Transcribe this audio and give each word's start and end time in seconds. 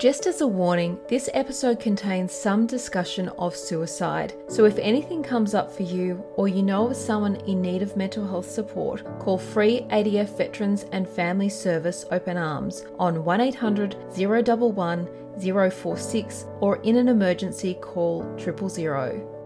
Just 0.00 0.26
as 0.26 0.40
a 0.40 0.46
warning, 0.46 0.98
this 1.08 1.28
episode 1.34 1.78
contains 1.78 2.32
some 2.32 2.66
discussion 2.66 3.28
of 3.38 3.54
suicide. 3.54 4.32
So 4.48 4.64
if 4.64 4.78
anything 4.78 5.22
comes 5.22 5.52
up 5.52 5.70
for 5.70 5.82
you 5.82 6.24
or 6.36 6.48
you 6.48 6.62
know 6.62 6.88
of 6.88 6.96
someone 6.96 7.36
in 7.46 7.60
need 7.60 7.82
of 7.82 7.98
mental 7.98 8.26
health 8.26 8.50
support, 8.50 9.04
call 9.18 9.36
free 9.36 9.82
ADF 9.90 10.38
Veterans 10.38 10.86
and 10.92 11.06
Family 11.06 11.50
Service 11.50 12.06
Open 12.10 12.38
Arms 12.38 12.86
on 12.98 13.22
1800 13.26 13.94
011 14.16 15.06
046 15.70 16.46
or 16.60 16.76
in 16.76 16.96
an 16.96 17.08
emergency 17.08 17.74
call 17.74 18.24
000. 18.38 19.39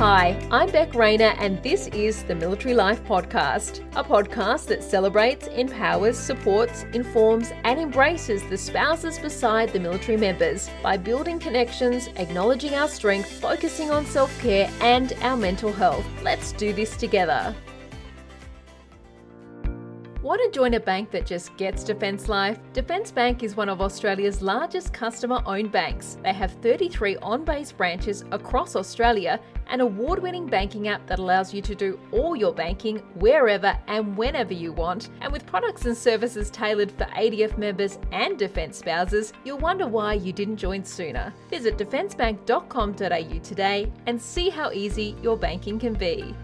Hi, 0.00 0.34
I'm 0.50 0.70
Beck 0.70 0.94
Rayner, 0.94 1.34
and 1.36 1.62
this 1.62 1.86
is 1.88 2.22
the 2.22 2.34
Military 2.34 2.72
Life 2.72 3.04
Podcast, 3.04 3.86
a 3.96 4.02
podcast 4.02 4.64
that 4.68 4.82
celebrates, 4.82 5.46
empowers, 5.48 6.18
supports, 6.18 6.84
informs, 6.94 7.52
and 7.64 7.78
embraces 7.78 8.42
the 8.44 8.56
spouses 8.56 9.18
beside 9.18 9.74
the 9.74 9.78
military 9.78 10.16
members 10.16 10.70
by 10.82 10.96
building 10.96 11.38
connections, 11.38 12.08
acknowledging 12.16 12.74
our 12.76 12.88
strength, 12.88 13.30
focusing 13.42 13.90
on 13.90 14.06
self 14.06 14.32
care 14.40 14.70
and 14.80 15.12
our 15.20 15.36
mental 15.36 15.70
health. 15.70 16.06
Let's 16.22 16.52
do 16.52 16.72
this 16.72 16.96
together. 16.96 17.54
Want 20.22 20.42
to 20.42 20.50
join 20.50 20.74
a 20.74 20.80
bank 20.80 21.10
that 21.12 21.24
just 21.24 21.56
gets 21.56 21.82
Defence 21.82 22.28
Life? 22.28 22.58
Defence 22.74 23.10
Bank 23.10 23.42
is 23.42 23.56
one 23.56 23.70
of 23.70 23.80
Australia's 23.80 24.42
largest 24.42 24.92
customer 24.92 25.40
owned 25.46 25.72
banks. 25.72 26.18
They 26.22 26.34
have 26.34 26.52
33 26.60 27.16
on 27.22 27.42
base 27.42 27.72
branches 27.72 28.22
across 28.30 28.76
Australia, 28.76 29.40
an 29.68 29.80
award 29.80 30.18
winning 30.22 30.44
banking 30.44 30.88
app 30.88 31.06
that 31.06 31.20
allows 31.20 31.54
you 31.54 31.62
to 31.62 31.74
do 31.74 31.98
all 32.12 32.36
your 32.36 32.52
banking 32.52 32.98
wherever 33.14 33.74
and 33.86 34.14
whenever 34.14 34.52
you 34.52 34.74
want. 34.74 35.08
And 35.22 35.32
with 35.32 35.46
products 35.46 35.86
and 35.86 35.96
services 35.96 36.50
tailored 36.50 36.92
for 36.92 37.04
ADF 37.04 37.56
members 37.56 37.98
and 38.12 38.38
Defence 38.38 38.76
spouses, 38.76 39.32
you'll 39.44 39.56
wonder 39.56 39.88
why 39.88 40.14
you 40.14 40.34
didn't 40.34 40.58
join 40.58 40.84
sooner. 40.84 41.32
Visit 41.48 41.78
defencebank.com.au 41.78 43.38
today 43.38 43.90
and 44.04 44.20
see 44.20 44.50
how 44.50 44.70
easy 44.70 45.16
your 45.22 45.38
banking 45.38 45.78
can 45.78 45.94
be. 45.94 46.34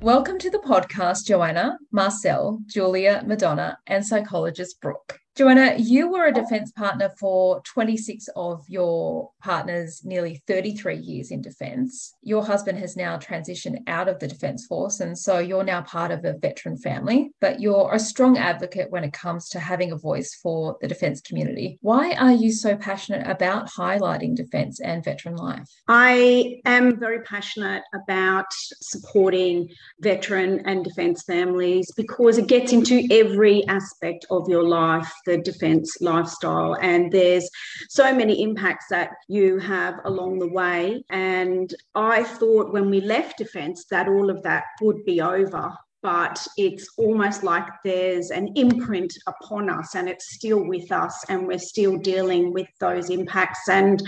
Welcome 0.00 0.38
to 0.38 0.50
the 0.50 0.60
podcast, 0.60 1.26
Joanna, 1.26 1.76
Marcel, 1.90 2.60
Julia, 2.66 3.24
Madonna, 3.26 3.78
and 3.88 4.06
psychologist 4.06 4.80
Brooke. 4.80 5.18
Joanna, 5.38 5.76
you 5.78 6.10
were 6.10 6.26
a 6.26 6.30
oh. 6.30 6.42
defence 6.42 6.72
partner 6.72 7.10
for 7.16 7.62
26 7.62 8.28
of 8.34 8.64
your 8.68 9.30
partner's 9.40 10.04
nearly 10.04 10.42
33 10.48 10.96
years 10.96 11.30
in 11.30 11.40
defence. 11.40 12.16
Your 12.22 12.44
husband 12.44 12.80
has 12.80 12.96
now 12.96 13.18
transitioned 13.18 13.78
out 13.86 14.08
of 14.08 14.18
the 14.18 14.26
Defence 14.26 14.66
Force, 14.66 14.98
and 14.98 15.16
so 15.16 15.38
you're 15.38 15.62
now 15.62 15.82
part 15.82 16.10
of 16.10 16.24
a 16.24 16.36
veteran 16.36 16.76
family, 16.76 17.30
but 17.40 17.60
you're 17.60 17.88
a 17.92 18.00
strong 18.00 18.36
advocate 18.36 18.90
when 18.90 19.04
it 19.04 19.12
comes 19.12 19.48
to 19.50 19.60
having 19.60 19.92
a 19.92 19.96
voice 19.96 20.34
for 20.34 20.76
the 20.80 20.88
defence 20.88 21.20
community. 21.20 21.78
Why 21.82 22.14
are 22.14 22.32
you 22.32 22.50
so 22.50 22.74
passionate 22.74 23.24
about 23.24 23.70
highlighting 23.70 24.34
defence 24.34 24.80
and 24.80 25.04
veteran 25.04 25.36
life? 25.36 25.68
I 25.86 26.56
am 26.64 26.98
very 26.98 27.22
passionate 27.22 27.84
about 27.94 28.46
supporting 28.50 29.68
veteran 30.00 30.66
and 30.66 30.82
defence 30.82 31.22
families 31.22 31.92
because 31.96 32.38
it 32.38 32.48
gets 32.48 32.72
into 32.72 33.06
every 33.12 33.64
aspect 33.68 34.26
of 34.30 34.48
your 34.48 34.64
life 34.64 35.12
the 35.28 35.38
defence 35.38 36.00
lifestyle. 36.00 36.74
And 36.80 37.12
there's 37.12 37.48
so 37.88 38.14
many 38.14 38.42
impacts 38.42 38.86
that 38.90 39.10
you 39.28 39.58
have 39.58 39.94
along 40.04 40.38
the 40.38 40.48
way. 40.48 41.04
And 41.10 41.72
I 41.94 42.24
thought 42.24 42.72
when 42.72 42.90
we 42.90 43.00
left 43.00 43.38
defence 43.38 43.84
that 43.90 44.08
all 44.08 44.30
of 44.30 44.42
that 44.42 44.64
would 44.80 45.04
be 45.04 45.20
over 45.20 45.72
but 46.02 46.46
it's 46.56 46.88
almost 46.96 47.42
like 47.42 47.66
there's 47.84 48.30
an 48.30 48.48
imprint 48.54 49.12
upon 49.26 49.68
us 49.68 49.94
and 49.94 50.08
it's 50.08 50.34
still 50.34 50.64
with 50.64 50.90
us 50.92 51.24
and 51.28 51.46
we're 51.46 51.58
still 51.58 51.96
dealing 51.98 52.52
with 52.52 52.68
those 52.78 53.10
impacts. 53.10 53.68
And 53.68 54.00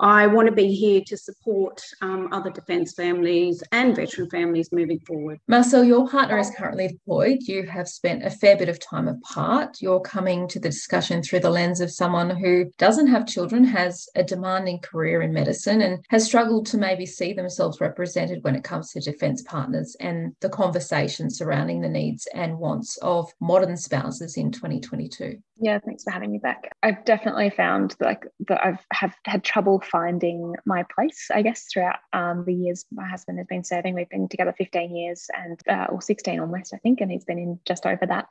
I 0.00 0.26
want 0.26 0.48
to 0.48 0.54
be 0.54 0.74
here 0.74 1.00
to 1.06 1.16
support 1.16 1.80
um, 2.02 2.28
other 2.32 2.50
defence 2.50 2.94
families 2.94 3.62
and 3.72 3.96
veteran 3.96 4.28
families 4.28 4.70
moving 4.72 5.00
forward. 5.00 5.38
Marcel, 5.48 5.84
your 5.84 6.08
partner 6.08 6.38
is 6.38 6.50
currently 6.56 6.88
deployed. 6.88 7.38
You 7.42 7.66
have 7.66 7.88
spent 7.88 8.24
a 8.24 8.30
fair 8.30 8.56
bit 8.56 8.68
of 8.68 8.78
time 8.80 9.08
apart. 9.08 9.78
You're 9.80 10.00
coming 10.00 10.46
to 10.48 10.60
the 10.60 10.68
discussion 10.68 11.22
through 11.22 11.40
the 11.40 11.50
lens 11.50 11.80
of 11.80 11.90
someone 11.90 12.30
who 12.30 12.70
doesn't 12.78 13.08
have 13.08 13.26
children, 13.26 13.64
has 13.64 14.08
a 14.14 14.22
demanding 14.22 14.80
career 14.80 15.22
in 15.22 15.32
medicine, 15.32 15.80
and 15.80 16.04
has 16.10 16.24
struggled 16.24 16.66
to 16.66 16.78
maybe 16.78 17.06
see 17.06 17.32
themselves 17.32 17.80
represented 17.80 18.42
when 18.42 18.54
it 18.54 18.64
comes 18.64 18.90
to 18.90 19.00
defence 19.00 19.42
partners 19.42 19.96
and 20.00 20.34
the 20.40 20.48
conversations 20.48 21.29
surrounding 21.30 21.80
the 21.80 21.88
needs 21.88 22.26
and 22.34 22.58
wants 22.58 22.96
of 22.98 23.32
modern 23.40 23.76
spouses 23.76 24.36
in 24.36 24.50
2022. 24.50 25.38
Yeah, 25.62 25.78
thanks 25.78 26.04
for 26.04 26.10
having 26.10 26.32
me 26.32 26.38
back. 26.38 26.72
I've 26.82 27.04
definitely 27.04 27.50
found 27.50 27.94
like 28.00 28.26
that 28.48 28.64
I've 28.64 28.78
have 28.94 29.14
had 29.26 29.44
trouble 29.44 29.82
finding 29.84 30.54
my 30.64 30.84
place, 30.94 31.28
I 31.32 31.42
guess, 31.42 31.66
throughout 31.70 31.96
um, 32.14 32.44
the 32.46 32.54
years 32.54 32.86
my 32.90 33.06
husband 33.06 33.36
has 33.38 33.46
been 33.46 33.62
serving. 33.62 33.94
We've 33.94 34.08
been 34.08 34.26
together 34.26 34.54
15 34.56 34.96
years 34.96 35.28
and 35.36 35.60
uh, 35.68 35.86
or 35.90 36.00
16 36.00 36.40
almost, 36.40 36.72
I 36.72 36.78
think, 36.78 37.02
and 37.02 37.10
he's 37.10 37.26
been 37.26 37.38
in 37.38 37.60
just 37.66 37.84
over 37.84 38.06
that. 38.06 38.28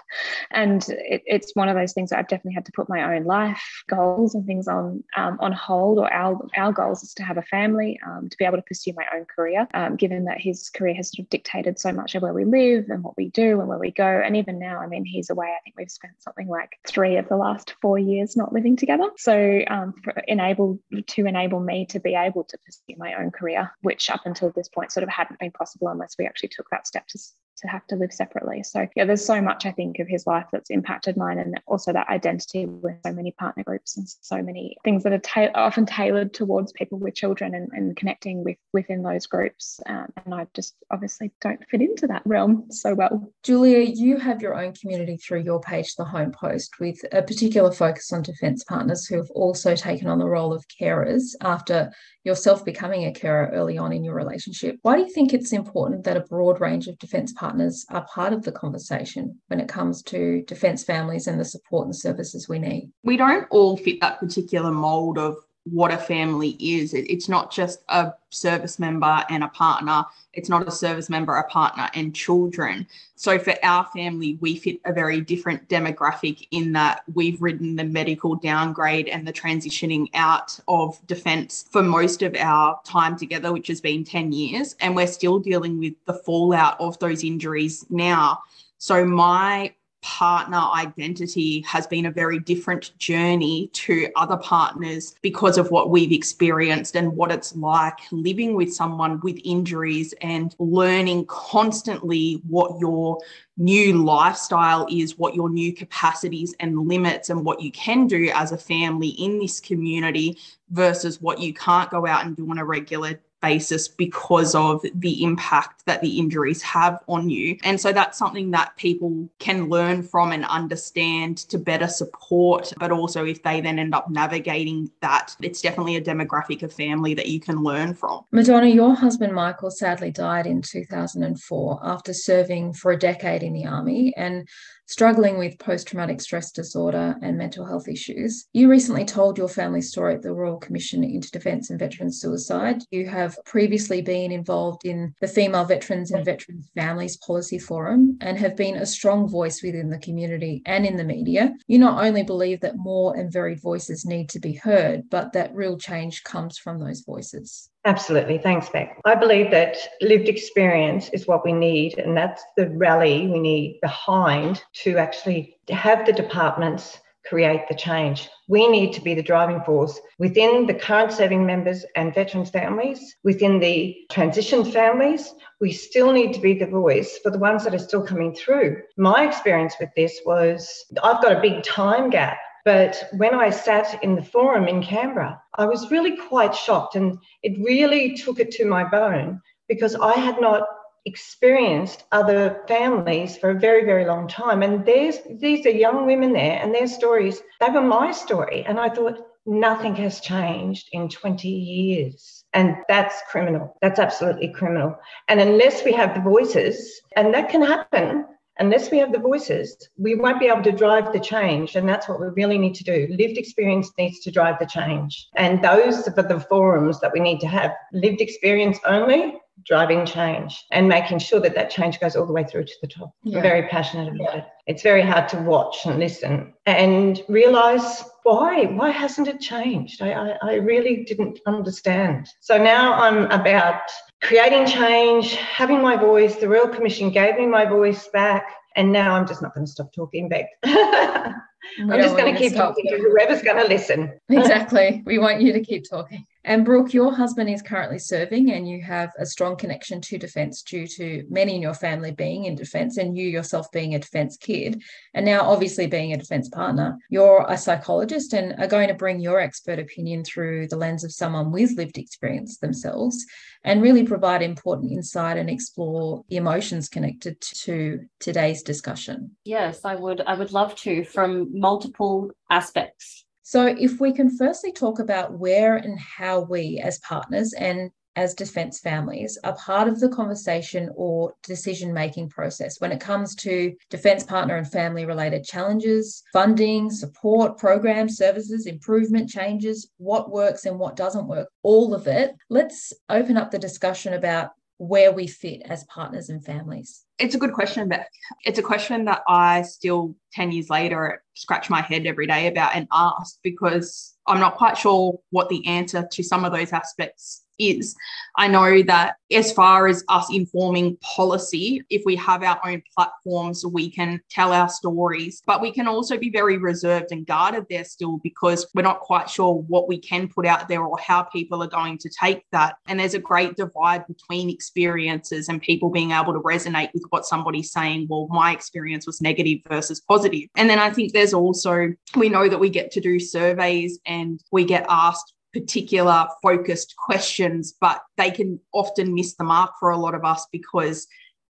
And 0.49 0.83
it, 0.89 1.21
it's 1.27 1.55
one 1.55 1.69
of 1.69 1.75
those 1.75 1.93
things 1.93 2.09
that 2.09 2.17
I've 2.17 2.27
definitely 2.27 2.55
had 2.55 2.65
to 2.65 2.71
put 2.71 2.89
my 2.89 3.15
own 3.15 3.25
life 3.25 3.83
goals 3.87 4.33
and 4.33 4.43
things 4.47 4.67
on 4.67 5.03
um, 5.15 5.37
on 5.39 5.51
hold. 5.51 5.99
Or 5.99 6.11
our 6.11 6.35
our 6.57 6.73
goals 6.73 7.03
is 7.03 7.13
to 7.15 7.23
have 7.23 7.37
a 7.37 7.43
family, 7.43 7.99
um, 8.07 8.27
to 8.27 8.37
be 8.37 8.45
able 8.45 8.57
to 8.57 8.63
pursue 8.63 8.93
my 8.95 9.05
own 9.13 9.25
career, 9.25 9.67
um, 9.75 9.97
given 9.97 10.25
that 10.25 10.41
his 10.41 10.71
career 10.71 10.95
has 10.95 11.11
sort 11.11 11.25
of 11.25 11.29
dictated 11.29 11.77
so 11.77 11.91
much 11.91 12.15
of 12.15 12.23
where 12.23 12.33
we 12.33 12.45
live 12.45 12.88
and 12.91 13.03
what 13.03 13.17
we 13.17 13.29
do 13.29 13.59
and 13.59 13.67
where 13.67 13.79
we 13.79 13.91
go. 13.91 14.21
And 14.23 14.35
even 14.37 14.59
now, 14.59 14.79
I 14.79 14.87
mean, 14.87 15.05
he's 15.05 15.29
away. 15.29 15.47
I 15.47 15.59
think 15.63 15.75
we've 15.77 15.91
spent 15.91 16.13
something 16.19 16.47
like 16.47 16.71
three 16.87 17.17
of 17.17 17.27
the 17.29 17.37
last 17.37 17.75
four 17.81 17.97
years 17.97 18.35
not 18.35 18.53
living 18.53 18.75
together. 18.75 19.09
So 19.17 19.61
um, 19.67 19.93
enable 20.27 20.79
to 21.07 21.25
enable 21.25 21.59
me 21.59 21.85
to 21.87 21.99
be 21.99 22.15
able 22.15 22.43
to 22.45 22.57
pursue 22.57 22.97
my 22.97 23.15
own 23.15 23.31
career, 23.31 23.71
which 23.81 24.09
up 24.09 24.21
until 24.25 24.51
this 24.51 24.69
point 24.69 24.91
sort 24.91 25.03
of 25.03 25.09
hadn't 25.09 25.39
been 25.39 25.51
possible 25.51 25.87
unless 25.89 26.15
we 26.17 26.25
actually 26.25 26.49
took 26.49 26.67
that 26.71 26.87
step 26.87 27.07
to 27.07 27.19
to 27.59 27.67
have 27.67 27.85
to 27.87 27.95
live 27.95 28.13
separately. 28.13 28.63
So 28.63 28.87
yeah, 28.95 29.05
there's 29.05 29.25
so 29.25 29.41
much 29.41 29.65
I 29.65 29.71
think 29.71 29.99
of 29.99 30.07
his 30.07 30.25
life 30.27 30.45
that's 30.51 30.69
impacted 30.69 31.17
mine, 31.17 31.39
and 31.39 31.59
also 31.67 31.93
that 31.93 32.09
identity 32.09 32.65
with 32.65 32.95
so 33.05 33.13
many 33.13 33.31
partner 33.31 33.63
groups 33.63 33.97
and 33.97 34.07
so 34.21 34.41
many 34.41 34.77
things 34.83 35.03
that 35.03 35.13
are 35.13 35.19
ta- 35.19 35.51
often 35.55 35.85
tailored 35.85 36.33
towards 36.33 36.71
people 36.71 36.99
with 36.99 37.15
children 37.15 37.55
and, 37.55 37.69
and 37.73 37.95
connecting 37.95 38.43
with 38.43 38.57
within 38.73 39.03
those 39.03 39.25
groups. 39.25 39.79
Um, 39.85 40.07
and 40.25 40.33
I 40.33 40.47
just 40.53 40.75
obviously 40.91 41.31
don't 41.41 41.63
fit 41.69 41.81
into 41.81 42.07
that 42.07 42.21
realm 42.25 42.65
so 42.69 42.93
well. 42.93 43.31
Julia, 43.43 43.79
you 43.79 44.17
have 44.17 44.41
your 44.41 44.55
own 44.55 44.73
community 44.73 45.17
through 45.17 45.41
your 45.41 45.59
page, 45.59 45.95
The 45.95 46.05
Home 46.05 46.31
Post, 46.31 46.79
with 46.79 46.99
a 47.11 47.21
particular 47.21 47.71
focus 47.71 48.11
on 48.11 48.21
defence 48.21 48.63
partners 48.63 49.05
who 49.05 49.17
have 49.17 49.29
also 49.31 49.75
taken 49.75 50.07
on 50.07 50.19
the 50.19 50.27
role 50.27 50.53
of 50.53 50.65
carers 50.67 51.35
after 51.41 51.91
yourself 52.23 52.63
becoming 52.65 53.05
a 53.05 53.13
carer 53.13 53.49
early 53.53 53.77
on 53.77 53.91
in 53.91 54.03
your 54.03 54.13
relationship. 54.15 54.77
Why 54.81 54.95
do 54.95 55.01
you 55.01 55.09
think 55.09 55.33
it's 55.33 55.53
important 55.53 56.03
that 56.03 56.17
a 56.17 56.21
broad 56.21 56.61
range 56.61 56.87
of 56.87 56.97
defence 56.99 57.33
partners 57.33 57.48
are 57.89 58.05
part 58.13 58.33
of 58.33 58.43
the 58.43 58.51
conversation 58.51 59.39
when 59.47 59.59
it 59.59 59.67
comes 59.67 60.01
to 60.03 60.43
defence 60.43 60.83
families 60.83 61.27
and 61.27 61.39
the 61.39 61.45
support 61.45 61.85
and 61.85 61.95
services 61.95 62.47
we 62.49 62.59
need? 62.59 62.91
We 63.03 63.17
don't 63.17 63.47
all 63.49 63.77
fit 63.77 64.01
that 64.01 64.19
particular 64.19 64.71
mould 64.71 65.17
of 65.17 65.37
what 65.63 65.91
a 65.91 65.97
family 65.97 66.57
is. 66.59 66.93
it's 66.93 67.29
not 67.29 67.51
just 67.51 67.83
a 67.89 68.13
service 68.29 68.79
member 68.79 69.23
and 69.29 69.43
a 69.43 69.47
partner. 69.49 70.05
It's 70.33 70.49
not 70.49 70.67
a 70.67 70.71
service 70.71 71.09
member, 71.09 71.35
a 71.35 71.47
partner, 71.47 71.89
and 71.93 72.15
children. 72.15 72.87
So 73.15 73.37
for 73.37 73.53
our 73.63 73.85
family, 73.85 74.37
we 74.41 74.55
fit 74.55 74.79
a 74.85 74.93
very 74.93 75.21
different 75.21 75.67
demographic 75.67 76.47
in 76.51 76.71
that 76.73 77.03
we've 77.13 77.41
ridden 77.41 77.75
the 77.75 77.83
medical 77.83 78.35
downgrade 78.35 79.09
and 79.09 79.27
the 79.27 79.33
transitioning 79.33 80.07
out 80.13 80.57
of 80.67 81.05
defence 81.07 81.65
for 81.71 81.83
most 81.83 82.21
of 82.21 82.35
our 82.35 82.79
time 82.85 83.17
together, 83.17 83.51
which 83.51 83.67
has 83.67 83.81
been 83.81 84.03
10 84.03 84.31
years. 84.31 84.75
And 84.79 84.95
we're 84.95 85.07
still 85.07 85.39
dealing 85.39 85.79
with 85.79 85.93
the 86.05 86.13
fallout 86.13 86.79
of 86.79 86.97
those 86.99 87.23
injuries 87.23 87.85
now. 87.89 88.39
So 88.77 89.05
my 89.05 89.73
partner 90.01 90.61
identity 90.75 91.61
has 91.61 91.85
been 91.85 92.05
a 92.05 92.11
very 92.11 92.39
different 92.39 92.97
journey 92.97 93.69
to 93.73 94.09
other 94.15 94.37
partners 94.37 95.15
because 95.21 95.57
of 95.57 95.71
what 95.71 95.89
we've 95.89 96.11
experienced 96.11 96.95
and 96.95 97.15
what 97.15 97.31
it's 97.31 97.55
like 97.55 97.99
living 98.11 98.53
with 98.53 98.73
someone 98.73 99.19
with 99.21 99.37
injuries 99.43 100.13
and 100.21 100.55
learning 100.59 101.25
constantly 101.25 102.41
what 102.47 102.79
your 102.79 103.19
new 103.57 104.03
lifestyle 104.03 104.87
is, 104.89 105.17
what 105.17 105.35
your 105.35 105.49
new 105.49 105.73
capacities 105.73 106.55
and 106.59 106.87
limits, 106.87 107.29
and 107.29 107.43
what 107.43 107.61
you 107.61 107.71
can 107.71 108.07
do 108.07 108.31
as 108.33 108.51
a 108.51 108.57
family 108.57 109.09
in 109.09 109.37
this 109.37 109.59
community 109.59 110.37
versus 110.69 111.21
what 111.21 111.39
you 111.39 111.53
can't 111.53 111.89
go 111.89 112.07
out 112.07 112.25
and 112.25 112.37
do 112.37 112.49
on 112.49 112.57
a 112.57 112.65
regular 112.65 113.19
basis 113.41 113.87
because 113.87 114.55
of 114.55 114.83
the 114.95 115.23
impact 115.23 115.85
that 115.85 116.01
the 116.01 116.19
injuries 116.19 116.61
have 116.61 116.99
on 117.07 117.29
you. 117.29 117.57
And 117.63 117.79
so 117.79 117.91
that's 117.91 118.17
something 118.17 118.51
that 118.51 118.75
people 118.77 119.29
can 119.39 119.69
learn 119.69 120.03
from 120.03 120.31
and 120.31 120.45
understand 120.45 121.37
to 121.49 121.57
better 121.57 121.87
support. 121.87 122.73
But 122.77 122.91
also, 122.91 123.25
if 123.25 123.43
they 123.43 123.61
then 123.61 123.79
end 123.79 123.95
up 123.95 124.09
navigating 124.09 124.91
that, 125.01 125.35
it's 125.41 125.61
definitely 125.61 125.95
a 125.95 126.01
demographic 126.01 126.63
of 126.63 126.73
family 126.73 127.13
that 127.13 127.27
you 127.27 127.39
can 127.39 127.63
learn 127.63 127.93
from. 127.93 128.25
Madonna, 128.31 128.67
your 128.67 128.95
husband 128.95 129.33
Michael 129.33 129.71
sadly 129.71 130.11
died 130.11 130.47
in 130.47 130.61
2004 130.61 131.79
after 131.83 132.13
serving 132.13 132.73
for 132.73 132.91
a 132.91 132.97
decade 132.97 133.43
in 133.43 133.53
the 133.53 133.65
army. 133.65 134.13
And 134.17 134.47
struggling 134.89 135.37
with 135.37 135.59
post 135.59 135.87
traumatic 135.87 136.19
stress 136.19 136.51
disorder 136.51 137.15
and 137.21 137.37
mental 137.37 137.63
health 137.63 137.87
issues. 137.87 138.47
You 138.53 138.69
recently 138.69 139.05
told 139.05 139.37
your 139.37 139.47
family 139.47 139.81
story 139.81 140.15
at 140.15 140.23
the 140.23 140.33
Royal 140.33 140.57
Commission 140.57 141.03
into 141.03 141.29
Defence 141.29 141.69
and 141.69 141.77
Veterans 141.77 142.19
Suicide. 142.19 142.81
You 142.89 143.07
have 143.07 143.37
previously 143.45 144.01
been 144.01 144.31
involved 144.31 144.85
in 144.85 145.13
the 145.21 145.27
Female 145.27 145.63
Veterans 145.63 146.09
and 146.09 146.25
Veterans 146.25 146.71
Families 146.75 147.17
Policy 147.17 147.59
Forum 147.59 148.17
and 148.21 148.35
have 148.39 148.55
been 148.55 148.77
a 148.77 148.85
strong 148.85 149.29
voice 149.29 149.61
within 149.61 149.89
the 149.89 149.99
community 149.99 150.63
and 150.65 150.87
in 150.87 150.97
the 150.97 151.03
media. 151.03 151.53
You 151.67 151.77
not 151.77 152.03
only 152.03 152.23
believe 152.23 152.61
that 152.61 152.77
more 152.77 153.15
and 153.15 153.31
varied 153.31 153.61
voices 153.61 154.05
need 154.05 154.27
to 154.29 154.39
be 154.39 154.53
heard, 154.53 155.03
but 155.11 155.33
that 155.33 155.53
real 155.53 155.77
change 155.77 156.23
comes 156.23 156.57
from 156.57 156.79
those 156.79 157.01
voices. 157.01 157.69
Absolutely. 157.85 158.37
Thanks, 158.37 158.69
Beck. 158.69 158.99
I 159.05 159.15
believe 159.15 159.51
that 159.51 159.77
lived 160.01 160.27
experience 160.27 161.09
is 161.09 161.27
what 161.27 161.45
we 161.45 161.53
need, 161.53 161.97
and 161.97 162.15
that's 162.15 162.43
the 162.57 162.69
rally 162.71 163.27
we 163.27 163.39
need 163.39 163.79
behind 163.81 164.61
to 164.83 164.97
actually 164.97 165.57
have 165.69 166.05
the 166.05 166.11
departments 166.11 166.99
create 167.25 167.67
the 167.69 167.75
change. 167.75 168.27
We 168.47 168.67
need 168.67 168.91
to 168.93 169.01
be 169.01 169.13
the 169.13 169.23
driving 169.23 169.61
force 169.61 169.99
within 170.17 170.65
the 170.65 170.73
current 170.73 171.11
serving 171.11 171.45
members 171.45 171.85
and 171.95 172.13
veterans 172.13 172.49
families, 172.49 173.15
within 173.23 173.59
the 173.59 173.95
transition 174.11 174.65
families. 174.65 175.33
We 175.61 175.71
still 175.71 176.11
need 176.11 176.33
to 176.33 176.41
be 176.41 176.55
the 176.55 176.65
voice 176.65 177.19
for 177.21 177.29
the 177.29 177.37
ones 177.37 177.63
that 177.63 177.75
are 177.75 177.79
still 177.79 178.05
coming 178.05 178.33
through. 178.33 178.81
My 178.97 179.27
experience 179.27 179.75
with 179.79 179.89
this 179.95 180.19
was 180.25 180.85
I've 181.03 181.21
got 181.21 181.37
a 181.37 181.41
big 181.41 181.63
time 181.63 182.09
gap 182.09 182.39
but 182.65 183.09
when 183.13 183.33
I 183.35 183.49
sat 183.49 184.03
in 184.03 184.15
the 184.15 184.23
forum 184.23 184.67
in 184.67 184.83
Canberra, 184.83 185.41
I 185.55 185.65
was 185.65 185.91
really 185.91 186.17
quite 186.17 186.55
shocked 186.55 186.95
and 186.95 187.17
it 187.43 187.57
really 187.63 188.15
took 188.15 188.39
it 188.39 188.51
to 188.51 188.65
my 188.65 188.83
bone 188.83 189.41
because 189.67 189.95
I 189.95 190.13
had 190.13 190.41
not 190.41 190.63
experienced 191.05 192.03
other 192.11 192.63
families 192.67 193.37
for 193.37 193.51
a 193.51 193.59
very, 193.59 193.85
very 193.85 194.05
long 194.05 194.27
time. 194.27 194.61
And 194.61 194.85
there's 194.85 195.17
these 195.29 195.65
are 195.65 195.69
young 195.69 196.05
women 196.05 196.33
there 196.33 196.59
and 196.61 196.73
their 196.73 196.87
stories, 196.87 197.41
they 197.59 197.69
were 197.69 197.81
my 197.81 198.11
story. 198.11 198.63
And 198.67 198.79
I 198.79 198.89
thought, 198.89 199.19
nothing 199.45 199.95
has 199.95 200.19
changed 200.19 200.89
in 200.91 201.09
20 201.09 201.47
years. 201.47 202.43
And 202.53 202.75
that's 202.87 203.21
criminal. 203.29 203.75
That's 203.81 203.99
absolutely 203.99 204.49
criminal. 204.49 204.95
And 205.27 205.39
unless 205.39 205.83
we 205.83 205.91
have 205.93 206.13
the 206.13 206.21
voices, 206.21 207.01
and 207.15 207.33
that 207.33 207.49
can 207.49 207.61
happen 207.61 208.25
unless 208.59 208.91
we 208.91 208.97
have 208.97 209.11
the 209.11 209.19
voices, 209.19 209.89
we 209.97 210.15
won't 210.15 210.39
be 210.39 210.47
able 210.47 210.63
to 210.63 210.71
drive 210.71 211.11
the 211.13 211.19
change. 211.19 211.75
And 211.75 211.87
that's 211.87 212.07
what 212.07 212.19
we 212.19 212.27
really 212.27 212.57
need 212.57 212.75
to 212.75 212.83
do. 212.83 213.07
Lived 213.09 213.37
experience 213.37 213.91
needs 213.97 214.19
to 214.21 214.31
drive 214.31 214.59
the 214.59 214.65
change. 214.65 215.27
And 215.35 215.63
those 215.63 216.07
are 216.07 216.23
the 216.23 216.45
forums 216.49 216.99
that 216.99 217.13
we 217.13 217.19
need 217.19 217.39
to 217.39 217.47
have. 217.47 217.71
Lived 217.93 218.21
experience 218.21 218.77
only, 218.85 219.35
driving 219.65 220.05
change 220.05 220.65
and 220.71 220.87
making 220.87 221.19
sure 221.19 221.39
that 221.39 221.55
that 221.55 221.69
change 221.69 221.99
goes 221.99 222.15
all 222.15 222.25
the 222.25 222.33
way 222.33 222.43
through 222.43 222.65
to 222.65 222.73
the 222.81 222.87
top. 222.87 223.11
Yeah. 223.23 223.37
I'm 223.37 223.43
very 223.43 223.67
passionate 223.67 224.07
about 224.07 224.33
yeah. 224.33 224.41
it. 224.41 224.45
It's 224.67 224.83
very 224.83 225.01
hard 225.01 225.27
to 225.29 225.37
watch 225.41 225.85
and 225.85 225.99
listen 225.99 226.53
and 226.65 227.21
realize 227.27 228.03
why 228.23 228.65
why 228.65 228.89
hasn't 228.89 229.27
it 229.27 229.39
changed 229.39 230.01
I, 230.01 230.11
I, 230.11 230.37
I 230.41 230.53
really 230.55 231.03
didn't 231.03 231.39
understand 231.47 232.27
so 232.41 232.57
now 232.61 232.93
i'm 232.93 233.25
about 233.31 233.81
creating 234.21 234.65
change 234.65 235.35
having 235.35 235.81
my 235.81 235.95
voice 235.95 236.35
the 236.35 236.47
royal 236.47 236.67
commission 236.67 237.09
gave 237.09 237.37
me 237.37 237.45
my 237.45 237.65
voice 237.65 238.07
back 238.09 238.53
and 238.75 238.91
now 238.91 239.15
i'm 239.15 239.27
just 239.27 239.41
not 239.41 239.53
going 239.53 239.65
to 239.65 239.71
stop 239.71 239.91
talking 239.93 240.27
back 240.27 240.45
i'm 240.63 242.01
just 242.01 242.17
going 242.17 242.33
to 242.33 242.39
keep 242.39 242.53
talking 242.53 242.85
to 242.87 242.97
whoever's 242.97 243.41
going 243.41 243.61
to 243.61 243.67
listen. 243.67 244.19
Exactly. 244.29 245.03
We 245.05 245.19
want 245.19 245.41
you 245.41 245.53
to 245.53 245.61
keep 245.61 245.89
talking 245.89 246.25
and 246.45 246.63
Brooke, 246.63 246.93
your 246.93 247.13
husband 247.13 247.49
is 247.49 247.61
currently 247.61 247.99
serving, 247.99 248.51
and 248.51 248.67
you 248.67 248.81
have 248.81 249.11
a 249.19 249.25
strong 249.25 249.55
connection 249.55 249.99
to 250.01 250.17
defence 250.17 250.61
due 250.61 250.87
to 250.87 251.25
many 251.29 251.55
in 251.55 251.61
your 251.61 251.73
family 251.73 252.11
being 252.11 252.45
in 252.45 252.55
defence 252.55 252.97
and 252.97 253.17
you 253.17 253.27
yourself 253.27 253.71
being 253.71 253.95
a 253.95 253.99
defence 253.99 254.37
kid, 254.37 254.81
and 255.13 255.25
now 255.25 255.41
obviously 255.41 255.87
being 255.87 256.13
a 256.13 256.17
defence 256.17 256.49
partner. 256.49 256.97
You're 257.09 257.45
a 257.47 257.57
psychologist 257.57 258.33
and 258.33 258.59
are 258.59 258.67
going 258.67 258.87
to 258.87 258.93
bring 258.93 259.19
your 259.19 259.39
expert 259.39 259.79
opinion 259.79 260.23
through 260.23 260.67
the 260.67 260.77
lens 260.77 261.03
of 261.03 261.11
someone 261.11 261.51
with 261.51 261.71
lived 261.71 261.97
experience 261.97 262.57
themselves 262.57 263.25
and 263.63 263.81
really 263.81 264.03
provide 264.03 264.41
important 264.41 264.91
insight 264.91 265.37
and 265.37 265.49
explore 265.49 266.23
the 266.29 266.37
emotions 266.37 266.87
connected 266.87 267.39
to 267.41 267.99
today's 268.19 268.63
discussion. 268.63 269.35
Yes, 269.43 269.83
I 269.83 269.95
would. 269.95 270.21
I 270.21 270.35
would 270.35 270.53
love 270.53 270.75
to 270.77 271.03
from 271.03 271.59
multiple 271.59 272.31
aspects. 272.49 273.25
So, 273.49 273.65
if 273.65 273.99
we 273.99 274.13
can 274.13 274.29
firstly 274.29 274.71
talk 274.71 274.99
about 274.99 275.39
where 275.39 275.75
and 275.75 275.99
how 275.99 276.41
we, 276.41 276.79
as 276.85 276.99
partners 276.99 277.51
and 277.53 277.89
as 278.15 278.35
defence 278.35 278.79
families, 278.79 279.39
are 279.43 279.55
part 279.55 279.87
of 279.87 279.99
the 279.99 280.09
conversation 280.09 280.91
or 280.95 281.33
decision 281.41 281.91
making 281.91 282.29
process 282.29 282.79
when 282.79 282.91
it 282.91 282.99
comes 282.99 283.33
to 283.37 283.73
defence 283.89 284.23
partner 284.23 284.57
and 284.57 284.71
family 284.71 285.03
related 285.03 285.43
challenges, 285.43 286.21
funding, 286.31 286.91
support, 286.91 287.57
programs, 287.57 288.17
services, 288.17 288.67
improvement, 288.67 289.27
changes, 289.27 289.89
what 289.97 290.29
works 290.29 290.67
and 290.67 290.77
what 290.77 290.95
doesn't 290.95 291.27
work, 291.27 291.49
all 291.63 291.95
of 291.95 292.05
it. 292.05 292.35
Let's 292.49 292.93
open 293.09 293.35
up 293.35 293.49
the 293.49 293.57
discussion 293.57 294.13
about 294.13 294.51
where 294.79 295.11
we 295.11 295.27
fit 295.27 295.61
as 295.65 295.83
partners 295.83 296.29
and 296.29 296.43
families. 296.43 297.03
It's 297.19 297.35
a 297.35 297.37
good 297.37 297.51
question, 297.51 297.89
Beck. 297.89 298.09
It's 298.45 298.59
a 298.59 298.63
question 298.63 299.05
that 299.05 299.23
I 299.27 299.61
still, 299.63 300.15
10 300.31 300.53
years 300.53 300.69
later, 300.69 301.21
scratch 301.35 301.69
my 301.69 301.81
head 301.81 302.07
every 302.07 302.25
day 302.25 302.47
about 302.47 302.75
and 302.75 302.87
ask 302.91 303.37
because 303.43 304.15
I'm 304.25 304.39
not 304.39 304.55
quite 304.55 304.77
sure 304.77 305.19
what 305.31 305.49
the 305.49 305.67
answer 305.67 306.07
to 306.13 306.23
some 306.23 306.45
of 306.45 306.53
those 306.53 306.71
aspects 306.71 307.43
is. 307.59 307.95
I 308.37 308.47
know 308.47 308.81
that 308.83 309.15
as 309.31 309.51
far 309.51 309.87
as 309.87 310.03
us 310.07 310.33
informing 310.33 310.97
policy, 310.97 311.83
if 311.89 312.01
we 312.05 312.15
have 312.15 312.41
our 312.41 312.59
own 312.65 312.81
platforms, 312.95 313.65
we 313.65 313.91
can 313.91 314.21
tell 314.29 314.53
our 314.53 314.69
stories, 314.69 315.43
but 315.45 315.61
we 315.61 315.71
can 315.71 315.87
also 315.87 316.17
be 316.17 316.29
very 316.29 316.57
reserved 316.57 317.07
and 317.11 317.27
guarded 317.27 317.65
there 317.69 317.83
still 317.83 318.17
because 318.23 318.67
we're 318.73 318.81
not 318.81 319.01
quite 319.01 319.29
sure 319.29 319.55
what 319.67 319.87
we 319.87 319.97
can 319.97 320.27
put 320.27 320.45
out 320.45 320.67
there 320.67 320.83
or 320.83 320.97
how 320.99 321.23
people 321.23 321.61
are 321.61 321.67
going 321.67 321.97
to 321.99 322.09
take 322.09 322.43
that. 322.51 322.75
And 322.87 322.99
there's 322.99 323.13
a 323.13 323.19
great 323.19 323.55
divide 323.55 324.07
between 324.07 324.49
experiences 324.49 325.49
and 325.49 325.61
people 325.61 325.89
being 325.89 326.11
able 326.11 326.33
to 326.33 326.39
resonate 326.39 326.93
with 326.93 327.03
what 327.09 327.25
somebody's 327.25 327.71
saying. 327.71 328.07
Well, 328.09 328.27
my 328.31 328.51
experience 328.51 329.05
was 329.05 329.21
negative 329.21 329.59
versus 329.67 330.01
positive. 330.01 330.49
And 330.55 330.69
then 330.69 330.79
I 330.79 330.89
think 330.91 331.13
there's 331.13 331.33
also, 331.33 331.93
we 332.15 332.29
know 332.29 332.47
that 332.49 332.59
we 332.59 332.69
get 332.69 332.91
to 332.91 333.01
do 333.01 333.19
surveys 333.19 333.99
and 334.05 334.41
we 334.51 334.63
get 334.63 334.85
asked 334.89 335.33
particular 335.53 336.27
focused 336.41 336.95
questions, 336.97 337.73
but 337.79 338.01
they 338.17 338.31
can 338.31 338.59
often 338.73 339.13
miss 339.13 339.35
the 339.35 339.43
mark 339.43 339.71
for 339.79 339.89
a 339.89 339.97
lot 339.97 340.15
of 340.15 340.23
us 340.23 340.47
because 340.51 341.07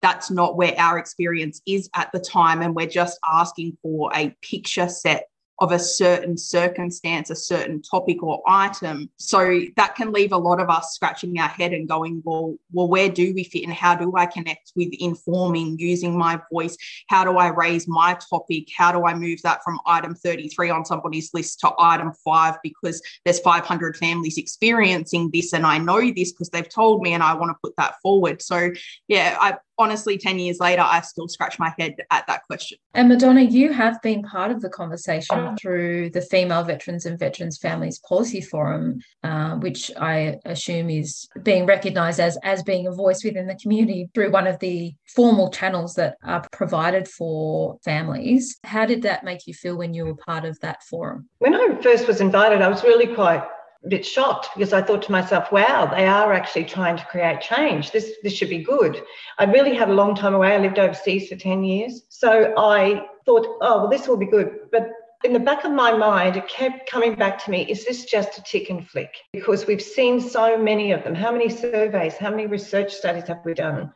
that's 0.02 0.30
not 0.30 0.56
where 0.56 0.74
our 0.78 0.98
experience 0.98 1.62
is 1.66 1.88
at 1.94 2.10
the 2.12 2.20
time. 2.20 2.60
And 2.60 2.74
we're 2.74 2.86
just 2.86 3.18
asking 3.26 3.78
for 3.82 4.10
a 4.14 4.36
picture 4.42 4.88
set 4.88 5.28
of 5.60 5.70
a 5.70 5.78
certain 5.78 6.36
circumstance, 6.36 7.30
a 7.30 7.36
certain 7.36 7.80
topic 7.80 8.22
or 8.22 8.42
item. 8.46 9.08
So 9.16 9.60
that 9.76 9.94
can 9.94 10.12
leave 10.12 10.32
a 10.32 10.36
lot 10.36 10.60
of 10.60 10.68
us 10.68 10.92
scratching 10.94 11.38
our 11.38 11.48
head 11.48 11.72
and 11.72 11.88
going, 11.88 12.22
well, 12.24 12.56
well, 12.72 12.88
where 12.88 13.08
do 13.08 13.32
we 13.34 13.44
fit 13.44 13.64
and 13.64 13.72
how 13.72 13.94
do 13.94 14.12
I 14.16 14.26
connect 14.26 14.72
with 14.74 14.92
informing, 14.98 15.78
using 15.78 16.18
my 16.18 16.40
voice? 16.52 16.76
How 17.08 17.24
do 17.24 17.38
I 17.38 17.48
raise 17.48 17.86
my 17.86 18.18
topic? 18.28 18.68
How 18.76 18.90
do 18.90 19.06
I 19.06 19.14
move 19.14 19.42
that 19.42 19.62
from 19.62 19.78
item 19.86 20.14
33 20.14 20.70
on 20.70 20.84
somebody's 20.84 21.32
list 21.32 21.60
to 21.60 21.72
item 21.78 22.12
five 22.24 22.56
because 22.62 23.00
there's 23.24 23.40
500 23.40 23.96
families 23.96 24.38
experiencing 24.38 25.30
this 25.32 25.52
and 25.52 25.64
I 25.64 25.78
know 25.78 26.00
this 26.00 26.32
because 26.32 26.50
they've 26.50 26.68
told 26.68 27.02
me 27.02 27.12
and 27.12 27.22
I 27.22 27.34
want 27.34 27.50
to 27.50 27.58
put 27.62 27.76
that 27.76 27.94
forward. 28.02 28.42
So 28.42 28.70
yeah, 29.06 29.36
I 29.40 29.54
honestly 29.78 30.16
10 30.18 30.38
years 30.38 30.58
later 30.60 30.82
i 30.82 31.00
still 31.00 31.28
scratch 31.28 31.58
my 31.58 31.72
head 31.78 31.94
at 32.10 32.26
that 32.26 32.42
question 32.44 32.78
and 32.94 33.08
madonna 33.08 33.42
you 33.42 33.72
have 33.72 34.00
been 34.02 34.22
part 34.22 34.50
of 34.50 34.60
the 34.60 34.68
conversation 34.68 35.38
oh. 35.38 35.54
through 35.60 36.10
the 36.10 36.20
female 36.20 36.62
veterans 36.62 37.06
and 37.06 37.18
veterans 37.18 37.58
families 37.58 37.98
policy 38.00 38.40
forum 38.40 39.00
uh, 39.22 39.54
which 39.56 39.90
i 39.98 40.36
assume 40.44 40.90
is 40.90 41.28
being 41.42 41.66
recognized 41.66 42.20
as 42.20 42.38
as 42.42 42.62
being 42.62 42.86
a 42.86 42.92
voice 42.92 43.24
within 43.24 43.46
the 43.46 43.56
community 43.56 44.08
through 44.14 44.30
one 44.30 44.46
of 44.46 44.58
the 44.60 44.92
formal 45.06 45.50
channels 45.50 45.94
that 45.94 46.16
are 46.24 46.44
provided 46.52 47.08
for 47.08 47.78
families 47.84 48.58
how 48.64 48.84
did 48.86 49.02
that 49.02 49.24
make 49.24 49.46
you 49.46 49.54
feel 49.54 49.76
when 49.76 49.94
you 49.94 50.04
were 50.04 50.14
part 50.14 50.44
of 50.44 50.58
that 50.60 50.82
forum 50.84 51.28
when 51.38 51.54
i 51.54 51.80
first 51.82 52.06
was 52.06 52.20
invited 52.20 52.62
i 52.62 52.68
was 52.68 52.82
really 52.84 53.12
quite 53.14 53.42
a 53.42 53.53
bit 53.88 54.04
shocked 54.04 54.48
because 54.54 54.72
I 54.72 54.82
thought 54.82 55.02
to 55.02 55.12
myself, 55.12 55.52
wow, 55.52 55.86
they 55.86 56.06
are 56.06 56.32
actually 56.32 56.64
trying 56.64 56.96
to 56.96 57.04
create 57.06 57.40
change. 57.40 57.90
This 57.90 58.12
this 58.22 58.32
should 58.32 58.48
be 58.48 58.62
good. 58.62 59.02
I 59.38 59.44
really 59.44 59.74
had 59.74 59.90
a 59.90 59.94
long 59.94 60.14
time 60.14 60.34
away. 60.34 60.54
I 60.54 60.58
lived 60.58 60.78
overseas 60.78 61.28
for 61.28 61.36
10 61.36 61.64
years. 61.64 62.02
So 62.08 62.54
I 62.56 63.06
thought, 63.26 63.46
oh, 63.60 63.80
well, 63.80 63.88
this 63.88 64.08
will 64.08 64.16
be 64.16 64.26
good. 64.26 64.70
But 64.72 64.90
in 65.24 65.32
the 65.32 65.40
back 65.40 65.64
of 65.64 65.72
my 65.72 65.92
mind, 65.92 66.36
it 66.36 66.48
kept 66.48 66.88
coming 66.88 67.14
back 67.14 67.42
to 67.44 67.50
me 67.50 67.62
is 67.62 67.84
this 67.84 68.04
just 68.04 68.38
a 68.38 68.42
tick 68.42 68.70
and 68.70 68.86
flick? 68.86 69.14
Because 69.32 69.66
we've 69.66 69.82
seen 69.82 70.20
so 70.20 70.58
many 70.58 70.92
of 70.92 71.02
them. 71.02 71.14
How 71.14 71.32
many 71.32 71.48
surveys, 71.48 72.16
how 72.16 72.30
many 72.30 72.46
research 72.46 72.92
studies 72.92 73.28
have 73.28 73.40
we 73.44 73.54
done? 73.54 73.92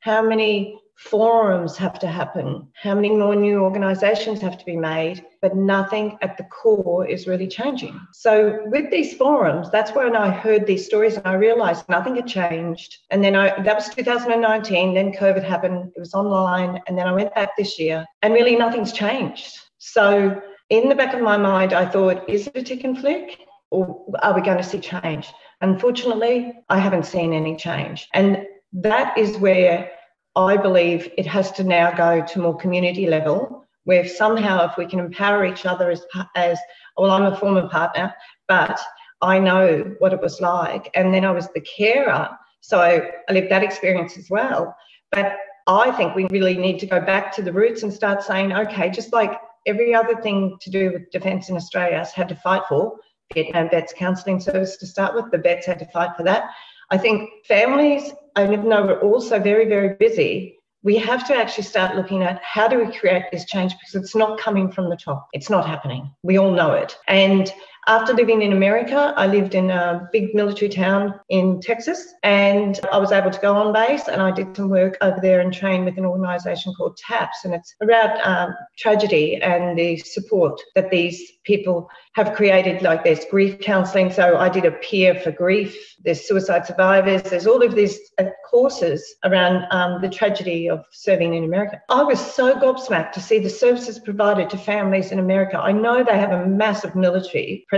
How 0.00 0.22
many 0.22 0.78
forums 0.98 1.76
have 1.76 1.98
to 2.00 2.08
happen? 2.08 2.66
How 2.74 2.94
many 2.94 3.10
more 3.10 3.36
new 3.36 3.60
organisations 3.60 4.40
have 4.40 4.58
to 4.58 4.64
be 4.64 4.76
made? 4.76 5.24
But 5.40 5.56
nothing 5.56 6.18
at 6.22 6.36
the 6.36 6.44
core 6.44 7.06
is 7.06 7.26
really 7.26 7.46
changing. 7.46 8.00
So 8.12 8.60
with 8.66 8.90
these 8.90 9.14
forums, 9.16 9.70
that's 9.70 9.92
when 9.92 10.16
I 10.16 10.30
heard 10.30 10.66
these 10.66 10.86
stories 10.86 11.16
and 11.16 11.26
I 11.26 11.34
realised 11.34 11.88
nothing 11.88 12.16
had 12.16 12.26
changed. 12.26 12.96
And 13.10 13.22
then 13.22 13.36
I 13.36 13.60
that 13.62 13.76
was 13.76 13.88
2019. 13.88 14.94
Then 14.94 15.12
COVID 15.12 15.44
happened. 15.44 15.92
It 15.96 16.00
was 16.00 16.14
online, 16.14 16.80
and 16.86 16.98
then 16.98 17.06
I 17.06 17.12
went 17.12 17.34
back 17.34 17.56
this 17.56 17.78
year, 17.78 18.04
and 18.22 18.34
really 18.34 18.56
nothing's 18.56 18.92
changed. 18.92 19.58
So 19.78 20.40
in 20.70 20.88
the 20.88 20.94
back 20.94 21.14
of 21.14 21.20
my 21.20 21.36
mind, 21.36 21.72
I 21.72 21.86
thought, 21.86 22.28
is 22.28 22.46
it 22.46 22.56
a 22.56 22.62
tick 22.62 22.84
and 22.84 22.98
flick? 22.98 23.40
Or 23.70 24.04
are 24.22 24.34
we 24.34 24.40
going 24.42 24.56
to 24.58 24.64
see 24.64 24.80
change? 24.80 25.28
Unfortunately, 25.60 26.54
I 26.68 26.78
haven't 26.78 27.04
seen 27.04 27.32
any 27.32 27.56
change. 27.56 28.08
And 28.14 28.46
that 28.72 29.16
is 29.16 29.36
where 29.38 29.90
I 30.36 30.56
believe 30.56 31.10
it 31.16 31.26
has 31.26 31.50
to 31.52 31.64
now 31.64 31.90
go 31.90 32.24
to 32.24 32.38
more 32.38 32.56
community 32.56 33.06
level, 33.06 33.66
where 33.84 34.06
somehow 34.06 34.68
if 34.68 34.76
we 34.76 34.86
can 34.86 35.00
empower 35.00 35.44
each 35.44 35.66
other 35.66 35.90
as, 35.90 36.02
as 36.36 36.58
well, 36.96 37.10
I'm 37.10 37.32
a 37.32 37.36
former 37.36 37.68
partner, 37.68 38.14
but 38.46 38.78
I 39.20 39.38
know 39.38 39.94
what 39.98 40.12
it 40.12 40.20
was 40.20 40.40
like. 40.40 40.90
And 40.94 41.12
then 41.12 41.24
I 41.24 41.30
was 41.32 41.48
the 41.48 41.60
carer. 41.60 42.28
So 42.60 42.80
I 42.80 43.32
lived 43.32 43.50
that 43.50 43.64
experience 43.64 44.16
as 44.16 44.28
well. 44.30 44.76
But 45.10 45.36
I 45.66 45.90
think 45.92 46.14
we 46.14 46.26
really 46.30 46.56
need 46.56 46.78
to 46.80 46.86
go 46.86 47.00
back 47.00 47.34
to 47.36 47.42
the 47.42 47.52
roots 47.52 47.82
and 47.82 47.92
start 47.92 48.22
saying, 48.22 48.52
okay, 48.52 48.90
just 48.90 49.12
like 49.12 49.38
every 49.66 49.94
other 49.94 50.20
thing 50.20 50.56
to 50.60 50.70
do 50.70 50.92
with 50.92 51.10
defence 51.10 51.48
in 51.48 51.56
Australia 51.56 51.98
has 51.98 52.12
had 52.12 52.28
to 52.28 52.36
fight 52.36 52.62
for, 52.68 52.96
Vietnam 53.34 53.68
Vets 53.70 53.92
Counselling 53.96 54.40
Service 54.40 54.76
to 54.78 54.86
start 54.86 55.14
with, 55.14 55.30
the 55.30 55.38
vets 55.38 55.66
had 55.66 55.78
to 55.80 55.86
fight 55.86 56.16
for 56.16 56.22
that. 56.22 56.50
I 56.90 56.98
think 56.98 57.30
families, 57.46 58.12
I 58.36 58.44
even 58.44 58.68
though 58.68 58.86
we're 58.86 59.00
also 59.00 59.38
very, 59.38 59.66
very 59.68 59.94
busy, 59.94 60.58
we 60.82 60.96
have 60.96 61.26
to 61.26 61.34
actually 61.34 61.64
start 61.64 61.96
looking 61.96 62.22
at 62.22 62.40
how 62.42 62.68
do 62.68 62.78
we 62.78 62.96
create 62.96 63.24
this 63.32 63.44
change 63.44 63.72
because 63.72 63.94
it's 63.94 64.14
not 64.14 64.38
coming 64.38 64.70
from 64.70 64.88
the 64.88 64.96
top. 64.96 65.28
It's 65.32 65.50
not 65.50 65.66
happening. 65.66 66.10
We 66.22 66.38
all 66.38 66.52
know 66.52 66.72
it. 66.72 66.96
And 67.08 67.52
after 67.88 68.12
living 68.12 68.42
in 68.42 68.52
America, 68.52 69.14
I 69.16 69.26
lived 69.26 69.54
in 69.54 69.70
a 69.70 70.06
big 70.12 70.34
military 70.34 70.68
town 70.68 71.18
in 71.30 71.58
Texas 71.62 72.12
and 72.22 72.78
I 72.92 72.98
was 72.98 73.12
able 73.12 73.30
to 73.30 73.40
go 73.40 73.56
on 73.56 73.72
base 73.72 74.08
and 74.08 74.20
I 74.20 74.30
did 74.30 74.54
some 74.54 74.68
work 74.68 74.98
over 75.00 75.18
there 75.22 75.40
and 75.40 75.52
train 75.52 75.86
with 75.86 75.96
an 75.96 76.04
organisation 76.04 76.74
called 76.74 76.98
TAPS. 76.98 77.46
And 77.46 77.54
it's 77.54 77.74
about 77.80 78.20
um, 78.26 78.54
tragedy 78.76 79.36
and 79.36 79.78
the 79.78 79.96
support 79.96 80.60
that 80.74 80.90
these 80.90 81.32
people 81.44 81.88
have 82.14 82.34
created. 82.34 82.82
Like 82.82 83.04
there's 83.04 83.24
grief 83.24 83.58
counselling. 83.60 84.12
So 84.12 84.36
I 84.36 84.50
did 84.50 84.66
a 84.66 84.72
peer 84.72 85.14
for 85.14 85.32
grief, 85.32 85.74
there's 86.04 86.28
suicide 86.28 86.66
survivors, 86.66 87.22
there's 87.22 87.46
all 87.46 87.62
of 87.62 87.74
these 87.74 87.98
uh, 88.18 88.24
courses 88.50 89.02
around 89.24 89.64
um, 89.70 90.02
the 90.02 90.10
tragedy 90.10 90.68
of 90.68 90.84
serving 90.92 91.32
in 91.32 91.44
America. 91.44 91.80
I 91.88 92.02
was 92.02 92.20
so 92.20 92.54
gobsmacked 92.54 93.12
to 93.12 93.20
see 93.20 93.38
the 93.38 93.48
services 93.48 93.98
provided 93.98 94.50
to 94.50 94.58
families 94.58 95.10
in 95.10 95.18
America. 95.18 95.58
I 95.58 95.72
know 95.72 96.04
they 96.04 96.18
have 96.18 96.32
a 96.32 96.46
massive 96.46 96.94
military 96.94 97.64
presence. 97.66 97.77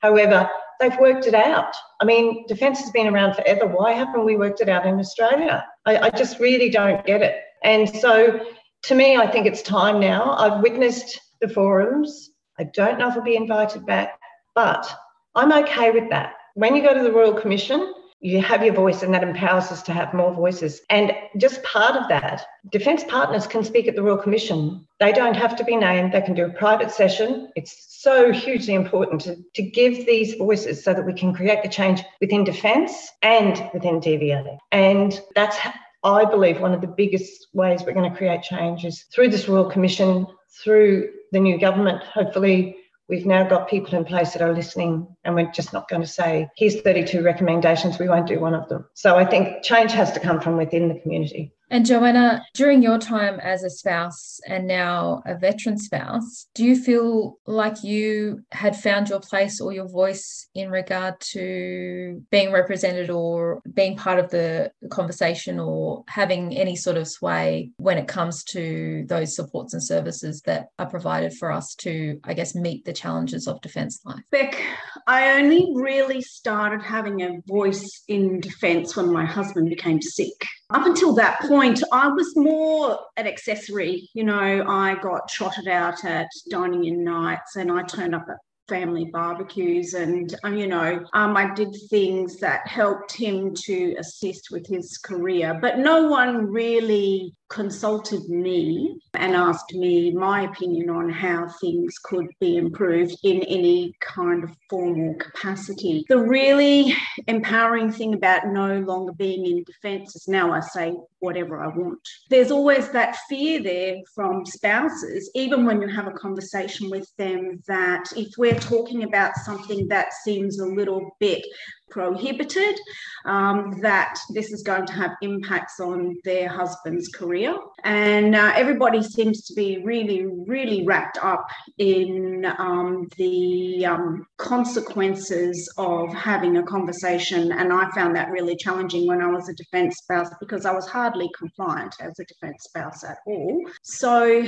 However, 0.00 0.48
they've 0.80 0.98
worked 0.98 1.26
it 1.26 1.34
out. 1.34 1.74
I 2.00 2.04
mean, 2.04 2.46
defence 2.46 2.80
has 2.80 2.90
been 2.90 3.06
around 3.06 3.34
forever. 3.34 3.66
Why 3.66 3.92
haven't 3.92 4.24
we 4.24 4.36
worked 4.36 4.60
it 4.60 4.68
out 4.68 4.86
in 4.86 4.98
Australia? 4.98 5.64
I, 5.86 5.98
I 5.98 6.10
just 6.10 6.38
really 6.40 6.70
don't 6.70 7.04
get 7.04 7.22
it. 7.22 7.36
And 7.62 7.88
so 7.88 8.40
to 8.84 8.94
me, 8.94 9.16
I 9.16 9.26
think 9.26 9.46
it's 9.46 9.62
time 9.62 10.00
now. 10.00 10.34
I've 10.36 10.62
witnessed 10.62 11.20
the 11.40 11.48
forums. 11.48 12.30
I 12.58 12.64
don't 12.64 12.98
know 12.98 13.08
if 13.08 13.14
I'll 13.14 13.22
be 13.22 13.36
invited 13.36 13.86
back, 13.86 14.18
but 14.54 14.90
I'm 15.34 15.52
okay 15.52 15.90
with 15.90 16.08
that. 16.10 16.34
When 16.54 16.74
you 16.74 16.82
go 16.82 16.94
to 16.94 17.02
the 17.02 17.12
Royal 17.12 17.34
Commission, 17.34 17.94
you 18.20 18.42
have 18.42 18.62
your 18.62 18.74
voice 18.74 19.02
and 19.02 19.14
that 19.14 19.22
empowers 19.22 19.72
us 19.72 19.82
to 19.82 19.92
have 19.92 20.12
more 20.12 20.32
voices. 20.32 20.82
And 20.90 21.12
just 21.38 21.62
part 21.62 21.96
of 21.96 22.08
that, 22.08 22.44
defence 22.70 23.02
partners 23.04 23.46
can 23.46 23.64
speak 23.64 23.88
at 23.88 23.96
the 23.96 24.02
Royal 24.02 24.18
Commission. 24.18 24.86
They 24.98 25.12
don't 25.12 25.36
have 25.36 25.56
to 25.56 25.64
be 25.64 25.74
named, 25.74 26.12
they 26.12 26.20
can 26.20 26.34
do 26.34 26.44
a 26.44 26.50
private 26.50 26.90
session. 26.90 27.50
It's 27.56 27.86
so 28.02 28.30
hugely 28.30 28.74
important 28.74 29.22
to, 29.22 29.36
to 29.54 29.62
give 29.62 30.06
these 30.06 30.34
voices 30.34 30.84
so 30.84 30.92
that 30.92 31.06
we 31.06 31.14
can 31.14 31.32
create 31.32 31.62
the 31.62 31.68
change 31.68 32.02
within 32.20 32.44
defence 32.44 33.10
and 33.22 33.70
within 33.72 34.00
DVA. 34.00 34.58
And 34.70 35.18
that's, 35.34 35.56
I 36.04 36.26
believe, 36.26 36.60
one 36.60 36.74
of 36.74 36.82
the 36.82 36.88
biggest 36.88 37.48
ways 37.54 37.82
we're 37.82 37.94
going 37.94 38.10
to 38.10 38.16
create 38.16 38.42
change 38.42 38.84
is 38.84 39.04
through 39.14 39.28
this 39.28 39.48
Royal 39.48 39.70
Commission, 39.70 40.26
through 40.62 41.10
the 41.32 41.40
new 41.40 41.58
government, 41.58 42.02
hopefully 42.02 42.76
We've 43.10 43.26
now 43.26 43.42
got 43.42 43.68
people 43.68 43.98
in 43.98 44.04
place 44.04 44.34
that 44.34 44.42
are 44.42 44.54
listening, 44.54 45.08
and 45.24 45.34
we're 45.34 45.50
just 45.50 45.72
not 45.72 45.88
going 45.88 46.00
to 46.00 46.06
say, 46.06 46.48
here's 46.56 46.80
32 46.80 47.22
recommendations, 47.22 47.98
we 47.98 48.08
won't 48.08 48.28
do 48.28 48.38
one 48.38 48.54
of 48.54 48.68
them. 48.68 48.86
So 48.94 49.16
I 49.16 49.24
think 49.24 49.64
change 49.64 49.90
has 49.90 50.12
to 50.12 50.20
come 50.20 50.40
from 50.40 50.56
within 50.56 50.86
the 50.88 51.00
community. 51.00 51.52
And 51.70 51.86
Joanna, 51.86 52.44
during 52.54 52.82
your 52.82 52.98
time 52.98 53.38
as 53.38 53.62
a 53.62 53.70
spouse 53.70 54.40
and 54.46 54.66
now 54.66 55.22
a 55.24 55.38
veteran 55.38 55.78
spouse, 55.78 56.48
do 56.52 56.64
you 56.64 56.74
feel 56.74 57.38
like 57.46 57.84
you 57.84 58.42
had 58.50 58.74
found 58.74 59.08
your 59.08 59.20
place 59.20 59.60
or 59.60 59.72
your 59.72 59.88
voice 59.88 60.48
in 60.52 60.70
regard 60.70 61.20
to 61.20 62.24
being 62.32 62.50
represented 62.50 63.08
or 63.08 63.62
being 63.72 63.96
part 63.96 64.18
of 64.18 64.30
the 64.30 64.72
conversation 64.90 65.60
or 65.60 66.02
having 66.08 66.56
any 66.56 66.74
sort 66.74 66.96
of 66.96 67.06
sway 67.06 67.70
when 67.76 67.98
it 67.98 68.08
comes 68.08 68.42
to 68.44 69.04
those 69.06 69.36
supports 69.36 69.72
and 69.72 69.82
services 69.82 70.42
that 70.46 70.70
are 70.80 70.90
provided 70.90 71.32
for 71.34 71.52
us 71.52 71.76
to, 71.76 72.18
I 72.24 72.34
guess, 72.34 72.56
meet 72.56 72.84
the 72.84 72.92
challenges 72.92 73.46
of 73.46 73.60
defence 73.60 74.00
life? 74.04 74.20
Beck, 74.32 74.60
I 75.06 75.40
only 75.40 75.70
really 75.74 76.20
started 76.20 76.82
having 76.82 77.22
a 77.22 77.38
voice 77.46 78.02
in 78.08 78.40
defence 78.40 78.96
when 78.96 79.12
my 79.12 79.24
husband 79.24 79.68
became 79.68 80.02
sick. 80.02 80.34
Up 80.72 80.86
until 80.86 81.12
that 81.14 81.40
point, 81.40 81.82
I 81.92 82.08
was 82.08 82.36
more 82.36 82.98
an 83.16 83.26
accessory. 83.26 84.08
You 84.14 84.24
know, 84.24 84.64
I 84.68 84.94
got 85.02 85.28
trotted 85.28 85.66
out 85.66 86.04
at 86.04 86.28
dining 86.48 86.84
in 86.84 87.02
nights 87.02 87.56
and 87.56 87.72
I 87.72 87.82
turned 87.82 88.14
up 88.14 88.26
at 88.28 88.36
family 88.68 89.10
barbecues 89.12 89.94
and 89.94 90.32
um, 90.44 90.56
you 90.56 90.68
know 90.68 91.04
um, 91.12 91.36
i 91.36 91.52
did 91.54 91.76
things 91.90 92.36
that 92.36 92.64
helped 92.68 93.12
him 93.12 93.52
to 93.52 93.96
assist 93.98 94.52
with 94.52 94.64
his 94.64 94.96
career 94.96 95.58
but 95.60 95.78
no 95.78 96.06
one 96.06 96.46
really 96.46 97.34
consulted 97.50 98.28
me 98.28 98.96
and 99.14 99.34
asked 99.34 99.74
me 99.74 100.12
my 100.12 100.42
opinion 100.42 100.88
on 100.88 101.10
how 101.10 101.48
things 101.60 101.98
could 101.98 102.26
be 102.40 102.56
improved 102.56 103.14
in 103.24 103.42
any 103.42 103.92
kind 104.00 104.44
of 104.44 104.50
formal 104.70 105.14
capacity. 105.14 106.04
The 106.08 106.18
really 106.18 106.94
empowering 107.26 107.90
thing 107.90 108.14
about 108.14 108.46
no 108.46 108.78
longer 108.80 109.12
being 109.12 109.44
in 109.44 109.64
defence 109.64 110.14
is 110.14 110.28
now 110.28 110.52
I 110.52 110.60
say 110.60 110.94
whatever 111.18 111.60
I 111.60 111.66
want. 111.66 111.98
There's 112.30 112.52
always 112.52 112.88
that 112.90 113.16
fear 113.28 113.60
there 113.62 113.96
from 114.14 114.46
spouses, 114.46 115.30
even 115.34 115.66
when 115.66 115.82
you 115.82 115.88
have 115.88 116.06
a 116.06 116.12
conversation 116.12 116.88
with 116.88 117.08
them, 117.18 117.60
that 117.66 118.04
if 118.16 118.28
we're 118.38 118.58
talking 118.58 119.02
about 119.02 119.34
something 119.44 119.88
that 119.88 120.12
seems 120.24 120.60
a 120.60 120.66
little 120.66 121.10
bit 121.18 121.44
prohibited, 121.90 122.78
um, 123.24 123.78
that 123.80 124.18
this 124.30 124.52
is 124.52 124.62
going 124.62 124.86
to 124.86 124.92
have 124.92 125.12
impacts 125.22 125.80
on 125.80 126.16
their 126.24 126.48
husband's 126.48 127.08
career. 127.08 127.56
And 127.84 128.34
uh, 128.34 128.52
everybody 128.54 129.02
seems 129.02 129.44
to 129.46 129.54
be 129.54 129.82
really, 129.84 130.26
really 130.26 130.86
wrapped 130.86 131.18
up 131.22 131.46
in 131.78 132.46
um, 132.58 133.08
the 133.16 133.86
um, 133.86 134.26
consequences 134.38 135.72
of 135.76 136.12
having 136.14 136.56
a 136.56 136.62
conversation. 136.62 137.52
And 137.52 137.72
I 137.72 137.90
found 137.90 138.16
that 138.16 138.30
really 138.30 138.56
challenging 138.56 139.06
when 139.06 139.20
I 139.20 139.26
was 139.26 139.48
a 139.48 139.54
defence 139.54 139.96
spouse 139.98 140.30
because 140.40 140.64
I 140.64 140.72
was 140.72 140.88
hardly 140.88 141.30
compliant 141.36 141.94
as 142.00 142.18
a 142.18 142.24
defence 142.24 142.64
spouse 142.64 143.04
at 143.04 143.18
all. 143.26 143.62
So 143.82 144.44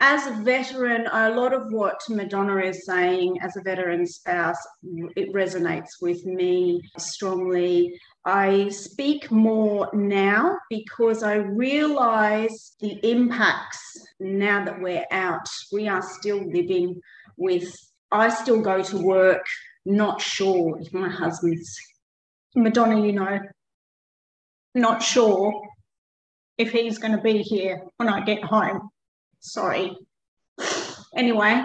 as 0.00 0.28
a 0.28 0.42
veteran, 0.42 1.08
a 1.12 1.30
lot 1.30 1.52
of 1.52 1.72
what 1.72 2.00
Madonna 2.08 2.58
is 2.58 2.86
saying 2.86 3.40
as 3.40 3.56
a 3.56 3.62
veteran 3.62 4.06
spouse, 4.06 4.58
it 5.16 5.32
resonates 5.32 6.00
with 6.00 6.24
me 6.24 6.80
strongly. 6.98 8.00
I 8.24 8.68
speak 8.68 9.30
more 9.32 9.90
now 9.92 10.56
because 10.70 11.24
I 11.24 11.34
realize 11.34 12.76
the 12.80 13.00
impacts 13.02 14.06
now 14.20 14.64
that 14.64 14.80
we're 14.80 15.06
out. 15.10 15.48
We 15.72 15.88
are 15.88 16.02
still 16.02 16.48
living 16.48 17.00
with, 17.36 17.74
I 18.12 18.28
still 18.28 18.60
go 18.60 18.82
to 18.82 18.98
work 18.98 19.44
not 19.84 20.20
sure 20.20 20.78
if 20.80 20.92
my 20.92 21.08
husband's, 21.08 21.76
Madonna, 22.54 23.04
you 23.04 23.12
know, 23.14 23.40
not 24.76 25.02
sure 25.02 25.60
if 26.56 26.70
he's 26.70 26.98
going 26.98 27.16
to 27.16 27.22
be 27.22 27.42
here 27.42 27.82
when 27.96 28.08
I 28.08 28.24
get 28.24 28.44
home 28.44 28.90
sorry. 29.40 29.96
Anyway, 31.16 31.64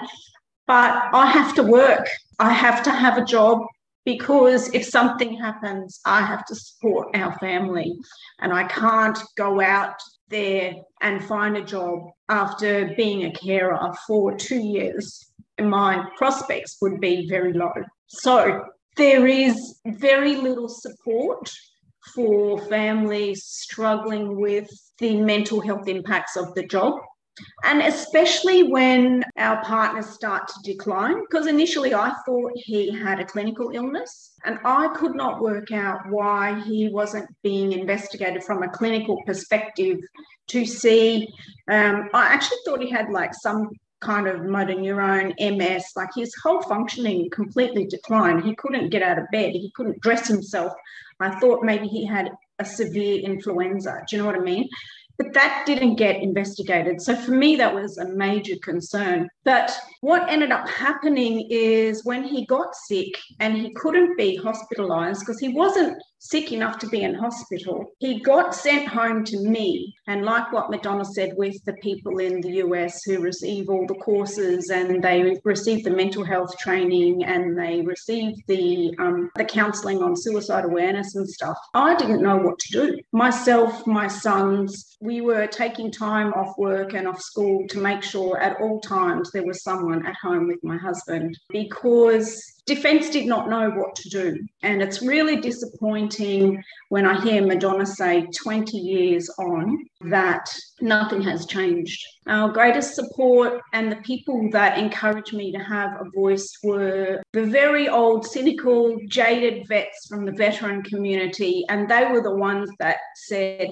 but 0.67 1.03
I 1.13 1.27
have 1.27 1.55
to 1.55 1.63
work. 1.63 2.07
I 2.39 2.51
have 2.51 2.83
to 2.83 2.91
have 2.91 3.17
a 3.17 3.25
job 3.25 3.65
because 4.05 4.73
if 4.73 4.85
something 4.85 5.37
happens, 5.37 5.99
I 6.05 6.21
have 6.21 6.45
to 6.45 6.55
support 6.55 7.15
our 7.15 7.37
family 7.39 7.95
and 8.39 8.53
I 8.53 8.65
can't 8.65 9.17
go 9.37 9.61
out 9.61 9.95
there 10.29 10.73
and 11.01 11.23
find 11.23 11.57
a 11.57 11.63
job 11.63 12.09
after 12.29 12.93
being 12.95 13.25
a 13.25 13.31
carer 13.31 13.91
for 14.07 14.35
two 14.35 14.59
years. 14.59 15.31
My 15.59 16.05
prospects 16.17 16.77
would 16.81 16.99
be 16.99 17.27
very 17.29 17.53
low. 17.53 17.73
So 18.07 18.65
there 18.97 19.27
is 19.27 19.79
very 19.85 20.35
little 20.35 20.69
support 20.69 21.51
for 22.13 22.59
families 22.67 23.43
struggling 23.45 24.39
with 24.39 24.69
the 24.99 25.17
mental 25.17 25.61
health 25.61 25.87
impacts 25.87 26.35
of 26.35 26.53
the 26.55 26.65
job. 26.65 26.99
And 27.63 27.81
especially 27.81 28.63
when 28.63 29.23
our 29.37 29.63
partners 29.63 30.07
start 30.07 30.47
to 30.47 30.53
decline, 30.63 31.21
because 31.21 31.47
initially 31.47 31.93
I 31.93 32.13
thought 32.25 32.51
he 32.55 32.91
had 32.91 33.19
a 33.19 33.25
clinical 33.25 33.71
illness, 33.73 34.33
and 34.45 34.59
I 34.63 34.89
could 34.95 35.15
not 35.15 35.41
work 35.41 35.71
out 35.71 36.01
why 36.09 36.61
he 36.61 36.89
wasn't 36.89 37.29
being 37.41 37.71
investigated 37.71 38.43
from 38.43 38.61
a 38.61 38.69
clinical 38.69 39.21
perspective 39.25 39.97
to 40.47 40.65
see. 40.65 41.27
Um, 41.67 42.09
I 42.13 42.25
actually 42.25 42.59
thought 42.65 42.81
he 42.81 42.89
had 42.89 43.09
like 43.09 43.33
some 43.33 43.71
kind 44.01 44.27
of 44.27 44.43
motor 44.43 44.75
neurone, 44.75 45.33
MS, 45.39 45.85
like 45.95 46.09
his 46.15 46.35
whole 46.43 46.61
functioning 46.61 47.29
completely 47.31 47.85
declined. 47.85 48.43
He 48.43 48.55
couldn't 48.55 48.89
get 48.89 49.01
out 49.01 49.17
of 49.17 49.25
bed, 49.31 49.53
he 49.53 49.71
couldn't 49.75 50.01
dress 50.01 50.27
himself. 50.27 50.73
I 51.19 51.39
thought 51.39 51.63
maybe 51.63 51.87
he 51.87 52.05
had 52.05 52.31
a 52.59 52.65
severe 52.65 53.21
influenza. 53.21 54.03
Do 54.07 54.15
you 54.15 54.21
know 54.21 54.27
what 54.27 54.35
I 54.35 54.39
mean? 54.39 54.67
But 55.23 55.33
that 55.33 55.63
didn't 55.65 55.95
get 55.95 56.21
investigated. 56.21 57.01
So 57.01 57.15
for 57.15 57.31
me, 57.31 57.55
that 57.55 57.73
was 57.73 57.97
a 57.97 58.09
major 58.09 58.55
concern. 58.61 59.29
But 59.43 59.77
what 60.01 60.29
ended 60.29 60.51
up 60.51 60.67
happening 60.67 61.47
is 61.49 62.03
when 62.03 62.23
he 62.23 62.45
got 62.45 62.75
sick 62.75 63.17
and 63.39 63.57
he 63.57 63.73
couldn't 63.73 64.17
be 64.17 64.35
hospitalized 64.35 65.21
because 65.21 65.39
he 65.39 65.49
wasn't 65.49 66.01
sick 66.23 66.53
enough 66.53 66.79
to 66.79 66.87
be 66.87 67.01
in 67.01 67.13
hospital, 67.13 67.91
he 67.99 68.21
got 68.21 68.55
sent 68.55 68.87
home 68.87 69.25
to 69.25 69.37
me. 69.39 69.93
And 70.07 70.23
like 70.23 70.53
what 70.53 70.69
Madonna 70.69 71.03
said, 71.03 71.33
with 71.35 71.55
the 71.65 71.73
people 71.73 72.19
in 72.19 72.39
the 72.39 72.53
US 72.65 73.03
who 73.03 73.19
receive 73.19 73.69
all 73.69 73.85
the 73.85 73.95
courses 73.95 74.69
and 74.69 75.03
they 75.03 75.37
receive 75.43 75.83
the 75.83 75.91
mental 75.91 76.23
health 76.23 76.57
training 76.57 77.25
and 77.25 77.57
they 77.57 77.81
receive 77.81 78.35
the 78.47 78.95
um, 78.99 79.31
the 79.35 79.43
counselling 79.43 80.01
on 80.01 80.15
suicide 80.15 80.63
awareness 80.63 81.15
and 81.15 81.29
stuff, 81.29 81.57
I 81.73 81.95
didn't 81.95 82.23
know 82.23 82.37
what 82.37 82.57
to 82.59 82.71
do. 82.71 82.99
Myself, 83.11 83.85
my 83.85 84.07
sons, 84.07 84.97
we 85.01 85.12
were 85.21 85.47
taking 85.47 85.91
time 85.91 86.33
off 86.33 86.57
work 86.57 86.93
and 86.93 87.07
off 87.07 87.21
school 87.21 87.67
to 87.69 87.79
make 87.79 88.03
sure 88.03 88.39
at 88.39 88.59
all 88.61 88.79
times 88.79 89.31
there 89.31 89.45
was 89.45 89.63
someone 89.63 90.05
at 90.05 90.15
home 90.21 90.47
with 90.47 90.63
my 90.63 90.77
husband 90.77 91.37
because 91.49 92.53
defence 92.65 93.09
did 93.09 93.25
not 93.25 93.49
know 93.49 93.69
what 93.69 93.95
to 93.95 94.09
do. 94.09 94.39
And 94.61 94.81
it's 94.81 95.01
really 95.01 95.37
disappointing 95.37 96.63
when 96.89 97.05
I 97.05 97.19
hear 97.21 97.45
Madonna 97.45 97.85
say 97.85 98.27
20 98.27 98.77
years 98.77 99.29
on 99.37 99.85
that 100.01 100.49
nothing 100.79 101.21
has 101.23 101.45
changed. 101.45 102.01
Our 102.27 102.49
greatest 102.49 102.95
support 102.95 103.61
and 103.73 103.91
the 103.91 103.97
people 103.97 104.49
that 104.51 104.77
encouraged 104.77 105.33
me 105.33 105.51
to 105.51 105.59
have 105.59 105.99
a 105.99 106.09
voice 106.11 106.57
were 106.63 107.21
the 107.33 107.43
very 107.43 107.89
old, 107.89 108.25
cynical, 108.25 108.97
jaded 109.07 109.67
vets 109.67 110.07
from 110.07 110.25
the 110.25 110.31
veteran 110.31 110.83
community. 110.83 111.65
And 111.69 111.89
they 111.89 112.05
were 112.05 112.21
the 112.21 112.35
ones 112.35 112.69
that 112.79 112.97
said, 113.15 113.69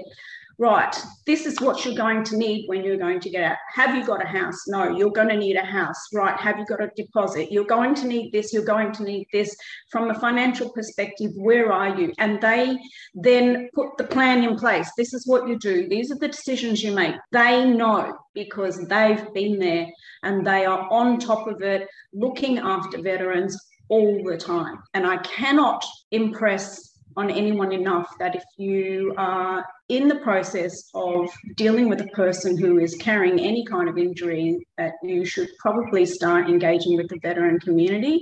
right, 0.61 0.95
this 1.25 1.47
is 1.47 1.59
what 1.59 1.83
you're 1.83 1.95
going 1.95 2.23
to 2.23 2.37
need 2.37 2.67
when 2.67 2.83
you're 2.83 2.95
going 2.95 3.19
to 3.19 3.31
get 3.31 3.43
out. 3.43 3.57
Have 3.73 3.95
you 3.95 4.05
got 4.05 4.23
a 4.23 4.27
house? 4.27 4.67
No, 4.67 4.95
you're 4.95 5.11
going 5.11 5.29
to 5.29 5.35
need 5.35 5.55
a 5.55 5.65
house. 5.65 5.97
Right, 6.13 6.39
have 6.39 6.59
you 6.59 6.65
got 6.67 6.83
a 6.83 6.91
deposit? 6.95 7.51
You're 7.51 7.65
going 7.65 7.95
to 7.95 8.05
need 8.05 8.31
this, 8.31 8.53
you're 8.53 8.63
going 8.63 8.91
to 8.93 9.03
need 9.03 9.25
this. 9.33 9.55
From 9.91 10.11
a 10.11 10.19
financial 10.19 10.69
perspective, 10.69 11.31
where 11.35 11.73
are 11.73 11.99
you? 11.99 12.13
And 12.19 12.39
they 12.39 12.77
then 13.15 13.69
put 13.73 13.97
the 13.97 14.03
plan 14.03 14.43
in 14.43 14.55
place. 14.55 14.87
This 14.95 15.15
is 15.15 15.25
what 15.25 15.47
you 15.47 15.57
do, 15.57 15.89
these 15.89 16.11
are 16.11 16.19
the 16.19 16.27
decisions 16.27 16.83
you 16.83 16.93
make. 16.93 17.15
They 17.31 17.65
know 17.65 18.15
because 18.35 18.87
they've 18.87 19.33
been 19.33 19.57
there 19.57 19.87
and 20.21 20.45
they 20.45 20.65
are 20.65 20.87
on 20.91 21.19
top 21.19 21.47
of 21.47 21.63
it, 21.63 21.87
looking 22.13 22.59
after 22.59 23.01
veterans 23.01 23.57
all 23.89 24.23
the 24.23 24.37
time. 24.37 24.77
And 24.93 25.07
I 25.07 25.17
cannot 25.17 25.83
impress 26.11 26.90
on 27.17 27.29
anyone 27.29 27.71
enough 27.71 28.13
that 28.19 28.35
if 28.35 28.43
you 28.57 29.13
are 29.17 29.65
in 29.89 30.07
the 30.07 30.15
process 30.15 30.89
of 30.93 31.29
dealing 31.55 31.89
with 31.89 32.01
a 32.01 32.07
person 32.07 32.57
who 32.57 32.79
is 32.79 32.95
carrying 32.95 33.39
any 33.39 33.65
kind 33.65 33.89
of 33.89 33.97
injury, 33.97 34.65
that 34.77 34.93
you 35.03 35.25
should 35.25 35.49
probably 35.59 36.05
start 36.05 36.49
engaging 36.49 36.95
with 36.95 37.09
the 37.09 37.19
veteran 37.19 37.59
community 37.59 38.21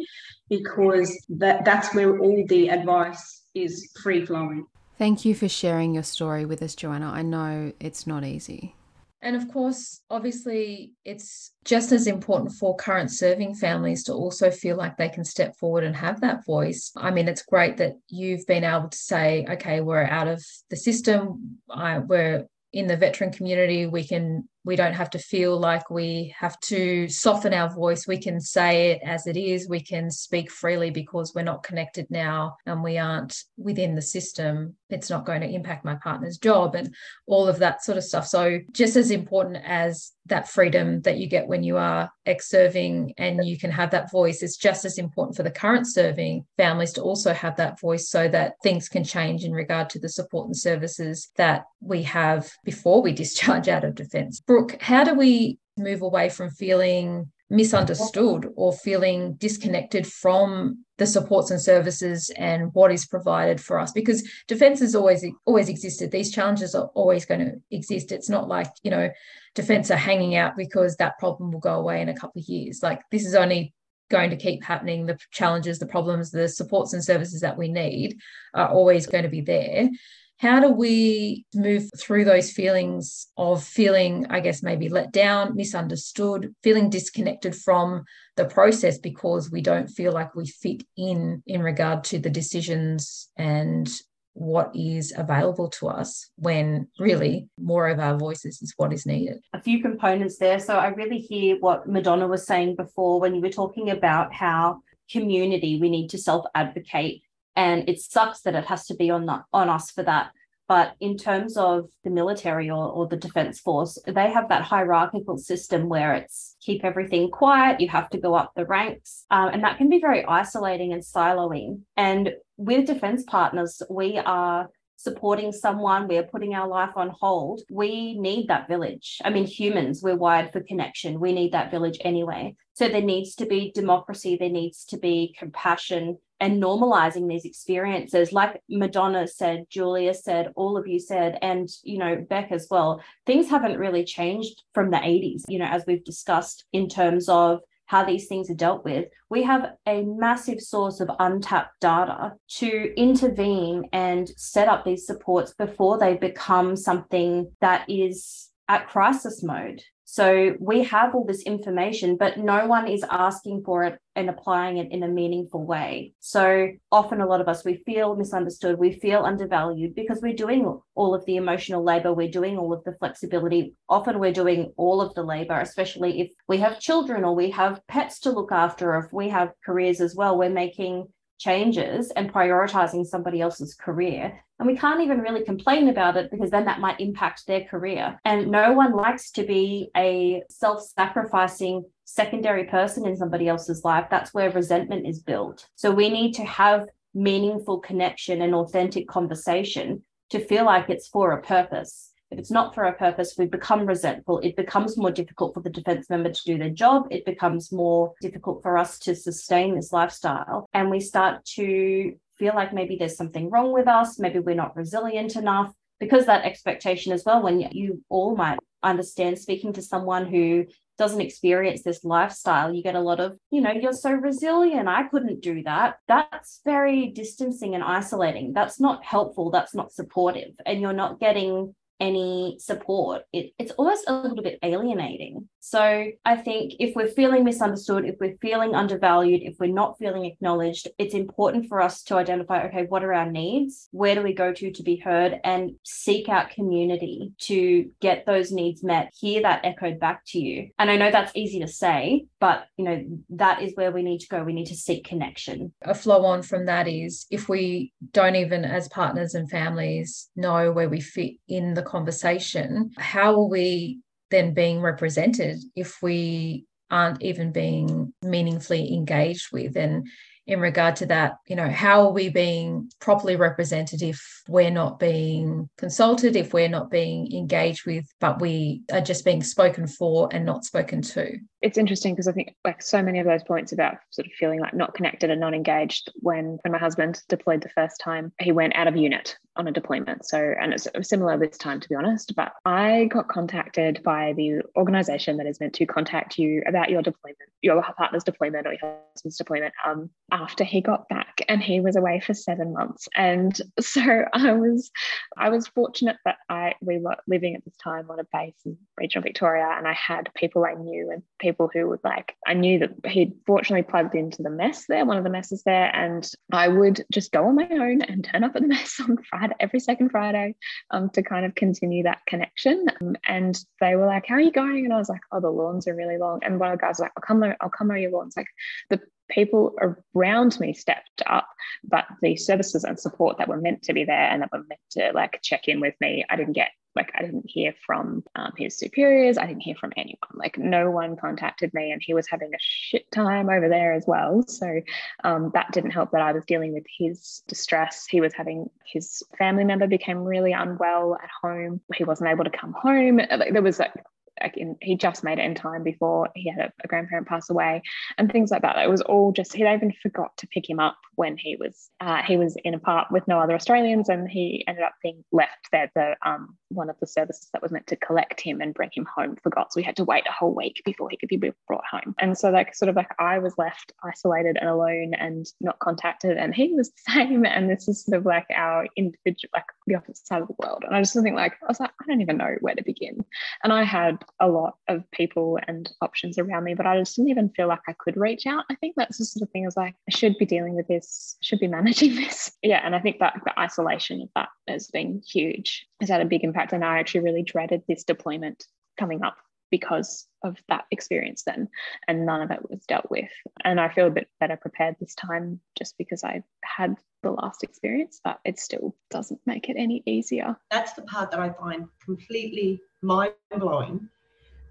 because 0.50 1.15
that, 1.29 1.63
that's 1.65 1.93
where 1.93 2.19
all 2.19 2.43
the 2.48 2.69
advice 2.69 3.43
is 3.53 3.91
free 4.01 4.25
flowing. 4.25 4.65
Thank 4.98 5.24
you 5.24 5.34
for 5.36 5.48
sharing 5.48 5.93
your 5.93 6.03
story 6.03 6.46
with 6.46 6.62
us, 6.62 6.75
Joanna. 6.75 7.10
I 7.10 7.22
know 7.22 7.72
it's 7.79 8.05
not 8.05 8.25
easy. 8.25 8.75
And 9.22 9.36
of 9.36 9.52
course, 9.52 10.02
obviously, 10.10 10.94
it's 11.04 11.52
just 11.66 11.92
as 11.92 12.08
important 12.08 12.54
for 12.54 12.76
current 12.76 13.12
serving 13.12 13.56
families 13.56 14.06
to 14.06 14.14
also 14.14 14.50
feel 14.50 14.78
like 14.78 14.96
they 14.96 15.10
can 15.10 15.26
step 15.26 15.58
forward 15.58 15.84
and 15.84 15.96
have 15.96 16.22
that 16.22 16.46
voice. 16.46 16.92
I 16.96 17.12
mean, 17.12 17.28
it's 17.28 17.42
great 17.42 17.78
that 17.78 17.98
you've 18.08 18.48
been 18.48 18.63
able 18.63 18.88
to 18.88 18.98
say, 18.98 19.46
okay, 19.50 19.82
we're 19.82 20.04
out 20.04 20.30
of 20.30 20.43
the 20.70 20.78
system, 20.78 21.58
I, 21.70 22.00
we're 22.00 22.48
in 22.72 22.88
the 22.88 22.96
veteran 22.96 23.32
community, 23.32 23.88
we 23.88 24.08
can 24.08 24.48
we 24.65 24.76
don't 24.76 24.93
have 24.93 25.10
to 25.12 25.19
feel 25.19 25.58
like 25.58 25.89
we 25.89 26.34
have 26.38 26.60
to 26.62 27.08
soften 27.08 27.54
our 27.54 27.74
voice. 27.74 28.08
We 28.08 28.17
can 28.17 28.41
say 28.41 28.91
it 28.91 29.02
as 29.04 29.26
it 29.26 29.38
is. 29.38 29.69
We 29.69 29.82
can 29.82 30.12
speak 30.12 30.52
freely 30.52 30.91
because 30.91 31.34
we're 31.34 31.43
not 31.43 31.63
connected 31.63 32.08
now 32.10 32.58
and 32.65 32.84
we 32.84 32.98
aren't 32.98 33.43
within 33.58 33.95
the 33.95 34.02
system. 34.02 34.76
It's 34.89 35.10
not 35.10 35.26
going 35.26 35.41
to 35.41 35.50
impact 35.50 35.86
my 35.86 35.95
partner's 35.95 36.38
job 36.38 36.76
and 36.76 36.93
all 37.28 37.48
of 37.48 37.60
that 37.60 37.84
sort 37.84 37.98
of 37.98 38.04
stuff. 38.04 38.28
So, 38.28 38.60
just 38.72 38.95
as 38.95 39.12
important 39.12 39.63
as 39.63 40.12
that 40.26 40.48
freedom 40.48 41.02
that 41.02 41.17
you 41.17 41.28
get 41.28 41.48
when 41.48 41.63
you 41.63 41.78
are 41.78 42.12
ex 42.26 42.50
serving 42.50 43.13
and 43.17 43.45
you 43.45 43.58
can 43.58 43.72
have 43.72 43.91
that 43.91 44.12
voice, 44.12 44.41
it's 44.41 44.58
just 44.58 44.86
as 44.86 44.98
important 44.98 45.36
for 45.36 45.43
the 45.43 45.52
current 45.52 45.88
serving 45.88 46.45
families 46.58 46.93
to 46.93 47.02
also 47.02 47.34
have 47.34 47.56
that 47.58 47.80
voice 47.80 48.10
so 48.10 48.28
that 48.28 48.54
things 48.63 48.88
can 48.89 49.04
change 49.04 49.43
in 49.43 49.52
regard 49.52 49.89
to 49.89 50.00
the 50.00 50.10
support 50.10 50.48
and 50.48 50.58
services 50.58 51.30
that 51.36 51.63
we 51.82 52.04
have 52.04 52.52
before 52.63 53.02
we 53.02 53.12
discharge 53.19 53.67
out 53.67 53.84
of 53.84 53.95
defence. 53.95 54.41
Brooke, 54.50 54.82
how 54.82 55.04
do 55.04 55.14
we 55.14 55.60
move 55.78 56.02
away 56.02 56.28
from 56.28 56.50
feeling 56.50 57.32
misunderstood 57.52 58.52
or 58.56 58.74
feeling 58.74 59.34
disconnected 59.34 60.08
from 60.08 60.86
the 60.98 61.06
supports 61.06 61.52
and 61.52 61.62
services 61.62 62.32
and 62.36 62.74
what 62.74 62.92
is 62.92 63.06
provided 63.06 63.62
for 63.62 63.78
us? 63.78 63.92
Because 63.92 64.28
defense 64.48 64.80
has 64.80 64.96
always 64.96 65.24
always 65.46 65.70
existed. 65.70 66.10
These 66.10 66.32
challenges 66.32 66.74
are 66.74 66.90
always 66.96 67.26
going 67.26 67.42
to 67.42 67.62
exist. 67.70 68.12
It's 68.12 68.28
not 68.28 68.48
like 68.48 68.72
you 68.82 68.90
know 68.90 69.12
defense 69.54 69.92
are 69.92 69.98
hanging 69.98 70.36
out 70.36 70.58
because 70.58 70.96
that 70.96 71.20
problem 71.20 71.52
will 71.52 71.60
go 71.60 71.76
away 71.76 72.02
in 72.02 72.10
a 72.10 72.16
couple 72.16 72.42
of 72.42 72.50
years. 72.50 72.80
Like 72.82 73.02
this 73.12 73.28
is 73.28 73.36
only 73.36 73.76
going 74.10 74.32
to 74.32 74.36
keep 74.36 74.64
happening. 74.64 75.06
The 75.06 75.20
challenges 75.30 75.78
the 75.78 75.86
problems 75.86 76.32
the 76.32 76.50
supports 76.50 76.94
and 76.94 77.04
services 77.04 77.42
that 77.42 77.60
we 77.60 77.68
need 77.68 78.18
are 78.56 78.70
always 78.70 79.06
going 79.06 79.26
to 79.26 79.30
be 79.30 79.42
there 79.42 79.92
how 80.39 80.62
do 80.62 80.71
we 80.71 81.45
move 81.54 81.89
through 81.97 82.23
those 82.23 82.49
feelings 82.49 83.28
of 83.36 83.62
feeling, 83.62 84.25
I 84.30 84.39
guess, 84.39 84.63
maybe 84.63 84.88
let 84.88 85.12
down, 85.12 85.56
misunderstood, 85.56 86.56
feeling 86.63 86.89
disconnected 86.89 87.54
from 87.54 88.06
the 88.38 88.45
process 88.45 88.97
because 88.97 89.52
we 89.52 89.62
don't 89.62 89.89
feel 89.89 90.13
like 90.13 90.36
we 90.36 90.47
fit 90.47 90.84
in 90.95 91.43
in 91.45 91.62
regard 91.62 92.06
to 92.06 92.19
the 92.19 92.30
decisions 92.30 93.30
and 93.36 93.89
what 94.32 94.71
is 94.73 95.13
available 95.17 95.67
to 95.67 95.89
us 95.89 96.30
when 96.38 96.88
really 96.99 97.49
more 97.60 97.89
of 97.89 97.99
our 97.99 98.15
voices 98.17 98.62
is 98.62 98.73
what 98.78 98.93
is 98.93 99.06
needed. 99.06 99.39
A 99.52 99.62
few 99.62 99.82
components 99.82 100.38
there. 100.38 100.60
So 100.60 100.78
I 100.78 100.88
really 100.88 101.17
hear 101.17 101.58
what 101.60 101.86
Madonna 101.86 102.28
was 102.28 102.47
saying 102.47 102.78
before 102.78 103.19
when 103.19 103.36
you 103.36 103.41
were 103.41 103.49
talking 103.49 103.89
about 103.89 104.34
how 104.34 104.80
community, 105.12 105.80
we 105.82 105.89
need 105.89 106.10
to 106.12 106.17
self 106.17 106.45
advocate 106.56 107.23
and 107.56 107.88
it 107.90 108.00
sucks 108.00 108.42
that 108.42 108.56
it 108.56 108.66
has 108.66 108.86
to 108.86 108.96
be 108.96 109.10
on 109.10 109.26
the, 109.26 109.44
on 109.54 109.70
us 109.70 109.92
for 109.92 110.04
that 110.04 110.32
but 110.68 110.94
in 111.00 111.18
terms 111.18 111.58
of 111.58 111.90
the 112.04 112.12
military 112.12 112.70
or, 112.70 112.86
or 112.92 113.08
the 113.08 113.18
defense 113.18 113.60
force 113.60 113.98
they 114.06 114.32
have 114.32 114.50
that 114.50 114.62
hierarchical 114.62 115.38
system 115.38 115.90
where 115.90 116.14
it's 116.14 116.56
keep 116.62 116.86
everything 116.86 117.30
quiet 117.30 117.82
you 117.82 117.88
have 117.88 118.10
to 118.10 118.18
go 118.18 118.36
up 118.36 118.52
the 118.56 118.66
ranks 118.66 119.26
um, 119.32 119.50
and 119.50 119.64
that 119.64 119.78
can 119.78 119.90
be 119.90 120.00
very 120.00 120.24
isolating 120.26 120.94
and 120.94 121.04
siloing 121.04 121.82
and 121.98 122.32
with 122.58 122.86
defense 122.86 123.24
partners 123.28 123.82
we 123.90 124.18
are 124.18 124.70
supporting 125.00 125.54
someone, 125.54 126.10
we're 126.10 126.24
putting 126.24 126.54
our 126.54 126.68
life 126.68 126.92
on 126.98 127.10
hold, 127.22 127.62
we 127.72 128.20
need 128.20 128.50
that 128.50 128.68
village. 128.68 129.18
I 129.24 129.30
mean, 129.30 129.46
humans, 129.46 130.04
we're 130.04 130.18
wired 130.18 130.52
for 130.52 130.60
connection. 130.60 131.22
We 131.22 131.32
need 131.32 131.54
that 131.54 131.72
village 131.72 131.98
anyway. 132.02 132.58
So 132.74 132.90
there 132.90 133.02
needs 133.02 133.34
to 133.36 133.46
be 133.46 133.72
democracy, 133.74 134.36
there 134.38 134.50
needs 134.50 134.84
to 134.86 134.98
be 134.98 135.34
compassion 135.40 136.18
and 136.39 136.62
normalizing 136.62 137.28
these 137.28 137.45
experiences. 137.45 138.32
Like 138.32 138.62
Madonna 138.69 139.28
said, 139.28 139.65
Julia 139.69 140.13
said, 140.13 140.52
all 140.56 140.78
of 140.78 140.88
you 140.88 140.99
said, 140.99 141.38
and, 141.41 141.69
you 141.84 141.97
know, 141.97 142.25
Beck 142.30 142.52
as 142.52 142.67
well, 142.69 143.02
things 143.25 143.49
haven't 143.49 143.78
really 143.78 144.04
changed 144.04 144.63
from 144.73 144.91
the 144.91 144.97
80s, 144.97 145.43
you 145.47 145.60
know, 145.60 145.65
as 145.65 145.84
we've 145.86 146.04
discussed 146.04 146.65
in 146.71 146.88
terms 146.88 147.28
of 147.30 147.60
how 147.89 148.04
these 148.04 148.28
things 148.28 148.52
are 148.52 148.56
dealt 148.56 148.86
with, 148.86 149.08
we 149.32 149.41
have 149.41 149.71
a 149.88 150.04
massive 150.04 150.62
source 150.62 150.99
of 150.99 151.10
untapped 151.17 151.82
data 151.82 152.34
to 152.47 152.93
intervene 152.95 153.89
and 153.91 154.30
set 154.38 154.67
up 154.67 154.86
these 154.86 155.08
supports 155.08 155.56
before 155.56 155.97
they 155.97 156.15
become 156.15 156.75
something 156.75 157.52
that 157.62 157.89
is 157.89 158.49
at 158.67 158.88
crisis 158.88 159.41
mode. 159.41 159.82
So 160.12 160.56
we 160.60 160.86
have 160.86 161.13
all 161.13 161.24
this 161.24 161.43
information, 161.43 162.17
but 162.17 162.39
no 162.39 162.65
one 162.65 162.88
is 162.88 163.06
asking 163.12 163.62
for 163.63 163.84
it 163.84 164.00
and 164.15 164.28
applying 164.28 164.78
it 164.78 164.91
in 164.91 165.04
a 165.04 165.08
meaningful 165.08 165.63
way. 165.63 166.13
So 166.19 166.69
often, 166.91 167.22
a 167.22 167.28
lot 167.28 167.41
of 167.41 167.48
us, 167.48 167.63
we 167.63 167.84
feel 167.86 168.15
misunderstood, 168.15 168.80
we 168.80 168.93
feel 168.93 169.22
undervalued 169.22 169.93
because 169.93 170.19
we're 170.19 170.34
doing 170.34 170.82
all 170.95 171.13
of 171.13 171.24
the 171.26 171.36
emotional 171.36 171.84
labor, 171.84 172.12
we're 172.12 172.28
doing 172.28 172.58
all 172.58 172.74
of 172.74 172.84
the 172.86 172.95
flexibility. 172.98 173.76
Often, 173.88 174.17
we're 174.17 174.34
doing 174.34 174.74
all 174.78 175.00
of 175.00 175.13
the 175.13 175.22
labor, 175.22 175.60
especially 175.60 176.22
if 176.22 176.32
we 176.48 176.58
have 176.58 176.80
children 176.80 177.24
or 177.24 177.36
we 177.36 177.52
have 177.52 177.86
pets 177.88 178.19
to 178.22 178.32
look 178.32 178.52
after, 178.52 178.95
or 178.95 179.06
if 179.06 179.13
we 179.13 179.30
have 179.30 179.52
careers 179.63 180.02
as 180.02 180.15
well, 180.15 180.39
we're 180.39 180.50
making 180.50 181.06
changes 181.39 182.12
and 182.12 182.32
prioritizing 182.32 183.06
somebody 183.06 183.41
else's 183.41 183.73
career. 183.73 184.39
And 184.60 184.67
we 184.67 184.78
can't 184.78 185.02
even 185.02 185.21
really 185.21 185.43
complain 185.43 185.88
about 185.88 186.17
it 186.17 186.30
because 186.30 186.52
then 186.52 186.65
that 186.65 186.82
might 186.82 186.99
impact 186.99 187.47
their 187.47 187.63
career. 187.63 188.19
And 188.25 188.52
no 188.52 188.73
one 188.73 188.93
likes 188.93 189.32
to 189.32 189.43
be 189.43 189.89
a 189.95 190.43
self 190.49 190.84
sacrificing 190.84 191.86
secondary 192.04 192.65
person 192.65 193.06
in 193.08 193.15
somebody 193.15 193.47
else's 193.47 193.84
life. 193.84 194.08
That's 194.12 194.34
where 194.34 194.52
resentment 194.52 195.08
is 195.08 195.19
built. 195.21 195.67
So 195.75 195.91
we 195.91 196.10
need 196.10 196.34
to 196.34 196.43
have 196.43 196.88
meaningful 197.13 197.80
connection 197.80 198.41
and 198.41 198.54
authentic 198.54 199.08
conversation 199.08 200.04
to 200.30 200.45
feel 200.45 200.65
like 200.65 200.89
it's 200.89 201.08
for 201.08 201.32
a 201.32 201.41
purpose. 201.41 202.12
If 202.32 202.38
it's 202.38 202.52
not 202.52 202.76
for 202.76 202.84
a 202.84 202.94
purpose, 202.94 203.36
we 203.38 203.46
become 203.46 203.86
resentful. 203.86 204.39
It 204.39 204.56
becomes 204.56 204.98
more 204.98 205.12
difficult 205.12 205.54
for 205.54 205.62
the 205.62 205.70
defense 205.70 206.10
member 206.10 206.32
to 206.32 206.44
do 206.46 206.58
their 206.58 206.70
job. 206.70 207.08
It 207.10 207.26
becomes 207.26 207.72
more 207.72 208.13
difficult 208.22 208.62
for 208.62 208.78
us 208.78 209.00
to 209.00 209.15
sustain 209.15 209.76
this 209.76 209.92
lifestyle. 209.92 210.70
And 210.74 210.92
we 210.92 211.00
start 211.00 211.44
to 211.56 212.15
feel 212.38 212.54
like 212.56 212.74
maybe 212.74 212.96
there's 212.98 213.18
something 213.18 213.50
wrong 213.50 213.74
with 213.74 213.88
us. 213.88 214.20
Maybe 214.20 214.39
we're 214.39 214.56
not 214.56 214.76
resilient 214.76 215.36
enough. 215.36 215.74
Because 216.00 216.28
that 216.28 216.46
expectation 216.46 217.12
as 217.12 217.26
well, 217.26 217.42
when 217.42 217.60
you 217.60 218.02
all 218.08 218.36
might 218.36 218.60
understand 218.84 219.38
speaking 219.38 219.74
to 219.74 219.82
someone 219.82 220.26
who 220.26 220.65
doesn't 220.98 221.20
experience 221.20 221.82
this 221.82 222.06
lifestyle, 222.06 222.74
you 222.74 222.82
get 222.84 222.96
a 222.96 223.02
lot 223.02 223.20
of, 223.20 223.38
you 223.52 223.60
know, 223.60 223.72
you're 223.72 223.92
so 223.92 224.12
resilient. 224.12 224.88
I 224.88 225.04
couldn't 225.08 225.42
do 225.42 225.63
that. 225.63 225.98
That's 226.08 226.62
very 226.63 227.08
distancing 227.08 227.76
and 227.76 227.84
isolating. 227.84 228.54
That's 228.54 228.80
not 228.80 229.04
helpful. 229.04 229.52
That's 229.52 229.76
not 229.76 229.92
supportive. 229.92 230.52
And 230.65 230.80
you're 230.80 230.94
not 230.94 231.20
getting 231.20 231.76
any 232.00 232.58
support, 232.60 233.24
it, 233.34 233.52
it's 233.60 233.72
almost 233.72 234.06
a 234.08 234.14
little 234.14 234.42
bit 234.44 234.60
alienating. 234.64 235.50
So 235.60 236.08
I 236.26 236.36
think 236.38 236.74
if 236.80 236.95
we're 236.95 237.08
feeling 237.08 237.43
misunderstood, 237.43 238.06
if 238.06 238.15
we're 238.19 238.38
feeling 238.41 238.76
undervalued, 238.76 239.41
if 239.43 239.58
we're 239.60 239.74
not 239.74 239.98
feeling 239.98 240.26
acknowledged, 240.26 240.88
it's 240.98 241.13
important 241.13 241.67
for 241.67 241.82
us 241.82 242.04
to 242.04 242.15
identify 242.15 242.65
okay, 242.65 242.86
what 242.88 243.04
are 243.04 243.13
our 243.13 243.30
needs? 243.30 243.88
Where 243.91 244.15
do 244.15 244.24
we 244.24 244.34
go 244.34 244.54
to 244.54 244.72
to 244.72 244.84
be 244.84 244.98
heard 244.98 245.39
and 245.43 245.72
seek 245.84 246.30
out 246.30 246.52
community 246.52 247.34
to 247.41 247.91
get 248.02 248.26
those 248.26 248.52
needs 248.52 248.84
met? 248.84 249.12
Hear 249.19 249.41
that 249.41 249.65
echoed 249.65 250.00
back 250.00 250.22
to 250.28 250.39
you. 250.39 250.69
And 250.80 250.89
I 250.89 250.98
know 250.98 251.12
that's 251.12 251.36
easy 251.36 251.60
to 251.60 251.67
say, 251.67 252.26
but 252.39 252.65
you 252.78 252.86
know, 252.86 253.06
that 253.32 253.62
is 253.62 253.74
where 253.76 253.91
we 253.91 254.04
need 254.04 254.19
to 254.19 254.28
go. 254.28 254.43
We 254.43 254.54
need 254.54 254.67
to 254.67 254.76
seek 254.76 255.06
connection. 255.06 255.74
A 255.84 255.93
flow 255.93 256.26
on 256.26 256.41
from 256.41 256.65
that 256.65 256.88
is 256.88 257.26
if 257.30 257.50
we 257.50 257.93
don't 258.12 258.36
even 258.36 258.65
as 258.65 258.88
partners 258.89 259.36
and 259.36 259.50
families 259.50 260.30
know 260.36 260.72
where 260.72 260.89
we 260.89 261.02
fit 261.02 261.34
in 261.48 261.74
the 261.74 261.84
conversation, 261.84 262.91
how 262.98 263.34
are 263.34 263.48
we 263.48 264.00
then 264.32 264.54
being 264.54 264.82
represented 264.82 265.58
if 265.76 266.02
we 266.02 266.65
aren't 266.92 267.22
even 267.22 267.52
being 267.52 268.13
meaningfully 268.22 268.94
engaged 268.94 269.52
with? 269.52 269.78
And 269.78 270.08
in 270.50 270.60
regard 270.60 270.96
to 270.96 271.06
that, 271.06 271.36
you 271.46 271.56
know, 271.56 271.70
how 271.70 272.08
are 272.08 272.12
we 272.12 272.30
being 272.30 272.92
properly 273.00 273.36
represented 273.36 274.02
if 274.02 274.20
we're 274.48 274.72
not 274.72 275.00
being 275.00 275.70
consulted, 275.78 276.36
if 276.36 276.54
we're 276.54 276.68
not 276.68 276.89
being 276.89 277.32
engaged 277.32 277.86
with, 277.86 278.06
but 278.20 278.42
we 278.42 278.82
are 278.92 279.00
just 279.00 279.24
being 279.24 279.44
spoken 279.44 279.86
for 279.86 280.28
and 280.32 280.46
not 280.46 280.65
spoken 280.65 281.04
to? 281.04 281.38
It's 281.62 281.78
interesting 281.78 282.13
because 282.13 282.28
I 282.28 282.32
think 282.32 282.56
like 282.63 282.82
so 282.82 283.02
many 283.02 283.19
of 283.19 283.26
those 283.26 283.43
points 283.43 283.72
about 283.72 283.98
sort 284.12 284.28
of 284.28 284.34
feeling 284.34 284.60
like 284.60 284.74
not 284.74 284.93
connected 284.93 285.30
and 285.30 285.41
not 285.41 285.54
engaged 285.54 286.12
when 286.15 286.58
when 286.62 286.72
my 286.72 286.78
husband 286.78 287.22
deployed 287.28 287.62
the 287.62 287.69
first 287.69 288.00
time 288.00 288.32
he 288.39 288.52
went 288.52 288.76
out 288.76 288.88
of 288.88 288.95
unit 288.95 289.38
on 289.56 289.67
a 289.67 289.72
deployment. 289.72 290.26
So 290.26 290.54
and 290.60 290.74
it's 290.74 290.88
similar 291.02 291.38
this 291.38 291.58
time 291.58 291.80
to 291.82 291.89
be 291.89 291.95
honest 291.95 292.34
but 292.36 292.54
I 292.65 293.06
got 293.06 293.28
contacted 293.28 294.02
by 294.04 294.34
the 294.34 294.62
organization 294.78 295.38
that 295.38 295.48
is 295.48 295.60
meant 295.60 295.74
to 295.74 295.86
contact 295.86 296.38
you 296.38 296.63
about 296.65 296.89
your 296.89 297.02
deployment 297.02 297.38
your 297.62 297.84
partner's 297.98 298.24
deployment 298.24 298.65
or 298.65 298.74
your 298.74 298.95
husband's 299.13 299.38
deployment 299.38 299.74
um 299.86 300.10
after 300.32 300.63
he 300.63 300.80
got 300.80 301.10
back 301.10 301.41
and 301.50 301.62
he 301.62 301.82
was 301.82 301.95
away 301.95 302.22
for 302.22 302.34
7 302.34 302.74
months. 302.74 303.08
And 303.15 303.60
so 303.80 304.24
I 304.34 304.54
was 304.54 304.91
I 305.38 305.50
was 305.50 305.67
fortunate 305.67 306.17
that 306.24 306.38
I 306.48 306.74
we 306.82 307.00
were 307.00 307.17
living 307.28 307.56
at 307.56 307.65
this 307.65 307.76
time 307.78 308.10
on 308.10 308.19
a 308.19 308.26
base 308.32 308.56
in 308.65 308.78
regional 308.98 309.24
Victoria 309.24 309.76
and 309.78 309.88
I 309.88 309.93
had 309.93 310.30
people 310.36 310.63
I 310.63 310.74
knew 310.74 311.12
and 311.12 311.24
people 311.39 311.49
people 311.50 311.70
who 311.74 311.88
would 311.90 312.04
like, 312.04 312.36
I 312.46 312.54
knew 312.54 312.80
that 312.80 312.92
he'd 313.12 313.34
fortunately 313.48 313.84
plugged 313.84 314.16
into 314.16 314.44
the 314.44 314.50
mess 314.50 314.86
there, 314.88 315.06
one 315.06 315.18
of 315.18 315.24
the 315.24 315.30
messes 315.30 315.64
there, 315.64 315.94
and 315.96 316.30
I 316.52 316.68
would 316.68 317.04
just 317.12 317.32
go 317.32 317.46
on 317.48 317.56
my 317.56 317.68
own 317.72 318.02
and 318.04 318.24
turn 318.24 318.44
up 318.44 318.56
at 318.56 318.62
the 318.62 318.68
mess 318.76 319.00
on 319.00 319.18
Friday, 319.30 319.56
every 319.60 319.80
second 319.80 320.10
Friday, 320.10 320.56
um, 320.92 321.10
to 321.12 321.24
kind 321.24 321.46
of 321.46 321.56
continue 321.56 322.04
that 322.04 322.20
connection. 322.28 322.86
Um, 323.02 323.16
and 323.28 323.60
they 323.82 323.96
were 323.96 324.06
like, 324.06 324.26
"How 324.28 324.36
are 324.36 324.42
you 324.42 324.52
going?" 324.52 324.86
And 324.86 324.94
I 324.94 324.98
was 324.98 325.10
like, 325.10 325.22
"Oh, 325.32 325.40
the 325.40 325.50
lawns 325.50 325.88
are 325.88 325.96
really 325.96 326.18
long." 326.18 326.40
And 326.44 326.60
one 326.60 326.72
of 326.72 326.78
the 326.78 326.82
guys 326.82 326.94
was 326.94 327.00
like, 327.00 327.12
"I'll 327.18 327.22
come, 327.22 327.44
I'll 327.62 327.70
come 327.70 327.88
mow 327.88 327.96
your 327.96 328.12
lawns." 328.12 328.38
Like 328.38 328.48
the 328.90 329.02
people 329.30 329.76
around 330.15 330.60
me 330.60 330.74
stepped 330.74 331.22
up, 331.26 331.48
but 331.84 332.06
the 332.22 332.36
services 332.36 332.84
and 332.84 333.00
support 333.00 333.38
that 333.38 333.48
were 333.48 333.62
meant 333.62 333.84
to 333.84 333.94
be 333.94 334.04
there 334.04 334.30
and 334.30 334.42
that 334.42 334.52
were 334.52 334.65
meant 334.68 334.82
to 334.92 335.12
like 335.13 335.39
check 335.42 335.68
in 335.68 335.80
with 335.80 335.96
me, 336.02 336.26
I 336.30 336.36
didn't 336.36 336.54
get 336.54 336.72
like 336.96 337.12
I 337.15 337.22
didn't 337.22 337.46
hear 337.48 337.74
from 337.86 338.24
um, 338.36 338.52
his 338.58 338.78
superiors. 338.78 339.38
I 339.38 339.46
didn't 339.46 339.62
hear 339.62 339.76
from 339.76 339.94
anyone. 339.96 340.18
Like 340.34 340.58
no 340.58 340.89
one 340.89 341.15
contacted 341.15 341.74
me, 341.74 341.92
and 341.92 342.02
he 342.04 342.13
was 342.13 342.28
having 342.28 342.50
a 342.54 342.58
shit 342.60 343.10
time 343.12 343.50
over 343.50 343.70
there 343.70 343.94
as 343.94 344.06
well. 344.08 344.44
So 344.48 344.82
um, 345.24 345.52
that 345.54 345.72
didn't 345.72 345.92
help. 345.92 346.12
That 346.12 346.22
I 346.22 346.32
was 346.32 346.44
dealing 346.46 346.74
with 346.74 346.86
his 346.98 347.44
distress. 347.48 348.08
He 348.10 348.22
was 348.22 348.34
having 348.34 348.70
his 348.86 349.24
family 349.38 349.63
member 349.63 349.88
became 349.88 350.24
really 350.24 350.52
unwell 350.52 351.18
at 351.24 351.30
home. 351.42 351.80
He 351.96 352.04
wasn't 352.04 352.32
able 352.32 352.44
to 352.44 352.50
come 352.50 352.74
home. 352.74 353.18
Like, 353.18 353.54
there 353.54 353.62
was 353.62 353.80
like 353.80 353.94
like 354.41 354.58
in, 354.58 354.75
he 354.82 354.95
just 354.95 355.23
made 355.23 355.39
it 355.39 355.45
in 355.45 355.56
time 355.56 355.84
before 355.84 356.30
he 356.36 356.49
had 356.49 356.60
a, 356.60 356.73
a, 356.84 356.88
grandparent 356.88 357.28
pass 357.28 357.49
away 357.49 357.82
and 358.17 358.32
things 358.32 358.52
like 358.52 358.62
that. 358.62 358.78
It 358.78 358.89
was 358.89 359.02
all 359.02 359.32
just 359.32 359.54
he 359.54 359.63
even 359.63 359.93
forgot 360.02 360.36
to 360.38 360.47
pick 360.47 360.69
him 360.69 360.80
up 360.80 360.97
when 361.15 361.38
he 361.38 361.56
was 361.56 361.89
uh, 362.02 362.21
he 362.23 362.38
was 362.38 362.56
in 362.63 362.73
a 362.73 362.80
part 362.80 363.08
with 363.12 363.28
no 363.28 363.39
other 363.39 363.56
Australians 363.56 364.10
and 364.10 364.30
he 364.30 364.63
ended 364.67 364.84
up 364.84 364.93
being 365.02 365.23
left 365.32 365.69
there. 365.71 365.91
The 365.95 366.15
um, 366.25 366.58
one 366.69 366.89
of 366.89 366.99
the 366.99 367.08
services 367.08 367.49
that 367.53 367.62
was 367.62 367.71
meant 367.71 367.88
to 367.88 367.95
collect 367.95 368.41
him 368.41 368.62
and 368.62 368.73
bring 368.73 368.89
him 368.93 369.05
home 369.05 369.36
forgot, 369.41 369.73
so 369.73 369.79
we 369.79 369.84
had 369.84 369.95
to 369.97 370.03
wait 370.03 370.25
a 370.27 370.32
whole 370.32 370.53
week 370.53 370.82
before 370.86 371.10
he 371.10 371.17
could 371.17 371.29
be 371.29 371.51
brought 371.67 371.86
home. 371.89 372.15
And 372.19 372.38
so 372.38 372.49
like 372.49 372.75
sort 372.75 372.89
of 372.89 372.95
like 372.95 373.12
I 373.19 373.39
was 373.39 373.58
left 373.58 373.91
isolated 374.03 374.58
and 374.60 374.69
alone 374.69 375.13
and 375.13 375.45
not 375.62 375.79
contacted, 375.79 376.38
and 376.38 376.53
he 376.53 376.73
was 376.73 376.89
the 376.89 377.12
same. 377.13 377.45
And 377.45 377.69
this 377.69 377.88
is 377.88 378.05
sort 378.05 378.17
of 378.17 378.25
like 378.25 378.47
our 378.55 378.88
individual 378.95 379.49
like 379.53 379.65
the 379.88 379.95
opposite 379.95 380.25
side 380.25 380.41
of 380.41 380.47
the 380.47 380.55
world. 380.60 380.84
And 380.86 380.95
I 380.95 381.01
just 381.01 381.13
think 381.13 381.36
like 381.36 381.53
I 381.63 381.67
was 381.67 381.79
like 381.79 381.91
I 382.01 382.05
don't 382.08 382.21
even 382.21 382.38
know 382.38 382.55
where 382.62 382.75
to 382.75 382.84
begin. 382.84 383.23
And 383.63 383.73
I 383.73 383.84
had 383.84 384.23
a 384.39 384.47
lot 384.47 384.75
of 384.88 385.10
people 385.12 385.60
and 385.67 385.91
options 386.01 386.38
around 386.38 386.63
me, 386.63 386.73
but 386.73 386.86
I 386.86 386.97
just 386.99 387.15
didn't 387.15 387.29
even 387.29 387.49
feel 387.49 387.67
like 387.67 387.82
I 387.88 387.93
could 387.93 388.17
reach 388.17 388.45
out. 388.45 388.65
I 388.69 388.75
think 388.75 388.95
that's 388.95 389.17
the 389.17 389.25
sort 389.25 389.43
of 389.43 389.51
thing 389.51 389.63
I 389.63 389.67
was 389.67 389.77
like, 389.77 389.95
I 390.08 390.15
should 390.15 390.38
be 390.38 390.45
dealing 390.45 390.75
with 390.75 390.88
this, 390.88 391.38
should 391.41 391.60
be 391.60 391.67
managing 391.67 392.15
this. 392.15 392.51
Yeah. 392.62 392.82
And 392.84 392.95
I 392.95 392.99
think 392.99 393.19
that 393.19 393.39
the 393.45 393.60
isolation 393.60 394.21
of 394.21 394.29
that 394.36 394.49
has 394.67 394.88
been 394.88 395.21
huge, 395.27 395.88
has 395.99 396.10
had 396.10 396.21
a 396.21 396.25
big 396.25 396.43
impact. 396.43 396.59
And 396.72 396.84
I 396.84 397.00
actually 397.00 397.22
really 397.22 397.43
dreaded 397.43 397.84
this 397.88 398.04
deployment 398.04 398.65
coming 398.98 399.24
up 399.24 399.38
because 399.72 400.28
of 400.43 400.58
that 400.67 400.86
experience 400.91 401.43
then 401.45 401.67
and 402.08 402.26
none 402.26 402.41
of 402.41 402.52
it 402.52 402.69
was 402.69 402.84
dealt 402.86 403.10
with. 403.10 403.30
And 403.63 403.80
i 403.80 403.89
feel 403.89 404.08
a 404.08 404.12
bit 404.12 404.28
better 404.39 404.58
prepared 404.58 404.95
this 405.00 405.15
time 405.15 405.60
just 405.78 405.98
because 405.98 406.24
i 406.24 406.43
had 406.63 406.95
the 407.22 407.32
last 407.32 407.63
experience 407.63 408.19
but 408.24 408.39
it 408.45 408.60
still 408.60 408.95
doesn't 409.12 409.39
make 409.45 409.69
it 409.69 409.76
any 409.78 410.02
easier. 410.06 410.58
That's 410.72 410.93
the 410.93 411.04
part 411.04 411.32
that 411.32 411.39
i 411.39 411.50
find 411.50 411.88
completely 412.04 412.82
mind-blowing 413.02 414.10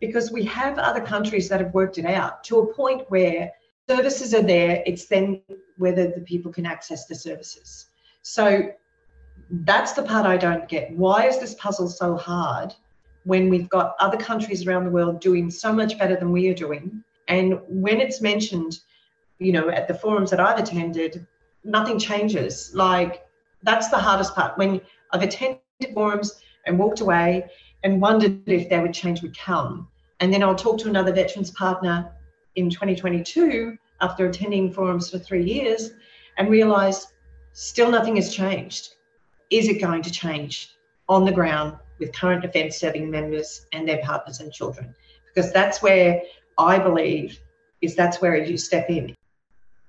because 0.00 0.30
we 0.30 0.44
have 0.44 0.78
other 0.78 1.00
countries 1.00 1.48
that 1.48 1.60
have 1.60 1.74
worked 1.74 1.98
it 1.98 2.04
out 2.04 2.44
to 2.44 2.58
a 2.60 2.74
point 2.74 3.02
where 3.08 3.52
services 3.88 4.34
are 4.34 4.42
there 4.42 4.82
it's 4.86 5.06
then 5.06 5.40
whether 5.76 6.08
the 6.08 6.20
people 6.20 6.52
can 6.52 6.66
access 6.66 7.06
the 7.06 7.14
services. 7.14 7.86
So 8.22 8.72
that's 9.50 9.92
the 9.92 10.02
part 10.02 10.26
i 10.26 10.36
don't 10.36 10.68
get 10.68 10.90
why 10.92 11.26
is 11.26 11.38
this 11.38 11.54
puzzle 11.54 11.88
so 11.88 12.16
hard 12.16 12.74
when 13.28 13.50
we've 13.50 13.68
got 13.68 13.94
other 14.00 14.16
countries 14.16 14.66
around 14.66 14.84
the 14.84 14.90
world 14.90 15.20
doing 15.20 15.50
so 15.50 15.70
much 15.70 15.98
better 15.98 16.16
than 16.16 16.32
we 16.32 16.48
are 16.48 16.54
doing. 16.54 17.04
And 17.28 17.60
when 17.68 18.00
it's 18.00 18.22
mentioned, 18.22 18.80
you 19.38 19.52
know, 19.52 19.68
at 19.68 19.86
the 19.86 19.92
forums 19.92 20.30
that 20.30 20.40
I've 20.40 20.58
attended, 20.58 21.26
nothing 21.62 21.98
changes. 21.98 22.72
Like 22.74 23.26
that's 23.62 23.88
the 23.90 23.98
hardest 23.98 24.34
part. 24.34 24.56
When 24.56 24.80
I've 25.12 25.22
attended 25.22 25.60
forums 25.92 26.40
and 26.64 26.78
walked 26.78 27.00
away 27.00 27.50
and 27.84 28.00
wondered 28.00 28.48
if 28.48 28.70
there 28.70 28.80
would 28.80 28.94
change 28.94 29.20
would 29.20 29.36
come. 29.36 29.88
And 30.20 30.32
then 30.32 30.42
I'll 30.42 30.54
talk 30.54 30.78
to 30.78 30.88
another 30.88 31.12
veterans 31.12 31.50
partner 31.50 32.10
in 32.56 32.70
2022 32.70 33.76
after 34.00 34.26
attending 34.26 34.72
forums 34.72 35.10
for 35.10 35.18
three 35.18 35.44
years 35.44 35.90
and 36.38 36.48
realize 36.48 37.08
still 37.52 37.90
nothing 37.90 38.16
has 38.16 38.34
changed. 38.34 38.94
Is 39.50 39.68
it 39.68 39.80
going 39.80 40.02
to 40.02 40.10
change 40.10 40.70
on 41.08 41.24
the 41.24 41.32
ground 41.32 41.76
with 41.98 42.14
current 42.14 42.42
defence 42.42 42.76
serving 42.76 43.10
members 43.10 43.66
and 43.72 43.88
their 43.88 43.98
partners 43.98 44.40
and 44.40 44.52
children. 44.52 44.94
because 45.34 45.52
that's 45.52 45.82
where 45.82 46.20
I 46.58 46.78
believe 46.78 47.38
is 47.80 47.94
that's 47.94 48.20
where 48.20 48.36
you 48.36 48.58
step 48.58 48.90
in. 48.90 49.14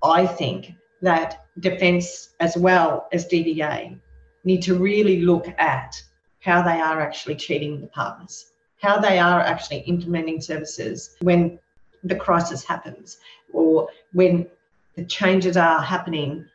I 0.02 0.26
think 0.26 0.74
that 1.02 1.44
defence 1.58 2.34
as 2.38 2.56
well 2.56 3.08
as 3.12 3.26
DVA 3.26 3.98
need 4.44 4.62
to 4.62 4.78
really 4.78 5.22
look 5.22 5.48
at 5.58 6.00
how 6.40 6.62
they 6.62 6.80
are 6.80 7.00
actually 7.00 7.34
treating 7.36 7.80
the 7.80 7.86
partners, 7.88 8.52
how 8.80 8.98
they 8.98 9.18
are 9.18 9.40
actually 9.40 9.78
implementing 9.80 10.40
services 10.40 11.16
when 11.20 11.58
the 12.04 12.14
crisis 12.14 12.64
happens 12.64 13.18
or 13.52 13.88
when 14.12 14.46
the 14.94 15.04
changes 15.04 15.56
are 15.56 15.82
happening 15.82 16.46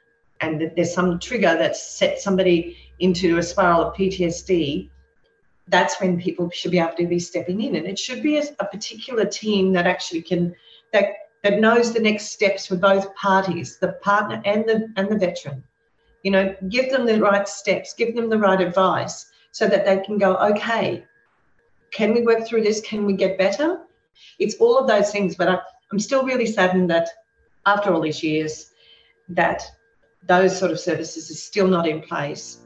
and 0.42 0.60
that 0.62 0.76
there's 0.76 0.94
some 0.94 1.20
trigger 1.20 1.56
that 1.58 1.76
sets 1.76 2.24
somebody 2.24 2.78
into 3.00 3.38
a 3.38 3.44
spiral 3.44 3.84
of 3.84 3.96
PTSD, 3.96 4.90
that's 5.68 6.00
when 6.00 6.20
people 6.20 6.50
should 6.52 6.72
be 6.72 6.80
able 6.80 6.96
to 6.96 7.08
be 7.08 7.20
stepping 7.20 7.62
in. 7.62 7.76
And 7.76 7.88
it 7.88 7.98
should 7.98 8.22
be 8.22 8.38
a, 8.38 8.44
a 8.60 8.66
particular 8.66 9.26
team 9.26 9.74
that 9.74 9.88
actually 9.88 10.22
can 10.22 10.56
that 10.94 11.06
that 11.44 11.60
knows 11.60 11.94
the 11.94 12.00
next 12.00 12.32
steps 12.32 12.66
for 12.66 12.76
both 12.76 13.14
parties, 13.16 13.78
the 13.78 13.94
partner 14.04 14.42
and 14.46 14.66
the 14.66 14.92
and 14.98 15.10
the 15.10 15.18
veteran. 15.18 15.64
You 16.24 16.32
know, 16.32 16.56
give 16.70 16.92
them 16.92 17.06
the 17.06 17.20
right 17.20 17.48
steps, 17.48 17.94
give 17.94 18.16
them 18.16 18.30
the 18.30 18.38
right 18.38 18.60
advice 18.60 19.32
so 19.52 19.68
that 19.68 19.86
they 19.86 20.00
can 20.00 20.18
go, 20.18 20.36
okay, 20.38 21.06
can 21.92 22.14
we 22.14 22.24
work 22.24 22.46
through 22.46 22.64
this? 22.64 22.82
Can 22.82 23.06
we 23.06 23.14
get 23.14 23.38
better? 23.38 23.82
It's 24.40 24.56
all 24.56 24.78
of 24.78 24.88
those 24.88 25.12
things, 25.12 25.36
but 25.36 25.48
I, 25.48 25.60
I'm 25.92 26.00
still 26.00 26.26
really 26.26 26.48
saddened 26.48 26.90
that 26.90 27.10
after 27.66 27.94
all 27.94 28.02
these 28.02 28.24
years, 28.24 28.72
that 29.30 29.64
those 30.28 30.58
sort 30.58 30.72
of 30.72 30.80
services 30.80 31.30
are 31.30 31.36
still 31.36 31.68
not 31.68 31.88
in 31.88 32.02
place. 32.02 32.60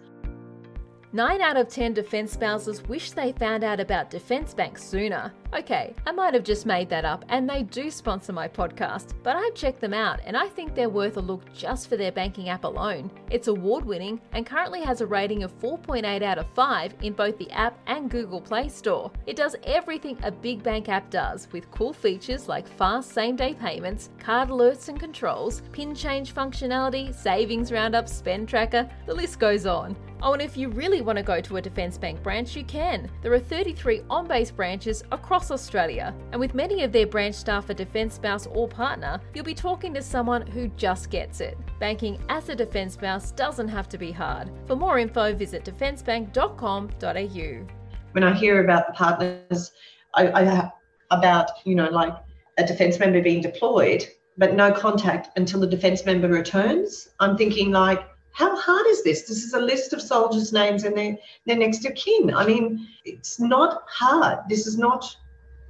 Nine 1.12 1.42
out 1.42 1.58
of 1.58 1.68
10 1.68 1.94
defence 1.94 2.34
spouses 2.34 2.84
wish 2.84 3.12
they 3.12 3.32
found 3.32 3.64
out 3.64 3.80
about 3.80 4.12
Defence 4.12 4.54
Bank 4.54 4.78
sooner. 4.78 5.34
Okay, 5.52 5.96
I 6.06 6.12
might 6.12 6.36
have 6.36 6.44
just 6.44 6.68
made 6.68 6.90
that 6.90 7.06
up, 7.06 7.26
and 7.30 7.50
they 7.50 7.64
do 7.64 7.90
sponsor 7.90 8.32
my 8.32 8.48
podcast, 8.48 9.14
but 9.24 9.36
I've 9.36 9.56
checked 9.56 9.82
them 9.82 9.96
out 9.96 10.20
and 10.24 10.38
I 10.38 10.48
think 10.48 10.76
they're 10.76 10.90
worth 10.90 11.18
a 11.18 11.22
look 11.22 11.52
just 11.54 11.90
for 11.90 11.98
their 11.98 12.12
banking 12.12 12.50
app 12.50 12.66
alone. 12.66 13.10
It's 13.32 13.48
award 13.48 13.84
winning 13.84 14.22
and 14.34 14.46
currently 14.46 14.82
has 14.82 15.02
a 15.02 15.08
rating 15.08 15.42
of 15.42 15.60
4.8 15.60 16.22
out 16.22 16.38
of 16.38 16.48
5 16.54 16.94
in 17.02 17.14
both 17.14 17.36
the 17.40 17.50
app 17.50 17.80
and 17.88 18.12
Google 18.12 18.42
Play 18.42 18.70
Store. 18.70 19.12
It 19.26 19.36
does 19.36 19.56
everything 19.64 20.20
a 20.22 20.32
big 20.32 20.62
bank 20.62 20.88
app 20.88 21.10
does 21.10 21.48
with 21.52 21.72
cool 21.72 21.94
features 21.94 22.48
like 22.48 22.68
fast 22.68 23.12
same 23.12 23.36
day 23.36 23.56
payments, 23.56 24.12
card 24.20 24.50
alerts 24.50 24.88
and 24.88 25.00
controls, 25.00 25.64
pin 25.72 25.96
change 25.96 26.34
functionality, 26.34 27.14
savings 27.14 27.72
roundup, 27.72 28.08
spend 28.08 28.48
tracker, 28.48 28.88
the 29.08 29.14
list 29.16 29.40
goes 29.40 29.66
on. 29.66 29.96
Oh, 30.22 30.34
and 30.34 30.42
if 30.42 30.58
you 30.58 30.68
really 30.68 31.02
want 31.02 31.18
to 31.18 31.24
go 31.24 31.40
to 31.40 31.58
a 31.58 31.62
Defence 31.62 31.98
Bank 31.98 32.22
branch, 32.22 32.54
you 32.54 32.66
can. 32.66 33.10
There 33.22 33.32
are 33.32 33.40
33 33.40 34.02
on 34.10 34.28
base 34.28 34.52
branches 34.52 35.02
across 35.14 35.39
Australia, 35.52 36.14
and 36.32 36.40
with 36.40 36.54
many 36.54 36.84
of 36.84 36.92
their 36.92 37.08
branch 37.08 37.36
staff 37.36 37.70
a 37.70 37.74
Defence 37.74 38.16
spouse 38.16 38.48
or 38.48 38.68
partner, 38.68 39.22
you'll 39.34 39.46
be 39.46 39.54
talking 39.54 39.94
to 39.94 40.02
someone 40.02 40.46
who 40.46 40.68
just 40.70 41.10
gets 41.10 41.42
it. 41.42 41.58
Banking 41.80 42.20
as 42.30 42.50
a 42.50 42.56
Defence 42.56 42.94
spouse 42.94 43.32
doesn't 43.32 43.70
have 43.70 43.90
to 43.90 43.98
be 43.98 44.12
hard. 44.12 44.52
For 44.68 44.76
more 44.76 45.00
info, 45.00 45.34
visit 45.34 45.64
defencebank.com.au. 45.64 47.68
When 48.12 48.24
I 48.24 48.34
hear 48.34 48.64
about 48.64 48.88
the 48.88 48.94
partners, 48.94 49.72
I, 50.14 50.28
I 50.28 50.72
about 51.12 51.50
you 51.66 51.76
know 51.76 51.90
like 51.90 52.14
a 52.58 52.66
defence 52.66 53.00
member 53.00 53.22
being 53.22 53.42
deployed, 53.42 54.06
but 54.38 54.54
no 54.54 54.72
contact 54.72 55.38
until 55.38 55.62
the 55.62 55.68
defence 55.68 56.06
member 56.06 56.28
returns, 56.28 57.10
I'm 57.20 57.38
thinking 57.38 57.72
like 57.72 58.06
how 58.32 58.56
hard 58.56 58.86
is 58.88 59.04
this? 59.04 59.24
This 59.24 59.44
is 59.44 59.54
a 59.54 59.60
list 59.60 59.94
of 59.94 60.02
soldiers' 60.02 60.54
names 60.54 60.84
and 60.84 60.98
their, 60.98 61.18
their 61.46 61.58
next 61.58 61.86
of 61.86 61.96
kin. 61.96 62.34
I 62.34 62.46
mean, 62.46 62.88
it's 63.04 63.40
not 63.40 63.84
hard. 63.88 64.40
This 64.48 64.68
is 64.68 64.78
not, 64.78 65.16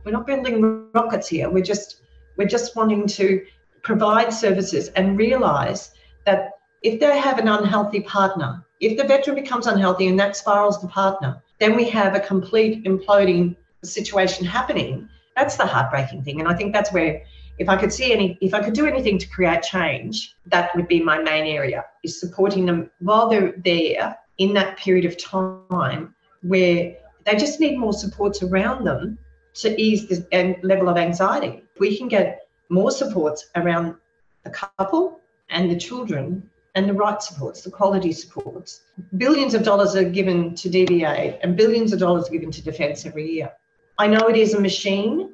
we're 0.04 0.12
not 0.12 0.28
building 0.28 0.90
rockets 0.94 1.28
here. 1.28 1.50
We're 1.50 1.64
just, 1.64 2.02
we're 2.38 2.48
just 2.48 2.76
wanting 2.76 3.08
to 3.08 3.46
provide 3.84 4.34
services 4.34 4.90
and 4.90 5.18
realize 5.18 5.92
that 6.26 6.52
if 6.82 7.00
they 7.00 7.18
have 7.18 7.38
an 7.38 7.48
unhealthy 7.48 8.02
partner, 8.02 8.64
if 8.80 8.98
the 8.98 9.04
veteran 9.04 9.36
becomes 9.36 9.68
unhealthy 9.68 10.08
and 10.08 10.20
that 10.20 10.36
spirals 10.36 10.82
the 10.82 10.88
partner, 10.88 11.42
then 11.60 11.76
we 11.76 11.90
have 11.90 12.16
a 12.16 12.20
complete 12.20 12.86
imploding 12.86 13.56
situation 13.84 14.46
happening. 14.46 15.08
That's 15.36 15.58
the 15.58 15.66
heartbreaking 15.66 16.24
thing. 16.24 16.40
And 16.40 16.48
I 16.48 16.56
think 16.56 16.74
that's 16.74 16.92
where 16.92 17.22
if 17.58 17.68
I 17.68 17.76
could 17.76 17.92
see 17.92 18.14
any, 18.14 18.38
if 18.42 18.54
I 18.54 18.64
could 18.64 18.74
do 18.74 18.86
anything 18.86 19.18
to 19.18 19.28
create 19.28 19.64
change, 19.64 20.36
that 20.46 20.74
would 20.76 20.88
be 20.88 21.02
my 21.02 21.22
main 21.22 21.46
area 21.46 21.86
is 22.04 22.20
supporting 22.20 22.66
them 22.66 22.90
while 23.00 23.30
they're 23.30 23.54
there 23.66 24.18
in 24.38 24.54
that 24.54 24.78
period 24.78 25.04
of 25.04 25.18
time 25.18 26.16
where 26.44 26.96
they 27.26 27.36
just 27.36 27.60
need 27.60 27.78
more 27.78 27.92
supports 27.92 28.42
around 28.42 28.86
them 28.86 29.18
to 29.56 29.82
ease 29.82 30.08
the 30.08 30.58
level 30.64 30.90
of 30.90 30.98
anxiety. 30.98 31.64
We 31.80 31.98
can 31.98 32.08
get 32.08 32.48
more 32.70 32.92
supports 32.92 33.50
around 33.56 33.96
the 34.44 34.50
couple 34.52 35.20
and 35.50 35.70
the 35.70 35.78
children 35.78 36.50
and 36.76 36.88
the 36.88 36.94
right 36.94 37.22
supports, 37.22 37.62
the 37.62 37.72
quality 37.72 38.12
supports. 38.12 38.82
Billions 39.18 39.54
of 39.54 39.64
dollars 39.64 39.96
are 39.96 40.04
given 40.04 40.56
to 40.56 40.70
DVA 40.70 41.40
and 41.42 41.58
billions 41.58 41.94
of 41.94 42.00
dollars 42.00 42.30
are 42.30 42.32
given 42.32 42.52
to 42.52 42.62
defence 42.62 43.06
every 43.06 43.32
year. 43.32 43.52
I 43.98 44.08
know 44.08 44.28
it 44.30 44.38
is 44.38 44.54
a 44.54 44.62
machine, 44.62 45.34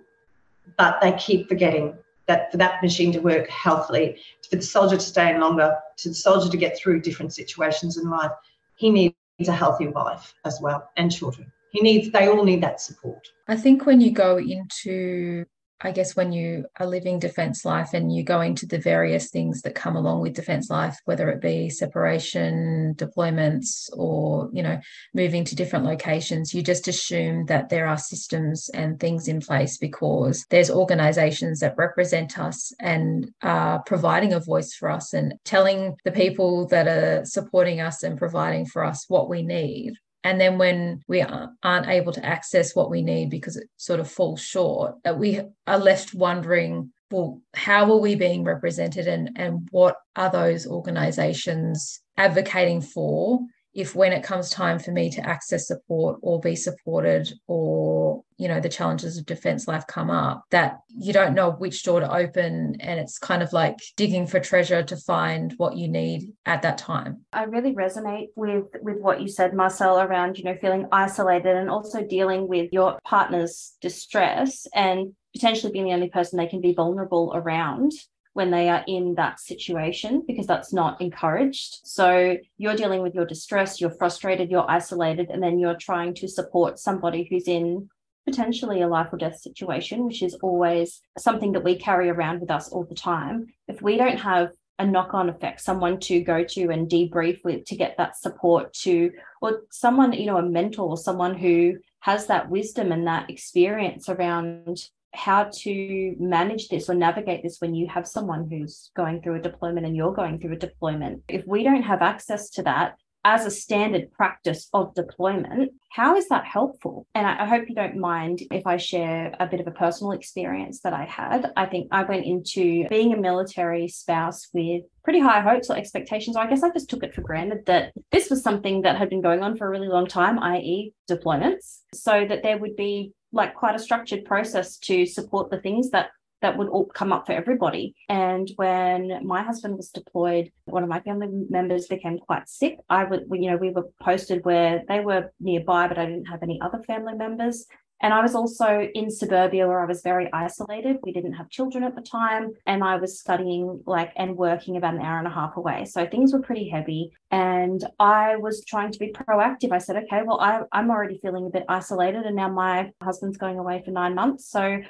but 0.78 1.00
they 1.02 1.12
keep 1.14 1.48
forgetting 1.48 1.96
that 2.28 2.52
for 2.52 2.58
that 2.58 2.82
machine 2.82 3.12
to 3.12 3.20
work 3.20 3.48
healthily, 3.50 4.20
for 4.50 4.56
the 4.56 4.62
soldier 4.62 4.96
to 4.96 5.02
stay 5.02 5.34
in 5.34 5.40
longer, 5.40 5.76
to 5.98 6.10
the 6.10 6.16
soldier 6.16 6.50
to 6.50 6.58
get 6.58 6.78
through 6.78 7.02
different 7.02 7.34
situations 7.34 7.98
in 7.98 8.10
life, 8.10 8.32
he 8.76 8.90
needs 8.90 9.16
a 9.48 9.52
healthy 9.52 9.88
wife 9.88 10.34
as 10.46 10.60
well 10.62 10.90
and 10.98 11.12
children. 11.12 11.52
He 11.70 11.82
needs, 11.82 12.10
they 12.10 12.28
all 12.28 12.44
need 12.44 12.64
that 12.64 12.82
support. 12.82 13.28
I 13.48 13.56
think 13.56 13.86
when 13.86 14.02
you 14.02 14.12
go 14.12 14.38
into 14.38 15.46
I 15.82 15.92
guess 15.92 16.16
when 16.16 16.32
you 16.32 16.66
are 16.80 16.88
living 16.88 17.20
defense 17.20 17.66
life 17.66 17.94
and 17.94 18.14
you 18.14 18.24
go 18.24 18.40
into 18.40 18.66
the 18.66 18.80
various 18.80 19.30
things 19.30 19.62
that 19.64 19.76
come 19.76 19.98
along 19.98 20.22
with 20.22 20.34
defense 20.34 20.70
life, 20.70 20.98
whether 21.04 21.30
it 21.30 21.42
be 21.42 21.70
separation, 21.70 22.96
deployments, 22.96 23.90
or 23.94 24.50
you 24.54 24.64
know, 24.64 24.80
moving 25.14 25.44
to 25.44 25.56
different 25.56 25.84
locations, 25.84 26.54
you 26.54 26.64
just 26.64 26.88
assume 26.88 27.46
that 27.48 27.68
there 27.70 27.88
are 27.88 27.98
systems 27.98 28.70
and 28.70 29.00
things 29.00 29.28
in 29.28 29.42
place 29.42 29.78
because 29.78 30.46
there's 30.50 30.72
organizations 30.72 31.60
that 31.60 31.78
represent 31.78 32.40
us 32.40 32.72
and 32.80 33.32
are 33.44 33.84
providing 33.84 34.32
a 34.32 34.40
voice 34.40 34.74
for 34.74 34.90
us 34.90 35.14
and 35.14 35.34
telling 35.44 35.98
the 36.06 36.12
people 36.12 36.68
that 36.68 36.88
are 36.88 37.26
supporting 37.26 37.82
us 37.82 38.02
and 38.02 38.18
providing 38.18 38.66
for 38.66 38.86
us 38.86 39.06
what 39.10 39.30
we 39.30 39.44
need 39.44 39.94
and 40.26 40.42
then 40.42 40.58
when 40.58 41.04
we 41.08 41.22
aren't 41.22 41.88
able 41.88 42.12
to 42.12 42.26
access 42.26 42.76
what 42.76 42.90
we 42.90 43.04
need 43.04 43.30
because 43.30 43.58
it 43.58 43.70
sort 43.78 44.00
of 44.00 44.10
falls 44.10 44.42
short, 44.42 44.96
that 45.04 45.20
we 45.20 45.40
are 45.68 45.78
left 45.78 46.16
wondering, 46.16 46.92
well, 47.12 47.40
how 47.54 47.92
are 47.92 48.00
we 48.00 48.16
being 48.16 48.44
represented 48.44 49.08
and, 49.08 49.30
and 49.36 49.68
what 49.70 49.98
are 50.16 50.32
those 50.32 50.66
organizations 50.66 52.00
advocating 52.18 52.82
for 52.82 53.40
if 53.76 53.94
when 53.94 54.14
it 54.14 54.24
comes 54.24 54.50
time 54.50 54.80
for 54.80 54.92
me 54.92 55.10
to 55.12 55.26
access 55.28 55.68
support 55.68 56.18
or 56.22 56.40
be 56.40 56.56
supported 56.56 57.32
or 57.46 58.24
you 58.38 58.48
know 58.48 58.60
the 58.60 58.70
challenges 58.70 59.18
of 59.18 59.26
defense 59.26 59.68
life 59.68 59.86
come 59.86 60.10
up 60.10 60.44
that 60.50 60.80
you 60.98 61.12
don't 61.12 61.36
know 61.36 61.52
which 61.52 61.84
door 61.84 62.00
to 62.00 62.12
open 62.12 62.78
and 62.80 63.00
it's 63.00 63.20
kind 63.20 63.44
of 63.44 63.52
like 63.52 63.78
digging 63.98 64.26
for 64.26 64.40
treasure 64.40 64.82
to 64.82 64.96
find 64.96 65.54
what 65.58 65.76
you 65.76 65.88
need 65.88 66.32
at 66.46 66.62
that 66.62 66.78
time. 66.78 67.22
I 67.34 67.44
really 67.44 67.74
resonate 67.74 68.28
with 68.36 68.66
with 68.82 69.00
what 69.00 69.22
you 69.22 69.28
said 69.28 69.54
marcel 69.54 70.00
around 70.00 70.38
you 70.38 70.46
know 70.46 70.56
feeling 70.56 70.88
isolated 70.92 71.56
and 71.56 71.70
also 71.70 72.02
dealing 72.04 72.48
with 72.48 72.70
your 72.72 72.98
partner's 73.04 73.76
distress 73.82 74.68
and 74.74 75.14
potentially 75.34 75.74
being 75.74 75.86
the 75.86 75.94
only 75.94 76.10
person 76.10 76.38
they 76.38 76.48
can 76.48 76.62
be 76.62 76.74
vulnerable 76.74 77.34
around 77.36 77.92
when 78.36 78.52
they 78.52 78.68
are 78.68 78.84
in 78.86 79.16
that 79.16 79.40
situation 79.40 80.22
because 80.28 80.46
that's 80.46 80.74
not 80.74 81.00
encouraged. 81.00 81.80
So 81.86 82.36
you're 82.58 82.76
dealing 82.76 83.02
with 83.02 83.16
your 83.16 83.26
distress, 83.26 83.80
you're 83.80 83.90
frustrated, 83.90 84.52
you're 84.52 84.70
isolated, 84.70 85.30
and 85.30 85.42
then 85.42 85.58
you're 85.58 85.78
trying 85.78 86.14
to 86.16 86.28
support 86.28 86.78
somebody 86.78 87.26
who's 87.30 87.48
in 87.48 87.90
potentially 88.26 88.82
a 88.82 88.90
life 88.90 89.08
or 89.14 89.18
death 89.18 89.40
situation, 89.40 90.06
which 90.06 90.22
is 90.22 90.34
always 90.44 91.02
something 91.18 91.54
that 91.54 91.64
we 91.64 91.78
carry 91.78 92.10
around 92.10 92.42
with 92.42 92.52
us 92.52 92.68
all 92.68 92.84
the 92.84 92.94
time. 92.94 93.48
If 93.70 93.82
we 93.82 93.96
don't 93.96 94.18
have 94.18 94.52
a 94.80 94.86
knock 94.86 95.14
on 95.14 95.30
effect, 95.30 95.62
someone 95.62 95.98
to 96.02 96.20
go 96.20 96.44
to 96.44 96.72
and 96.72 96.90
debrief 96.90 97.42
with 97.46 97.64
to 97.68 97.78
get 97.78 97.96
that 97.96 98.18
support 98.18 98.74
to, 98.74 99.12
or 99.42 99.62
someone, 99.72 100.12
you 100.12 100.26
know, 100.26 100.40
a 100.40 100.44
mentor, 100.44 100.98
someone 100.98 101.36
who 101.36 101.78
has 102.02 102.28
that 102.28 102.50
wisdom 102.50 102.92
and 102.92 103.08
that 103.08 103.30
experience 103.30 104.10
around 104.10 104.90
how 105.16 105.50
to 105.64 106.16
manage 106.20 106.68
this 106.70 106.90
or 106.90 106.96
navigate 106.96 107.44
this 107.44 107.58
when 107.60 107.74
you 107.74 107.88
have 107.88 108.08
someone 108.08 108.48
who's 108.50 108.92
going 108.96 109.22
through 109.22 109.36
a 109.36 109.42
deployment 109.42 109.86
and 109.86 109.96
you're 109.96 110.14
going 110.14 110.40
through 110.40 110.54
a 110.54 110.58
deployment. 110.58 111.24
If 111.28 111.46
we 111.48 111.64
don't 111.64 111.84
have 111.84 112.02
access 112.02 112.50
to 112.52 112.64
that 112.64 112.96
as 113.26 113.44
a 113.44 113.52
standard 113.52 114.12
practice 114.12 114.70
of 114.72 114.94
deployment, 114.94 115.72
how 115.92 116.16
is 116.16 116.28
that 116.30 116.46
helpful? 116.46 117.08
And 117.16 117.26
I, 117.26 117.48
hope 117.48 117.68
you 117.68 117.74
don't 117.74 117.98
mind 117.98 118.42
if 118.52 118.68
I 118.68 118.78
share 118.78 119.36
a 119.40 119.48
bit 119.48 119.60
of 119.60 119.66
a 119.66 119.72
personal 119.72 120.12
experience 120.12 120.82
that 120.82 120.94
I 120.94 121.06
had. 121.06 121.52
I 121.58 121.66
think 121.66 121.88
I 121.92 122.04
went 122.04 122.26
into 122.26 122.88
being 122.88 123.14
a 123.14 123.18
military 123.18 123.88
spouse 123.88 124.48
with 124.54 124.84
pretty 125.04 125.20
high 125.20 125.42
hopes 125.42 125.72
or 125.72 125.76
expectations. 125.76 126.36
I 126.36 126.48
guess 126.48 126.62
I 126.62 126.70
just 126.70 126.88
took 126.88 127.04
it 127.04 127.16
for 127.16 127.22
granted 127.22 127.66
that 127.66 127.94
this 128.12 128.30
was 128.30 128.44
something 128.44 128.84
that 128.84 128.98
had 128.98 129.10
been 129.10 129.22
going 129.22 129.42
on 129.42 129.58
for 129.58 129.66
a 129.66 129.72
really 129.72 129.88
long 129.88 130.06
time, 130.06 130.38
i.e., 130.38 130.94
deployments, 131.10 131.80
so 131.96 132.28
that 132.30 132.44
there 132.44 132.60
would 132.60 132.76
be 132.76 133.12
like 133.36 133.54
quite 133.54 133.76
a 133.76 133.80
structured 133.80 134.26
process 134.26 134.78
to 134.78 135.06
support 135.06 135.52
the 135.52 135.60
things 135.60 135.92
that 135.92 136.10
that 136.42 136.58
would 136.58 136.68
all 136.68 136.86
come 136.86 137.12
up 137.12 137.26
for 137.26 137.32
everybody. 137.32 137.96
And 138.08 138.52
when 138.58 139.26
my 139.26 139.42
husband 139.42 139.78
was 139.78 139.90
deployed, 139.90 140.52
one 140.66 140.84
of 140.84 140.90
my 140.90 141.00
family 141.00 141.28
members 141.50 141.88
became 141.88 142.20
quite 142.20 142.48
sick. 142.48 142.78
I 142.90 143.04
would, 143.06 143.26
you 143.32 143.50
know, 143.50 143.58
we 143.58 143.72
were 143.72 143.90
posted 144.02 144.46
where 144.46 144.84
they 144.88 145.00
were 145.00 145.32
nearby, 145.40 145.88
but 145.88 145.98
I 145.98 146.06
didn't 146.06 146.26
have 146.26 146.44
any 146.44 146.60
other 146.62 146.84
family 146.84 147.16
members. 147.16 147.66
And 148.06 148.14
I 148.14 148.22
was 148.22 148.36
also 148.36 148.88
in 148.94 149.10
suburbia 149.10 149.68
where 149.68 149.80
I 149.80 149.86
was 149.88 150.04
very 150.04 150.32
isolated. 150.32 150.98
We 151.02 151.12
didn't 151.12 151.34
have 151.34 151.50
children 151.50 151.84
at 151.84 151.96
the 151.96 152.04
time. 152.04 152.54
And 152.68 152.84
I 152.84 152.98
was 152.98 153.20
studying 153.20 153.82
like 153.88 154.14
and 154.16 154.38
working 154.38 154.78
about 154.78 154.94
an 154.94 155.02
hour 155.02 155.18
and 155.18 155.26
a 155.26 155.32
half 155.32 155.58
away. 155.58 155.86
So 155.86 156.06
things 156.06 156.32
were 156.32 156.44
pretty 156.44 156.70
heavy. 156.70 157.14
And 157.32 157.84
I 157.98 158.36
was 158.36 158.64
trying 158.64 158.92
to 158.92 159.00
be 159.00 159.12
proactive. 159.12 159.72
I 159.72 159.80
said, 159.80 159.96
okay, 160.04 160.22
well, 160.24 160.40
I, 160.40 160.62
I'm 160.72 160.92
already 160.92 161.18
feeling 161.18 161.48
a 161.48 161.50
bit 161.50 161.66
isolated. 161.68 162.28
And 162.28 162.36
now 162.36 162.48
my 162.48 162.92
husband's 163.02 163.40
going 163.40 163.58
away 163.58 163.82
for 163.84 163.90
nine 163.90 164.14
months. 164.14 164.52
So 164.52 164.82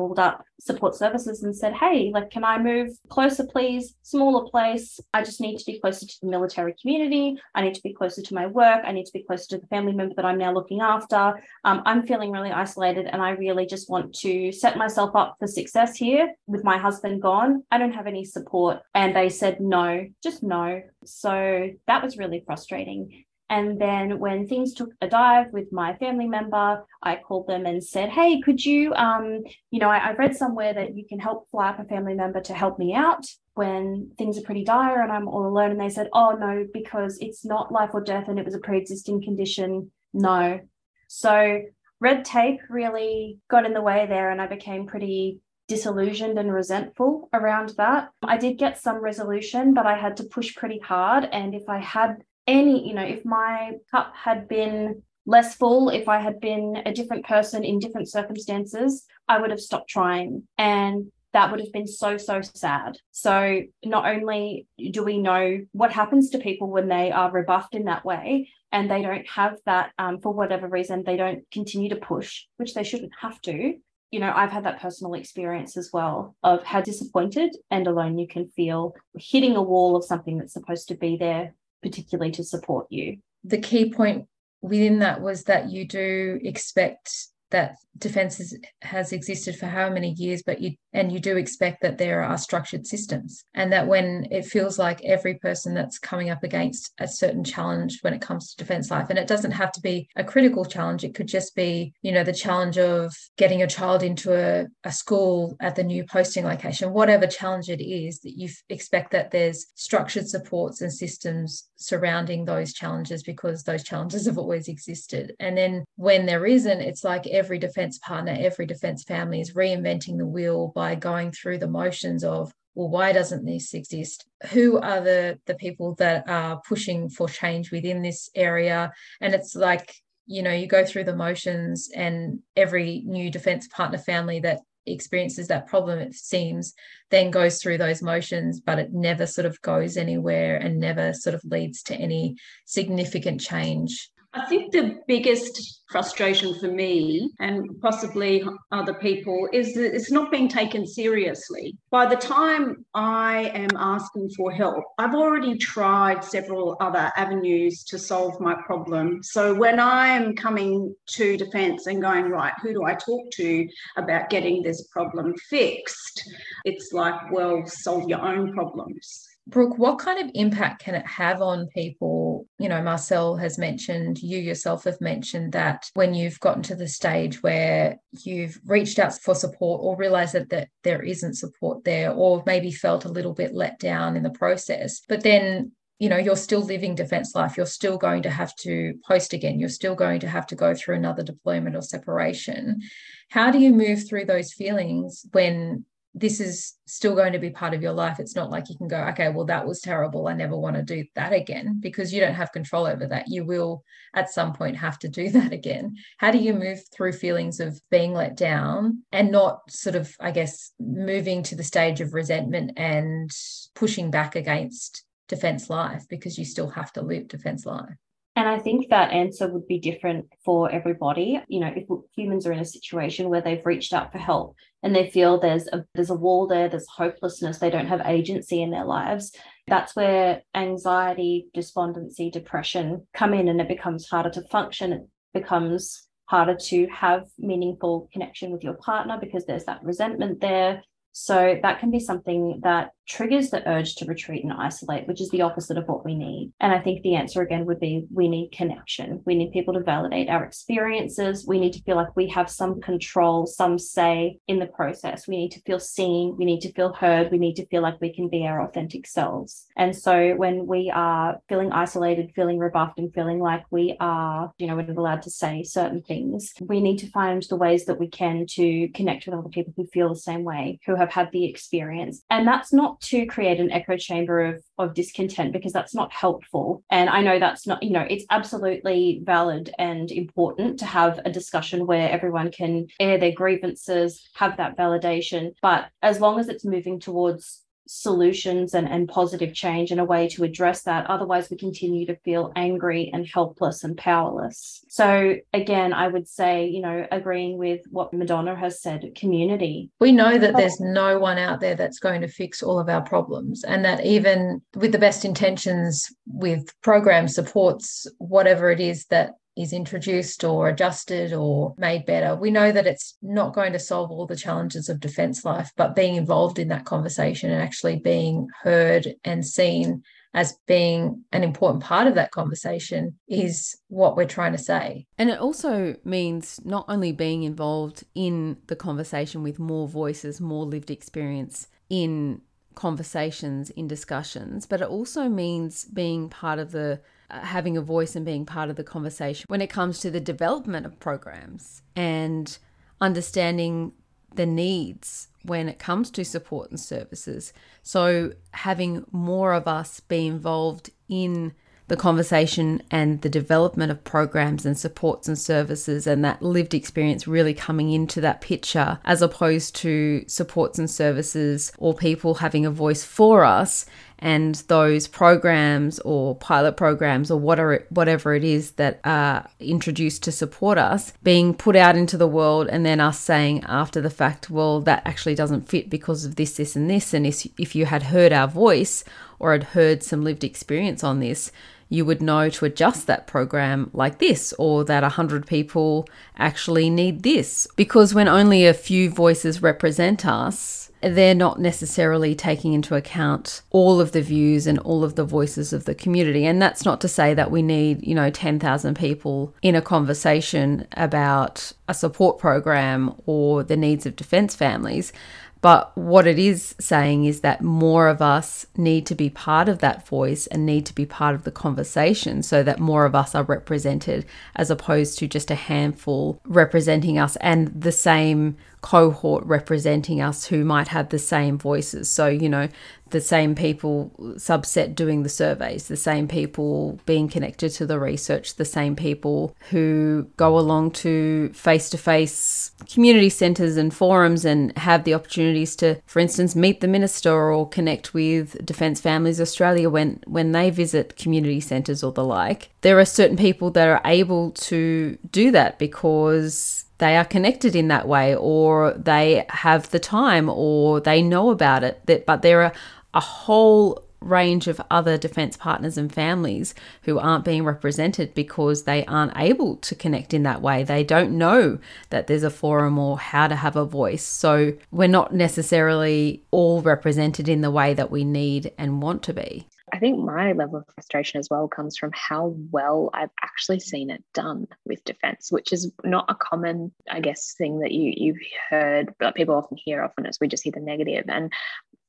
called 0.00 0.18
up 0.18 0.42
support 0.58 0.94
services 0.94 1.42
and 1.42 1.54
said, 1.54 1.74
Hey, 1.74 2.10
like, 2.12 2.30
can 2.30 2.42
I 2.42 2.58
move 2.58 2.88
closer, 3.10 3.44
please? 3.44 3.94
Smaller 4.02 4.48
place. 4.48 4.98
I 5.12 5.22
just 5.22 5.42
need 5.42 5.58
to 5.58 5.64
be 5.66 5.78
closer 5.78 6.06
to 6.06 6.14
the 6.22 6.28
military 6.28 6.74
community. 6.80 7.36
I 7.54 7.60
need 7.60 7.74
to 7.74 7.82
be 7.82 7.92
closer 7.92 8.22
to 8.22 8.34
my 8.34 8.46
work. 8.46 8.80
I 8.84 8.92
need 8.92 9.04
to 9.04 9.12
be 9.12 9.22
closer 9.22 9.46
to 9.50 9.58
the 9.58 9.66
family 9.66 9.92
member 9.92 10.14
that 10.14 10.24
I'm 10.24 10.38
now 10.38 10.54
looking 10.54 10.80
after. 10.80 11.38
Um, 11.64 11.82
I'm 11.84 12.06
feeling 12.06 12.30
really 12.30 12.50
isolated 12.50 13.06
and 13.06 13.20
I 13.20 13.30
really 13.30 13.66
just 13.66 13.90
want 13.90 14.14
to 14.20 14.52
set 14.52 14.78
myself 14.78 15.14
up 15.14 15.36
for 15.38 15.46
success 15.46 15.96
here 15.96 16.32
with 16.46 16.64
my 16.64 16.78
husband 16.78 17.20
gone. 17.20 17.62
I 17.70 17.76
don't 17.76 17.92
have 17.92 18.06
any 18.06 18.24
support. 18.24 18.80
And 18.94 19.14
they 19.14 19.28
said, 19.28 19.60
No, 19.60 20.06
just 20.22 20.42
no. 20.42 20.82
So 21.04 21.70
that 21.86 22.02
was 22.02 22.16
really 22.16 22.42
frustrating. 22.46 23.24
And 23.50 23.80
then 23.80 24.20
when 24.20 24.46
things 24.46 24.74
took 24.74 24.90
a 25.00 25.08
dive 25.08 25.52
with 25.52 25.72
my 25.72 25.94
family 25.96 26.28
member, 26.28 26.84
I 27.02 27.16
called 27.16 27.48
them 27.48 27.66
and 27.66 27.82
said, 27.82 28.08
Hey, 28.08 28.40
could 28.40 28.64
you, 28.64 28.94
um, 28.94 29.42
you 29.72 29.80
know, 29.80 29.90
I, 29.90 29.98
I 29.98 30.12
read 30.14 30.36
somewhere 30.36 30.72
that 30.72 30.96
you 30.96 31.04
can 31.04 31.18
help 31.18 31.50
fly 31.50 31.70
up 31.70 31.80
a 31.80 31.84
family 31.84 32.14
member 32.14 32.40
to 32.42 32.54
help 32.54 32.78
me 32.78 32.94
out 32.94 33.26
when 33.54 34.12
things 34.16 34.38
are 34.38 34.42
pretty 34.42 34.62
dire 34.62 35.02
and 35.02 35.10
I'm 35.10 35.26
all 35.26 35.46
alone. 35.46 35.72
And 35.72 35.80
they 35.80 35.90
said, 35.90 36.08
Oh, 36.12 36.36
no, 36.38 36.64
because 36.72 37.18
it's 37.20 37.44
not 37.44 37.72
life 37.72 37.90
or 37.92 38.00
death 38.00 38.28
and 38.28 38.38
it 38.38 38.44
was 38.44 38.54
a 38.54 38.60
pre 38.60 38.78
existing 38.78 39.20
condition. 39.22 39.90
No. 40.14 40.60
So 41.08 41.62
red 41.98 42.24
tape 42.24 42.60
really 42.70 43.40
got 43.50 43.66
in 43.66 43.74
the 43.74 43.82
way 43.82 44.06
there 44.08 44.30
and 44.30 44.40
I 44.40 44.46
became 44.46 44.86
pretty 44.86 45.40
disillusioned 45.66 46.38
and 46.38 46.52
resentful 46.52 47.28
around 47.32 47.70
that. 47.78 48.10
I 48.22 48.36
did 48.38 48.58
get 48.58 48.78
some 48.78 48.98
resolution, 48.98 49.74
but 49.74 49.86
I 49.86 49.96
had 49.96 50.16
to 50.18 50.24
push 50.24 50.54
pretty 50.54 50.78
hard. 50.78 51.28
And 51.32 51.54
if 51.54 51.68
I 51.68 51.78
had 51.78 52.24
any, 52.46 52.86
you 52.86 52.94
know, 52.94 53.04
if 53.04 53.24
my 53.24 53.72
cup 53.90 54.14
had 54.14 54.48
been 54.48 55.02
less 55.26 55.54
full, 55.54 55.90
if 55.90 56.08
I 56.08 56.18
had 56.18 56.40
been 56.40 56.82
a 56.84 56.92
different 56.92 57.24
person 57.24 57.64
in 57.64 57.78
different 57.78 58.08
circumstances, 58.08 59.06
I 59.28 59.40
would 59.40 59.50
have 59.50 59.60
stopped 59.60 59.88
trying. 59.88 60.48
And 60.58 61.12
that 61.32 61.50
would 61.50 61.60
have 61.60 61.72
been 61.72 61.86
so, 61.86 62.16
so 62.16 62.40
sad. 62.42 62.96
So, 63.12 63.62
not 63.84 64.06
only 64.06 64.66
do 64.90 65.04
we 65.04 65.18
know 65.18 65.64
what 65.72 65.92
happens 65.92 66.30
to 66.30 66.38
people 66.38 66.68
when 66.68 66.88
they 66.88 67.12
are 67.12 67.30
rebuffed 67.30 67.74
in 67.74 67.84
that 67.84 68.04
way 68.04 68.48
and 68.72 68.90
they 68.90 69.02
don't 69.02 69.28
have 69.28 69.58
that, 69.66 69.92
um, 69.98 70.20
for 70.20 70.32
whatever 70.32 70.66
reason, 70.66 71.04
they 71.04 71.16
don't 71.16 71.48
continue 71.52 71.90
to 71.90 71.96
push, 71.96 72.44
which 72.56 72.74
they 72.74 72.82
shouldn't 72.82 73.12
have 73.20 73.40
to. 73.42 73.74
You 74.10 74.18
know, 74.18 74.32
I've 74.34 74.50
had 74.50 74.64
that 74.64 74.80
personal 74.80 75.14
experience 75.14 75.76
as 75.76 75.90
well 75.92 76.34
of 76.42 76.64
how 76.64 76.80
disappointed 76.80 77.54
and 77.70 77.86
alone 77.86 78.18
you 78.18 78.26
can 78.26 78.48
feel 78.48 78.94
hitting 79.16 79.54
a 79.54 79.62
wall 79.62 79.94
of 79.94 80.04
something 80.04 80.38
that's 80.38 80.52
supposed 80.52 80.88
to 80.88 80.96
be 80.96 81.16
there 81.16 81.54
particularly 81.82 82.32
to 82.32 82.44
support 82.44 82.86
you. 82.90 83.18
The 83.44 83.58
key 83.58 83.90
point 83.90 84.26
within 84.62 84.98
that 85.00 85.20
was 85.20 85.44
that 85.44 85.70
you 85.70 85.86
do 85.86 86.38
expect 86.42 87.10
that 87.50 87.76
defense 87.98 88.54
has, 88.82 89.12
existed 89.12 89.56
for 89.56 89.66
how 89.66 89.90
many 89.90 90.12
years 90.12 90.42
but 90.44 90.60
you 90.60 90.72
and 90.92 91.10
you 91.10 91.18
do 91.18 91.36
expect 91.36 91.82
that 91.82 91.98
there 91.98 92.22
are 92.22 92.38
structured 92.38 92.86
systems 92.86 93.44
and 93.54 93.72
that 93.72 93.86
when 93.86 94.26
it 94.30 94.44
feels 94.44 94.78
like 94.78 95.02
every 95.04 95.34
person 95.34 95.74
that's 95.74 95.98
coming 95.98 96.30
up 96.30 96.44
against 96.44 96.92
a 96.98 97.08
certain 97.08 97.42
challenge 97.42 97.98
when 98.02 98.14
it 98.14 98.20
comes 98.20 98.50
to 98.50 98.56
defense 98.62 98.90
life 98.90 99.10
and 99.10 99.18
it 99.18 99.26
doesn't 99.26 99.50
have 99.50 99.72
to 99.72 99.80
be 99.80 100.08
a 100.16 100.22
critical 100.22 100.64
challenge 100.64 101.02
it 101.02 101.14
could 101.14 101.26
just 101.26 101.54
be 101.56 101.92
you 102.02 102.12
know 102.12 102.22
the 102.22 102.32
challenge 102.32 102.78
of 102.78 103.12
getting 103.36 103.62
a 103.62 103.66
child 103.66 104.02
into 104.02 104.32
a, 104.32 104.66
a 104.84 104.92
school 104.92 105.56
at 105.60 105.74
the 105.74 105.82
new 105.82 106.04
posting 106.04 106.44
location 106.44 106.92
whatever 106.92 107.26
challenge 107.26 107.68
it 107.68 107.82
is 107.82 108.20
that 108.20 108.36
you 108.36 108.48
expect 108.68 109.10
that 109.10 109.30
there's 109.30 109.66
structured 109.74 110.28
supports 110.28 110.80
and 110.80 110.92
systems 110.92 111.68
surrounding 111.80 112.44
those 112.44 112.72
challenges 112.72 113.22
because 113.22 113.62
those 113.64 113.82
challenges 113.82 114.26
have 114.26 114.38
always 114.38 114.68
existed. 114.68 115.34
And 115.40 115.56
then 115.56 115.84
when 115.96 116.26
there 116.26 116.46
isn't 116.46 116.80
it's 116.80 117.04
like 117.04 117.26
every 117.40 117.58
defense 117.58 117.98
partner 117.98 118.34
every 118.38 118.66
defense 118.66 119.02
family 119.04 119.40
is 119.40 119.54
reinventing 119.54 120.16
the 120.18 120.32
wheel 120.34 120.72
by 120.74 120.94
going 120.94 121.32
through 121.32 121.58
the 121.58 121.74
motions 121.82 122.22
of 122.22 122.52
well 122.74 122.88
why 122.88 123.12
doesn't 123.12 123.44
this 123.44 123.74
exist? 123.74 124.26
Who 124.52 124.78
are 124.78 125.00
the 125.00 125.38
the 125.46 125.54
people 125.54 125.94
that 125.96 126.28
are 126.28 126.60
pushing 126.66 127.08
for 127.08 127.28
change 127.28 127.70
within 127.70 128.02
this 128.02 128.30
area? 128.34 128.92
And 129.20 129.34
it's 129.34 129.54
like 129.54 129.94
you 130.26 130.42
know 130.42 130.52
you 130.52 130.66
go 130.66 130.84
through 130.84 131.04
the 131.04 131.16
motions 131.16 131.90
and 131.94 132.40
every 132.56 133.02
new 133.06 133.30
defense 133.30 133.68
partner 133.68 133.98
family 133.98 134.40
that 134.40 134.60
experiences 134.86 135.48
that 135.48 135.66
problem 135.66 135.98
it 135.98 136.14
seems 136.14 136.72
then 137.10 137.30
goes 137.30 137.60
through 137.60 137.76
those 137.76 138.00
motions 138.02 138.60
but 138.60 138.78
it 138.78 138.92
never 138.92 139.26
sort 139.26 139.44
of 139.44 139.60
goes 139.60 139.96
anywhere 139.96 140.56
and 140.56 140.80
never 140.80 141.12
sort 141.12 141.34
of 141.34 141.44
leads 141.44 141.82
to 141.82 141.94
any 141.94 142.34
significant 142.64 143.40
change 143.40 144.08
I 144.32 144.46
think 144.46 144.70
the 144.70 145.00
biggest 145.08 145.80
frustration 145.90 146.54
for 146.60 146.68
me 146.68 147.28
and 147.40 147.68
possibly 147.80 148.44
other 148.70 148.94
people 148.94 149.48
is 149.52 149.74
that 149.74 149.92
it's 149.92 150.12
not 150.12 150.30
being 150.30 150.48
taken 150.48 150.86
seriously. 150.86 151.76
By 151.90 152.06
the 152.06 152.14
time 152.14 152.86
I 152.94 153.50
am 153.54 153.70
asking 153.76 154.30
for 154.36 154.52
help, 154.52 154.84
I've 154.98 155.16
already 155.16 155.56
tried 155.56 156.22
several 156.22 156.76
other 156.80 157.10
avenues 157.16 157.82
to 157.88 157.98
solve 157.98 158.40
my 158.40 158.54
problem. 158.66 159.20
So 159.24 159.52
when 159.52 159.80
I 159.80 160.06
am 160.08 160.36
coming 160.36 160.94
to 161.14 161.36
defense 161.36 161.88
and 161.88 162.00
going, 162.00 162.30
right, 162.30 162.52
who 162.62 162.72
do 162.72 162.84
I 162.84 162.94
talk 162.94 163.32
to 163.32 163.68
about 163.96 164.30
getting 164.30 164.62
this 164.62 164.86
problem 164.92 165.34
fixed? 165.48 166.22
It's 166.64 166.92
like, 166.92 167.32
well, 167.32 167.66
solve 167.66 168.08
your 168.08 168.22
own 168.22 168.52
problems. 168.52 169.26
Brooke, 169.50 169.78
what 169.78 169.98
kind 169.98 170.20
of 170.20 170.30
impact 170.34 170.82
can 170.82 170.94
it 170.94 171.06
have 171.06 171.42
on 171.42 171.66
people? 171.68 172.46
You 172.58 172.68
know, 172.68 172.80
Marcel 172.80 173.36
has 173.36 173.58
mentioned, 173.58 174.22
you 174.22 174.38
yourself 174.38 174.84
have 174.84 175.00
mentioned 175.00 175.52
that 175.52 175.90
when 175.94 176.14
you've 176.14 176.38
gotten 176.40 176.62
to 176.64 176.76
the 176.76 176.88
stage 176.88 177.42
where 177.42 177.98
you've 178.22 178.60
reached 178.64 178.98
out 178.98 179.18
for 179.18 179.34
support 179.34 179.80
or 179.82 179.96
realized 179.96 180.34
that, 180.34 180.50
that 180.50 180.68
there 180.84 181.02
isn't 181.02 181.34
support 181.34 181.84
there, 181.84 182.12
or 182.12 182.42
maybe 182.46 182.70
felt 182.70 183.04
a 183.04 183.10
little 183.10 183.34
bit 183.34 183.52
let 183.52 183.78
down 183.80 184.16
in 184.16 184.22
the 184.22 184.30
process, 184.30 185.00
but 185.08 185.22
then 185.22 185.72
you 185.98 186.08
know 186.08 186.16
you're 186.16 186.34
still 186.34 186.62
living 186.62 186.94
defense 186.94 187.34
life 187.34 187.56
you're 187.56 187.66
still 187.66 187.98
going 187.98 188.22
to 188.22 188.30
have 188.30 188.56
to 188.56 188.94
post 189.06 189.34
again 189.34 189.60
you're 189.60 189.68
still 189.68 189.94
going 189.94 190.18
to 190.18 190.28
have 190.28 190.46
to 190.46 190.56
go 190.56 190.74
through 190.74 190.96
another 190.96 191.22
deployment 191.22 191.76
or 191.76 191.82
separation 191.82 192.80
how 193.28 193.50
do 193.50 193.58
you 193.58 193.70
move 193.70 194.08
through 194.08 194.24
those 194.24 194.52
feelings 194.52 195.26
when 195.32 195.84
this 196.14 196.40
is 196.40 196.74
still 196.86 197.14
going 197.14 197.32
to 197.32 197.38
be 197.38 197.50
part 197.50 197.72
of 197.72 197.82
your 197.82 197.92
life. 197.92 198.18
It's 198.18 198.34
not 198.34 198.50
like 198.50 198.68
you 198.68 198.76
can 198.76 198.88
go, 198.88 198.98
okay, 199.10 199.28
well, 199.28 199.46
that 199.46 199.66
was 199.66 199.80
terrible. 199.80 200.26
I 200.26 200.32
never 200.34 200.56
want 200.56 200.76
to 200.76 200.82
do 200.82 201.04
that 201.14 201.32
again 201.32 201.78
because 201.80 202.12
you 202.12 202.20
don't 202.20 202.34
have 202.34 202.52
control 202.52 202.86
over 202.86 203.06
that. 203.06 203.28
You 203.28 203.44
will 203.44 203.84
at 204.14 204.30
some 204.30 204.52
point 204.52 204.76
have 204.76 204.98
to 205.00 205.08
do 205.08 205.30
that 205.30 205.52
again. 205.52 205.96
How 206.18 206.30
do 206.30 206.38
you 206.38 206.52
move 206.52 206.80
through 206.92 207.12
feelings 207.12 207.60
of 207.60 207.80
being 207.90 208.12
let 208.12 208.36
down 208.36 209.02
and 209.12 209.30
not 209.30 209.70
sort 209.70 209.94
of, 209.94 210.14
I 210.18 210.32
guess, 210.32 210.72
moving 210.80 211.42
to 211.44 211.54
the 211.54 211.64
stage 211.64 212.00
of 212.00 212.14
resentment 212.14 212.72
and 212.76 213.30
pushing 213.74 214.10
back 214.10 214.34
against 214.34 215.04
defense 215.28 215.70
life 215.70 216.06
because 216.08 216.38
you 216.38 216.44
still 216.44 216.70
have 216.70 216.92
to 216.94 217.02
live 217.02 217.28
defense 217.28 217.64
life? 217.64 217.94
And 218.40 218.48
I 218.48 218.58
think 218.58 218.88
that 218.88 219.12
answer 219.12 219.46
would 219.48 219.68
be 219.68 219.78
different 219.78 220.32
for 220.46 220.70
everybody. 220.70 221.38
You 221.48 221.60
know, 221.60 221.74
if 221.76 221.84
humans 222.16 222.46
are 222.46 222.52
in 222.52 222.58
a 222.58 222.64
situation 222.64 223.28
where 223.28 223.42
they've 223.42 223.66
reached 223.66 223.92
out 223.92 224.12
for 224.12 224.16
help 224.16 224.56
and 224.82 224.96
they 224.96 225.10
feel 225.10 225.38
there's 225.38 225.66
a 225.66 225.84
there's 225.94 226.08
a 226.08 226.14
wall 226.14 226.46
there, 226.46 226.66
there's 226.66 226.86
hopelessness, 226.88 227.58
they 227.58 227.68
don't 227.68 227.88
have 227.88 228.00
agency 228.06 228.62
in 228.62 228.70
their 228.70 228.86
lives, 228.86 229.36
that's 229.66 229.94
where 229.94 230.40
anxiety, 230.54 231.48
despondency, 231.52 232.30
depression 232.30 233.06
come 233.12 233.34
in 233.34 233.46
and 233.46 233.60
it 233.60 233.68
becomes 233.68 234.08
harder 234.08 234.30
to 234.30 234.48
function. 234.48 234.94
It 234.94 235.06
becomes 235.34 236.08
harder 236.24 236.56
to 236.68 236.86
have 236.86 237.26
meaningful 237.38 238.08
connection 238.10 238.52
with 238.52 238.64
your 238.64 238.78
partner 238.78 239.18
because 239.20 239.44
there's 239.44 239.66
that 239.66 239.84
resentment 239.84 240.40
there. 240.40 240.82
So 241.12 241.58
that 241.62 241.78
can 241.78 241.90
be 241.90 242.00
something 242.00 242.60
that 242.62 242.92
triggers 243.10 243.50
the 243.50 243.68
urge 243.68 243.96
to 243.96 244.04
retreat 244.04 244.44
and 244.44 244.52
isolate, 244.52 245.08
which 245.08 245.20
is 245.20 245.30
the 245.30 245.42
opposite 245.42 245.76
of 245.76 245.88
what 245.88 246.04
we 246.04 246.14
need. 246.14 246.52
And 246.60 246.72
I 246.72 246.78
think 246.78 247.02
the 247.02 247.16
answer 247.16 247.42
again 247.42 247.66
would 247.66 247.80
be 247.80 248.06
we 248.12 248.28
need 248.28 248.52
connection. 248.52 249.20
We 249.26 249.34
need 249.34 249.52
people 249.52 249.74
to 249.74 249.80
validate 249.80 250.28
our 250.28 250.44
experiences. 250.44 251.44
We 251.46 251.58
need 251.58 251.72
to 251.72 251.82
feel 251.82 251.96
like 251.96 252.14
we 252.14 252.28
have 252.28 252.48
some 252.48 252.80
control, 252.80 253.46
some 253.46 253.78
say 253.78 254.38
in 254.46 254.60
the 254.60 254.66
process. 254.66 255.26
We 255.26 255.36
need 255.36 255.50
to 255.52 255.60
feel 255.62 255.80
seen. 255.80 256.36
We 256.38 256.44
need 256.44 256.60
to 256.60 256.72
feel 256.72 256.92
heard. 256.92 257.32
We 257.32 257.38
need 257.38 257.56
to 257.56 257.66
feel 257.66 257.82
like 257.82 258.00
we 258.00 258.14
can 258.14 258.28
be 258.28 258.46
our 258.46 258.62
authentic 258.62 259.08
selves. 259.08 259.66
And 259.76 259.96
so 259.96 260.34
when 260.36 260.68
we 260.68 260.88
are 260.94 261.40
feeling 261.48 261.72
isolated, 261.72 262.32
feeling 262.36 262.58
rebuffed, 262.58 262.98
and 262.98 263.12
feeling 263.12 263.40
like 263.40 263.64
we 263.70 263.96
are, 263.98 264.52
you 264.58 264.68
know, 264.68 264.76
we're 264.76 264.82
not 264.82 264.96
allowed 264.96 265.22
to 265.22 265.30
say 265.30 265.64
certain 265.64 266.02
things, 266.02 266.52
we 266.60 266.80
need 266.80 266.98
to 266.98 267.10
find 267.10 267.42
the 267.42 267.56
ways 267.56 267.86
that 267.86 267.98
we 267.98 268.06
can 268.06 268.46
to 268.50 268.88
connect 268.90 269.26
with 269.26 269.34
other 269.34 269.48
people 269.48 269.72
who 269.76 269.86
feel 269.86 270.08
the 270.08 270.16
same 270.16 270.44
way, 270.44 270.78
who 270.86 270.94
have 270.94 271.10
had 271.10 271.30
the 271.32 271.46
experience. 271.46 272.22
And 272.30 272.46
that's 272.46 272.72
not 272.72 272.99
to 273.00 273.26
create 273.26 273.60
an 273.60 273.70
echo 273.70 273.96
chamber 273.96 274.44
of, 274.44 274.62
of 274.78 274.94
discontent 274.94 275.52
because 275.52 275.72
that's 275.72 275.94
not 275.94 276.12
helpful. 276.12 276.82
And 276.90 277.08
I 277.08 277.22
know 277.22 277.38
that's 277.38 277.66
not, 277.66 277.82
you 277.82 277.90
know, 277.90 278.06
it's 278.08 278.26
absolutely 278.30 279.22
valid 279.24 279.72
and 279.78 280.10
important 280.10 280.78
to 280.80 280.86
have 280.86 281.20
a 281.24 281.30
discussion 281.30 281.86
where 281.86 282.10
everyone 282.10 282.50
can 282.50 282.86
air 282.98 283.18
their 283.18 283.32
grievances, 283.32 284.28
have 284.34 284.56
that 284.58 284.76
validation. 284.76 285.52
But 285.62 285.86
as 286.02 286.20
long 286.20 286.38
as 286.38 286.48
it's 286.48 286.64
moving 286.64 287.00
towards 287.00 287.62
solutions 287.92 288.72
and, 288.72 288.88
and 288.88 289.08
positive 289.08 289.52
change 289.52 289.90
and 289.90 290.00
a 290.00 290.04
way 290.04 290.28
to 290.28 290.44
address 290.44 290.82
that. 290.82 291.06
Otherwise, 291.06 291.50
we 291.50 291.56
continue 291.56 292.06
to 292.06 292.14
feel 292.16 292.52
angry 292.54 293.10
and 293.12 293.26
helpless 293.26 293.82
and 293.82 293.96
powerless. 293.96 294.84
So, 294.88 295.34
again, 295.52 295.92
I 295.92 296.06
would 296.06 296.28
say, 296.28 296.66
you 296.66 296.82
know, 296.82 297.04
agreeing 297.10 297.58
with 297.58 297.80
what 297.90 298.12
Madonna 298.12 298.54
has 298.54 298.80
said 298.80 299.12
community. 299.16 299.90
We 299.98 300.12
know 300.12 300.38
that 300.38 300.56
there's 300.56 300.78
no 300.78 301.18
one 301.18 301.38
out 301.38 301.58
there 301.58 301.74
that's 301.74 301.98
going 301.98 302.20
to 302.20 302.28
fix 302.28 302.62
all 302.62 302.78
of 302.78 302.88
our 302.88 303.02
problems, 303.02 303.64
and 303.64 303.84
that 303.84 304.06
even 304.06 304.62
with 304.76 304.92
the 304.92 304.98
best 304.98 305.24
intentions, 305.24 306.12
with 306.26 306.72
program 306.82 307.26
supports, 307.26 308.06
whatever 308.18 308.70
it 308.70 308.78
is 308.78 309.06
that 309.06 309.34
is 309.60 309.72
introduced 309.72 310.42
or 310.44 310.68
adjusted 310.68 311.32
or 311.32 311.74
made 311.76 312.06
better. 312.06 312.34
We 312.34 312.50
know 312.50 312.72
that 312.72 312.86
it's 312.86 313.16
not 313.22 313.54
going 313.54 313.72
to 313.72 313.78
solve 313.78 314.10
all 314.10 314.26
the 314.26 314.36
challenges 314.36 314.88
of 314.88 315.00
defence 315.00 315.44
life, 315.44 315.70
but 315.76 315.94
being 315.94 316.16
involved 316.16 316.58
in 316.58 316.68
that 316.68 316.84
conversation 316.84 317.50
and 317.50 317.62
actually 317.62 317.98
being 317.98 318.48
heard 318.62 319.14
and 319.24 319.46
seen 319.46 320.02
as 320.32 320.56
being 320.66 321.24
an 321.32 321.42
important 321.42 321.82
part 321.82 322.06
of 322.06 322.14
that 322.14 322.30
conversation 322.30 323.18
is 323.28 323.76
what 323.88 324.16
we're 324.16 324.24
trying 324.24 324.52
to 324.52 324.58
say. 324.58 325.06
And 325.18 325.28
it 325.28 325.40
also 325.40 325.96
means 326.04 326.60
not 326.64 326.84
only 326.88 327.10
being 327.12 327.42
involved 327.42 328.04
in 328.14 328.58
the 328.68 328.76
conversation 328.76 329.42
with 329.42 329.58
more 329.58 329.88
voices, 329.88 330.40
more 330.40 330.64
lived 330.64 330.90
experience 330.90 331.66
in 331.88 332.42
conversations, 332.74 333.70
in 333.70 333.86
discussions, 333.88 334.66
but 334.66 334.80
it 334.80 334.88
also 334.88 335.28
means 335.28 335.84
being 335.84 336.28
part 336.28 336.58
of 336.58 336.72
the 336.72 337.00
uh, 337.30 337.40
having 337.40 337.76
a 337.76 337.82
voice 337.82 338.16
and 338.16 338.24
being 338.24 338.44
part 338.44 338.70
of 338.70 338.76
the 338.76 338.84
conversation 338.84 339.46
when 339.48 339.60
it 339.60 339.70
comes 339.70 340.00
to 340.00 340.10
the 340.10 340.20
development 340.20 340.84
of 340.84 340.98
programs 340.98 341.82
and 341.94 342.58
understanding 343.00 343.92
the 344.34 344.46
needs 344.46 345.28
when 345.44 345.68
it 345.68 345.78
comes 345.78 346.10
to 346.10 346.24
support 346.24 346.70
and 346.70 346.80
services. 346.80 347.52
So, 347.82 348.32
having 348.52 349.04
more 349.10 349.52
of 349.52 349.66
us 349.66 350.00
be 350.00 350.26
involved 350.26 350.90
in 351.08 351.54
the 351.90 351.96
conversation 351.96 352.80
and 352.92 353.20
the 353.22 353.28
development 353.28 353.90
of 353.90 354.04
programs 354.04 354.64
and 354.64 354.78
supports 354.78 355.26
and 355.26 355.36
services 355.36 356.06
and 356.06 356.24
that 356.24 356.40
lived 356.40 356.72
experience 356.72 357.26
really 357.26 357.52
coming 357.52 357.90
into 357.90 358.20
that 358.20 358.40
picture 358.40 359.00
as 359.04 359.20
opposed 359.20 359.74
to 359.74 360.24
supports 360.28 360.78
and 360.78 360.88
services 360.88 361.72
or 361.78 361.92
people 361.92 362.34
having 362.34 362.64
a 362.64 362.70
voice 362.70 363.02
for 363.02 363.44
us 363.44 363.86
and 364.20 364.54
those 364.68 365.08
programs 365.08 365.98
or 366.00 366.36
pilot 366.36 366.76
programs 366.76 367.28
or 367.28 367.40
whatever 367.40 367.84
whatever 367.88 368.34
it 368.34 368.44
is 368.44 368.70
that 368.72 369.00
are 369.02 369.48
introduced 369.58 370.22
to 370.22 370.30
support 370.30 370.78
us 370.78 371.12
being 371.24 371.52
put 371.52 371.74
out 371.74 371.96
into 371.96 372.16
the 372.16 372.28
world 372.28 372.68
and 372.68 372.86
then 372.86 373.00
us 373.00 373.18
saying 373.18 373.64
after 373.64 374.00
the 374.00 374.10
fact 374.10 374.48
well 374.48 374.80
that 374.80 375.02
actually 375.04 375.34
doesn't 375.34 375.68
fit 375.68 375.90
because 375.90 376.24
of 376.24 376.36
this 376.36 376.56
this 376.56 376.76
and 376.76 376.88
this 376.88 377.12
and 377.12 377.26
if, 377.26 377.46
if 377.58 377.74
you 377.74 377.86
had 377.86 378.04
heard 378.04 378.32
our 378.32 378.46
voice 378.46 379.02
or 379.40 379.50
had 379.50 379.64
heard 379.64 380.04
some 380.04 380.22
lived 380.22 380.44
experience 380.44 381.02
on 381.02 381.18
this 381.18 381.50
you 381.90 382.06
would 382.06 382.22
know 382.22 382.48
to 382.48 382.64
adjust 382.64 383.06
that 383.06 383.26
program 383.26 383.90
like 383.92 384.18
this, 384.18 384.54
or 384.58 384.84
that 384.84 385.02
100 385.02 385.46
people 385.46 386.08
actually 386.38 386.88
need 386.88 387.22
this. 387.22 387.66
Because 387.76 388.14
when 388.14 388.28
only 388.28 388.64
a 388.64 388.72
few 388.72 389.10
voices 389.10 389.60
represent 389.60 390.24
us, 390.24 390.90
they're 391.02 391.34
not 391.34 391.58
necessarily 391.58 392.34
taking 392.34 392.74
into 392.74 392.94
account 392.94 393.62
all 393.70 394.00
of 394.00 394.12
the 394.12 394.22
views 394.22 394.66
and 394.66 394.78
all 394.80 395.02
of 395.02 395.16
the 395.16 395.24
voices 395.24 395.72
of 395.72 395.84
the 395.84 395.94
community. 395.94 396.44
And 396.44 396.60
that's 396.60 396.84
not 396.84 397.00
to 397.00 397.08
say 397.08 397.34
that 397.34 397.50
we 397.50 397.62
need, 397.62 398.06
you 398.06 398.14
know, 398.14 398.30
10,000 398.30 398.94
people 398.94 399.54
in 399.62 399.74
a 399.74 399.82
conversation 399.82 400.86
about 400.92 401.72
a 401.88 401.94
support 401.94 402.38
program 402.38 403.14
or 403.26 403.62
the 403.62 403.76
needs 403.76 404.06
of 404.06 404.14
defence 404.14 404.54
families. 404.54 405.12
But 405.60 405.96
what 405.96 406.26
it 406.26 406.38
is 406.38 406.74
saying 406.80 407.26
is 407.26 407.42
that 407.42 407.62
more 407.62 408.08
of 408.08 408.22
us 408.22 408.66
need 408.76 409.04
to 409.06 409.14
be 409.14 409.28
part 409.28 409.68
of 409.68 409.80
that 409.80 410.06
voice 410.06 410.46
and 410.46 410.64
need 410.64 410.86
to 410.86 410.94
be 410.94 411.04
part 411.04 411.34
of 411.34 411.44
the 411.44 411.50
conversation 411.50 412.42
so 412.42 412.62
that 412.62 412.80
more 412.80 413.04
of 413.04 413.14
us 413.14 413.34
are 413.34 413.42
represented 413.42 414.24
as 414.56 414.70
opposed 414.70 415.18
to 415.18 415.26
just 415.26 415.50
a 415.50 415.54
handful 415.54 416.40
representing 416.44 417.18
us 417.18 417.36
and 417.36 417.68
the 417.78 417.92
same 417.92 418.56
cohort 418.80 419.44
representing 419.44 420.22
us 420.22 420.46
who 420.46 420.64
might 420.64 420.88
have 420.88 421.10
the 421.10 421.18
same 421.18 421.58
voices. 421.58 422.10
So, 422.10 422.28
you 422.28 422.48
know, 422.48 422.68
the 423.10 423.20
same 423.20 423.54
people 423.54 424.12
subset 424.36 424.94
doing 424.94 425.22
the 425.22 425.28
surveys, 425.28 425.88
the 425.88 425.96
same 425.96 426.28
people 426.28 426.98
being 427.06 427.28
connected 427.28 427.70
to 427.70 427.86
the 427.86 427.98
research, 427.98 428.56
the 428.56 428.64
same 428.64 428.96
people 428.96 429.54
who 429.70 430.26
go 430.36 430.58
along 430.58 430.90
to 430.90 431.50
face 431.54 431.90
to 431.90 431.98
face 431.98 432.72
community 432.90 433.28
centres 433.28 433.76
and 433.76 433.92
forums 433.92 434.44
and 434.44 434.76
have 434.78 435.04
the 435.04 435.14
opportunities 435.14 435.76
to, 435.76 436.00
for 436.06 436.20
instance, 436.20 436.56
meet 436.56 436.80
the 436.80 436.88
minister 436.88 437.52
or 437.52 437.68
connect 437.68 438.14
with 438.14 438.64
Defence 438.64 439.00
Families 439.00 439.40
Australia 439.40 439.90
when, 439.90 440.22
when 440.26 440.52
they 440.52 440.70
visit 440.70 441.16
community 441.16 441.60
centres 441.60 442.02
or 442.02 442.12
the 442.12 442.24
like. 442.24 442.70
There 442.80 442.98
are 442.98 443.04
certain 443.04 443.36
people 443.36 443.70
that 443.72 443.88
are 443.88 444.00
able 444.04 444.52
to 444.52 445.18
do 445.30 445.50
that 445.50 445.78
because 445.78 446.84
they 447.00 447.16
are 447.16 447.24
connected 447.24 447.74
in 447.74 447.88
that 447.88 448.06
way 448.06 448.36
or 448.36 448.92
they 448.92 449.44
have 449.48 449.90
the 449.90 449.98
time 449.98 450.48
or 450.48 451.00
they 451.00 451.22
know 451.22 451.50
about 451.50 451.82
it 451.82 452.24
but 452.26 452.42
there 452.42 452.62
are 452.62 452.72
a 453.14 453.20
whole 453.20 454.04
range 454.20 454.68
of 454.68 454.80
other 454.90 455.16
defence 455.16 455.56
partners 455.56 455.96
and 455.96 456.12
families 456.12 456.74
who 457.02 457.18
aren't 457.18 457.44
being 457.44 457.64
represented 457.64 458.34
because 458.34 458.82
they 458.82 459.04
aren't 459.06 459.32
able 459.36 459.76
to 459.76 459.94
connect 459.94 460.34
in 460.34 460.42
that 460.42 460.60
way. 460.60 460.84
They 460.84 461.04
don't 461.04 461.38
know 461.38 461.78
that 462.10 462.26
there's 462.26 462.42
a 462.42 462.50
forum 462.50 462.98
or 462.98 463.18
how 463.18 463.48
to 463.48 463.56
have 463.56 463.76
a 463.76 463.84
voice. 463.84 464.24
So 464.24 464.74
we're 464.90 465.08
not 465.08 465.34
necessarily 465.34 466.42
all 466.50 466.82
represented 466.82 467.48
in 467.48 467.62
the 467.62 467.70
way 467.70 467.94
that 467.94 468.10
we 468.10 468.24
need 468.24 468.72
and 468.76 469.02
want 469.02 469.22
to 469.24 469.32
be. 469.32 469.66
I 469.92 469.98
think 469.98 470.18
my 470.18 470.52
level 470.52 470.78
of 470.78 470.84
frustration 470.94 471.40
as 471.40 471.48
well 471.50 471.66
comes 471.66 471.96
from 471.96 472.12
how 472.14 472.54
well 472.70 473.10
I've 473.12 473.30
actually 473.42 473.80
seen 473.80 474.10
it 474.10 474.22
done 474.34 474.68
with 474.84 475.02
defense, 475.04 475.50
which 475.50 475.72
is 475.72 475.90
not 476.04 476.26
a 476.28 476.34
common, 476.34 476.92
I 477.10 477.18
guess, 477.20 477.54
thing 477.54 477.80
that 477.80 477.90
you 477.90 478.12
you've 478.16 478.38
heard, 478.68 479.12
but 479.18 479.34
people 479.34 479.56
often 479.56 479.76
hear 479.76 480.02
often 480.02 480.26
as 480.26 480.38
we 480.40 480.46
just 480.46 480.62
hear 480.62 480.72
the 480.72 480.80
negative. 480.80 481.24
And 481.28 481.52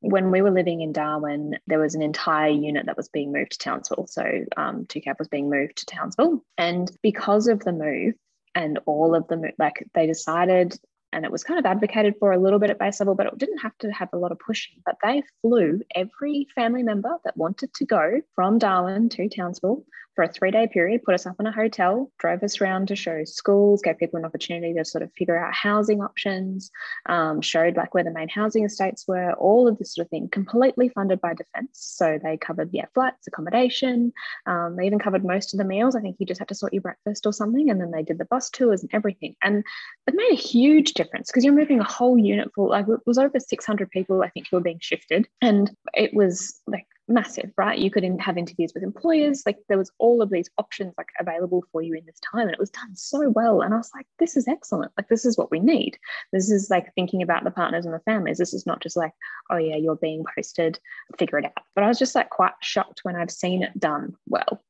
when 0.02 0.32
we 0.32 0.42
were 0.42 0.52
living 0.52 0.82
in 0.82 0.92
Darwin, 0.92 1.58
there 1.68 1.80
was 1.80 1.96
an 1.96 2.02
entire 2.02 2.50
unit 2.50 2.88
that 2.88 2.98
was 2.98 3.10
being 3.10 3.32
moved 3.32 3.54
to 3.54 3.58
Townsville. 3.60 4.08
So 4.08 4.24
um, 4.58 4.86
2Cav 4.86 5.18
was 5.18 5.28
being 5.28 5.50
moved 5.50 5.78
to 5.78 5.86
Townsville. 5.86 6.44
And 6.58 6.92
because 7.02 7.48
of 7.48 7.60
the 7.62 7.72
move, 7.72 8.16
and 8.54 8.80
all 8.86 9.16
of 9.16 9.28
them 9.30 9.44
like 9.58 9.88
they 9.94 10.06
decided 10.06 10.78
and 11.14 11.26
it 11.26 11.32
was 11.32 11.44
kind 11.44 11.60
of 11.60 11.66
advocated 11.66 12.16
for 12.20 12.32
a 12.32 12.40
little 12.40 12.60
bit 12.60 12.70
at 12.70 12.80
base 12.80 13.00
level, 13.00 13.16
but 13.16 13.28
it 13.28 13.38
didn't 13.38 13.58
have 13.58 13.78
to 13.80 13.92
have 13.92 14.10
a 14.14 14.18
lot 14.18 14.32
of 14.32 14.40
pushing. 14.40 14.82
But 14.86 14.96
they 15.04 15.24
flew 15.42 15.82
every 15.94 16.48
family 16.56 16.84
member 16.84 17.18
that 17.26 17.36
wanted 17.36 17.74
to 17.74 17.86
go 17.86 18.22
from 18.34 18.60
Darwin 18.60 19.10
to 19.10 19.28
Townsville 19.28 19.84
for 20.16 20.24
a 20.24 20.32
three 20.32 20.52
day 20.52 20.68
period, 20.68 21.04
put 21.04 21.16
us 21.16 21.26
up 21.26 21.36
in 21.40 21.48
a 21.48 21.52
hotel, 21.52 22.12
drove 22.20 22.44
us 22.44 22.60
around 22.60 22.88
to 22.88 22.96
show 22.96 23.24
schools, 23.24 23.82
gave 23.82 23.98
people 23.98 24.20
an 24.20 24.26
opportunity 24.26 24.74
to 24.74 24.86
sort 24.86 25.04
of 25.04 25.12
figure 25.14 25.38
out 25.38 25.54
housing 25.54 26.02
options, 26.02 26.72
um, 27.08 27.42
showed 27.42 27.78
like 27.78 27.94
where 27.94 28.04
the 28.04 28.12
main 28.12 28.30
housing 28.30 28.66
estates 28.66 29.06
were, 29.08 29.34
all 29.34 29.68
of 29.68 29.78
this 29.78 29.96
sort 29.96 30.06
of 30.06 30.10
thing, 30.10 30.30
completely 30.30 30.90
funded 30.90 31.22
by 31.22 31.34
Defence. 31.34 31.70
So 31.74 32.20
they 32.22 32.38
covered, 32.38 32.70
yeah, 32.74 32.86
flights, 32.94 33.28
accommodation. 33.28 34.12
Um, 34.46 34.76
they 34.78 34.86
even 34.86 35.00
covered 35.00 35.26
most 35.26 35.54
of 35.54 35.58
the 35.58 35.66
meals. 35.66 35.96
I 35.96 36.02
think 36.02 36.18
you 36.20 36.26
just 36.26 36.40
had 36.40 36.50
to 36.50 36.56
sort 36.56 36.74
your 36.74 36.82
breakfast 36.82 37.26
or 37.26 37.34
something. 37.34 37.70
And 37.70 37.80
then 37.80 37.92
they 37.92 38.04
did 38.04 38.18
the 38.18 38.26
bus 38.26 38.50
tours 38.50 38.82
and 38.82 38.90
everything. 38.94 39.36
And 39.44 39.64
it 40.08 40.14
made 40.14 40.32
a 40.32 40.36
huge 40.36 40.94
difference 40.94 41.32
because 41.32 41.46
you're 41.46 41.54
moving 41.54 41.80
a 41.80 41.86
whole 41.86 42.18
unit 42.18 42.50
full, 42.54 42.70
like 42.70 42.88
it 42.88 43.00
was 43.06 43.18
over 43.18 43.40
600 43.40 43.90
people, 43.92 44.24
I 44.24 44.30
think, 44.30 44.48
who 44.50 44.58
were 44.58 44.64
being 44.64 44.80
shifted. 44.82 45.28
And 45.42 45.72
it 45.94 46.14
was 46.14 46.62
like 46.68 46.86
massive, 47.08 47.52
right? 47.58 47.78
You 47.78 47.92
could 47.92 48.04
have 48.20 48.38
interviews 48.38 48.72
with 48.74 48.84
employers. 48.84 49.44
Like 49.46 49.58
there 49.68 49.78
was 49.78 49.92
all 49.98 50.22
of 50.22 50.30
these 50.30 50.50
options 50.58 50.94
like 50.98 51.10
available 51.20 51.64
for 51.72 51.82
you 51.82 51.94
in 51.94 52.06
this 52.06 52.20
time, 52.20 52.44
and 52.44 52.52
it 52.52 52.60
was 52.60 52.70
done 52.70 52.96
so 52.96 53.30
well. 53.30 53.62
And 53.62 53.74
I 53.74 53.78
was 53.78 53.92
like, 53.94 54.08
this 54.20 54.38
is 54.38 54.48
excellent. 54.48 54.92
Like 54.98 55.10
this 55.10 55.26
is 55.26 55.38
what 55.38 55.52
we 55.52 55.60
need. 55.60 55.98
This 56.32 56.50
is 56.52 56.70
like 56.70 56.94
thinking 56.96 57.22
about 57.22 57.44
the 57.44 57.52
partners 57.52 57.86
and 57.86 57.94
the 57.94 58.00
families. 58.00 58.38
This 58.38 58.54
is 58.54 58.66
not 58.66 58.82
just 58.82 58.98
like, 58.98 59.14
oh 59.50 59.58
yeah, 59.58 59.76
you're 59.76 59.96
being 59.96 60.24
posted, 60.36 60.80
figure 61.18 61.40
it 61.40 61.46
out. 61.46 61.64
But 61.76 61.84
I 61.84 61.88
was 61.88 62.00
just 62.00 62.16
like 62.16 62.30
quite 62.30 62.54
shocked 62.62 63.02
when 63.04 63.16
I've 63.16 63.32
seen 63.32 63.64
it 63.64 63.80
done 63.80 64.16
well. 64.28 64.62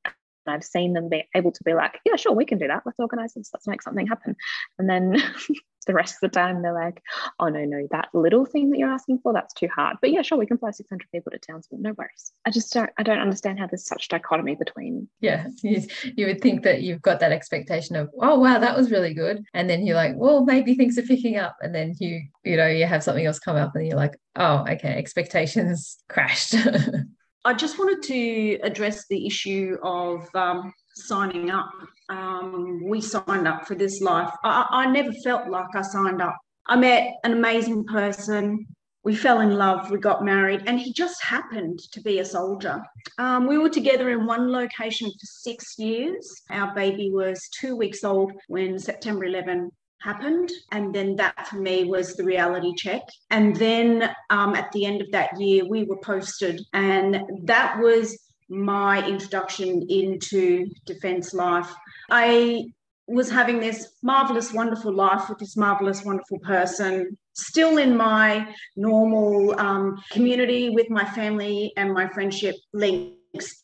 I've 0.47 0.63
seen 0.63 0.93
them 0.93 1.09
be 1.09 1.23
able 1.35 1.51
to 1.51 1.63
be 1.63 1.73
like, 1.73 1.99
yeah, 2.05 2.15
sure, 2.15 2.33
we 2.33 2.45
can 2.45 2.57
do 2.57 2.67
that. 2.67 2.83
Let's 2.85 2.99
organize 2.99 3.33
this. 3.33 3.51
Let's 3.53 3.67
make 3.67 3.81
something 3.81 4.07
happen. 4.07 4.35
And 4.79 4.89
then 4.89 5.21
the 5.85 5.93
rest 5.93 6.15
of 6.15 6.19
the 6.21 6.29
time 6.29 6.61
they're 6.61 6.73
like, 6.73 7.01
oh 7.39 7.47
no, 7.47 7.65
no, 7.65 7.87
that 7.91 8.09
little 8.13 8.45
thing 8.45 8.69
that 8.69 8.77
you're 8.77 8.89
asking 8.91 9.19
for, 9.19 9.33
that's 9.33 9.53
too 9.53 9.67
hard. 9.73 9.97
But 10.01 10.11
yeah, 10.11 10.21
sure, 10.21 10.37
we 10.37 10.45
can 10.45 10.57
fly 10.57 10.71
600 10.71 11.07
people 11.11 11.31
to 11.31 11.39
Townsville. 11.39 11.79
No 11.79 11.93
worries. 11.93 12.31
I 12.45 12.51
just 12.51 12.73
don't, 12.73 12.89
I 12.97 13.03
don't 13.03 13.19
understand 13.19 13.59
how 13.59 13.67
there's 13.67 13.85
such 13.85 14.07
dichotomy 14.07 14.55
between. 14.55 15.07
Yeah, 15.19 15.47
you, 15.63 15.83
you 16.15 16.27
would 16.27 16.41
think 16.41 16.63
that 16.63 16.81
you've 16.81 17.01
got 17.01 17.19
that 17.19 17.31
expectation 17.31 17.95
of, 17.95 18.09
oh 18.21 18.39
wow, 18.39 18.59
that 18.59 18.77
was 18.77 18.91
really 18.91 19.13
good, 19.13 19.43
and 19.53 19.69
then 19.69 19.85
you're 19.85 19.95
like, 19.95 20.13
well, 20.15 20.45
maybe 20.45 20.75
things 20.75 20.97
are 20.97 21.03
picking 21.03 21.37
up, 21.37 21.57
and 21.61 21.73
then 21.73 21.95
you, 21.99 22.21
you 22.43 22.57
know, 22.57 22.67
you 22.67 22.85
have 22.85 23.03
something 23.03 23.25
else 23.25 23.39
come 23.39 23.55
up, 23.55 23.75
and 23.75 23.87
you're 23.87 23.97
like, 23.97 24.17
oh, 24.35 24.65
okay, 24.69 24.95
expectations 24.95 25.97
crashed. 26.09 26.55
I 27.45 27.53
just 27.53 27.79
wanted 27.79 28.03
to 28.03 28.59
address 28.61 29.07
the 29.07 29.25
issue 29.25 29.77
of 29.83 30.27
um, 30.35 30.71
signing 30.95 31.49
up. 31.49 31.71
Um, 32.11 32.81
we 32.83 32.99
signed 32.99 33.47
up 33.47 33.65
for 33.65 33.73
this 33.75 34.01
life. 34.01 34.29
I, 34.43 34.65
I 34.69 34.91
never 34.91 35.13
felt 35.23 35.49
like 35.49 35.73
I 35.73 35.81
signed 35.81 36.21
up. 36.21 36.37
I 36.67 36.75
met 36.75 37.13
an 37.23 37.31
amazing 37.31 37.85
person. 37.85 38.67
We 39.03 39.15
fell 39.15 39.39
in 39.39 39.57
love, 39.57 39.89
we 39.89 39.97
got 39.97 40.23
married, 40.23 40.63
and 40.67 40.79
he 40.79 40.93
just 40.93 41.23
happened 41.23 41.79
to 41.91 42.01
be 42.01 42.19
a 42.19 42.25
soldier. 42.25 42.83
Um, 43.17 43.47
we 43.47 43.57
were 43.57 43.69
together 43.69 44.11
in 44.11 44.27
one 44.27 44.51
location 44.51 45.09
for 45.09 45.25
six 45.25 45.79
years. 45.79 46.43
Our 46.51 46.75
baby 46.75 47.09
was 47.11 47.49
two 47.59 47.75
weeks 47.75 48.03
old 48.03 48.33
when 48.47 48.77
September 48.77 49.25
11 49.25 49.71
happened. 50.01 50.51
And 50.71 50.93
then 50.93 51.15
that 51.15 51.47
for 51.47 51.57
me 51.57 51.85
was 51.85 52.15
the 52.15 52.23
reality 52.23 52.73
check. 52.75 53.01
And 53.29 53.55
then 53.55 54.13
um, 54.29 54.53
at 54.53 54.71
the 54.71 54.85
end 54.85 55.01
of 55.01 55.09
that 55.11 55.39
year, 55.39 55.63
we 55.67 55.85
were 55.85 55.99
posted, 56.03 56.61
and 56.73 57.23
that 57.43 57.79
was 57.79 58.19
my 58.49 59.07
introduction 59.07 59.87
into 59.89 60.69
defense 60.85 61.33
life. 61.33 61.73
I 62.11 62.65
was 63.07 63.31
having 63.31 63.59
this 63.59 63.93
marvelous, 64.03 64.53
wonderful 64.53 64.93
life 64.93 65.29
with 65.29 65.39
this 65.39 65.57
marvelous, 65.57 66.03
wonderful 66.03 66.39
person, 66.39 67.17
still 67.33 67.77
in 67.77 67.95
my 67.95 68.53
normal 68.75 69.59
um, 69.59 70.01
community 70.11 70.69
with 70.69 70.89
my 70.89 71.05
family 71.05 71.73
and 71.77 71.93
my 71.93 72.07
friendship 72.09 72.55
link 72.73 73.13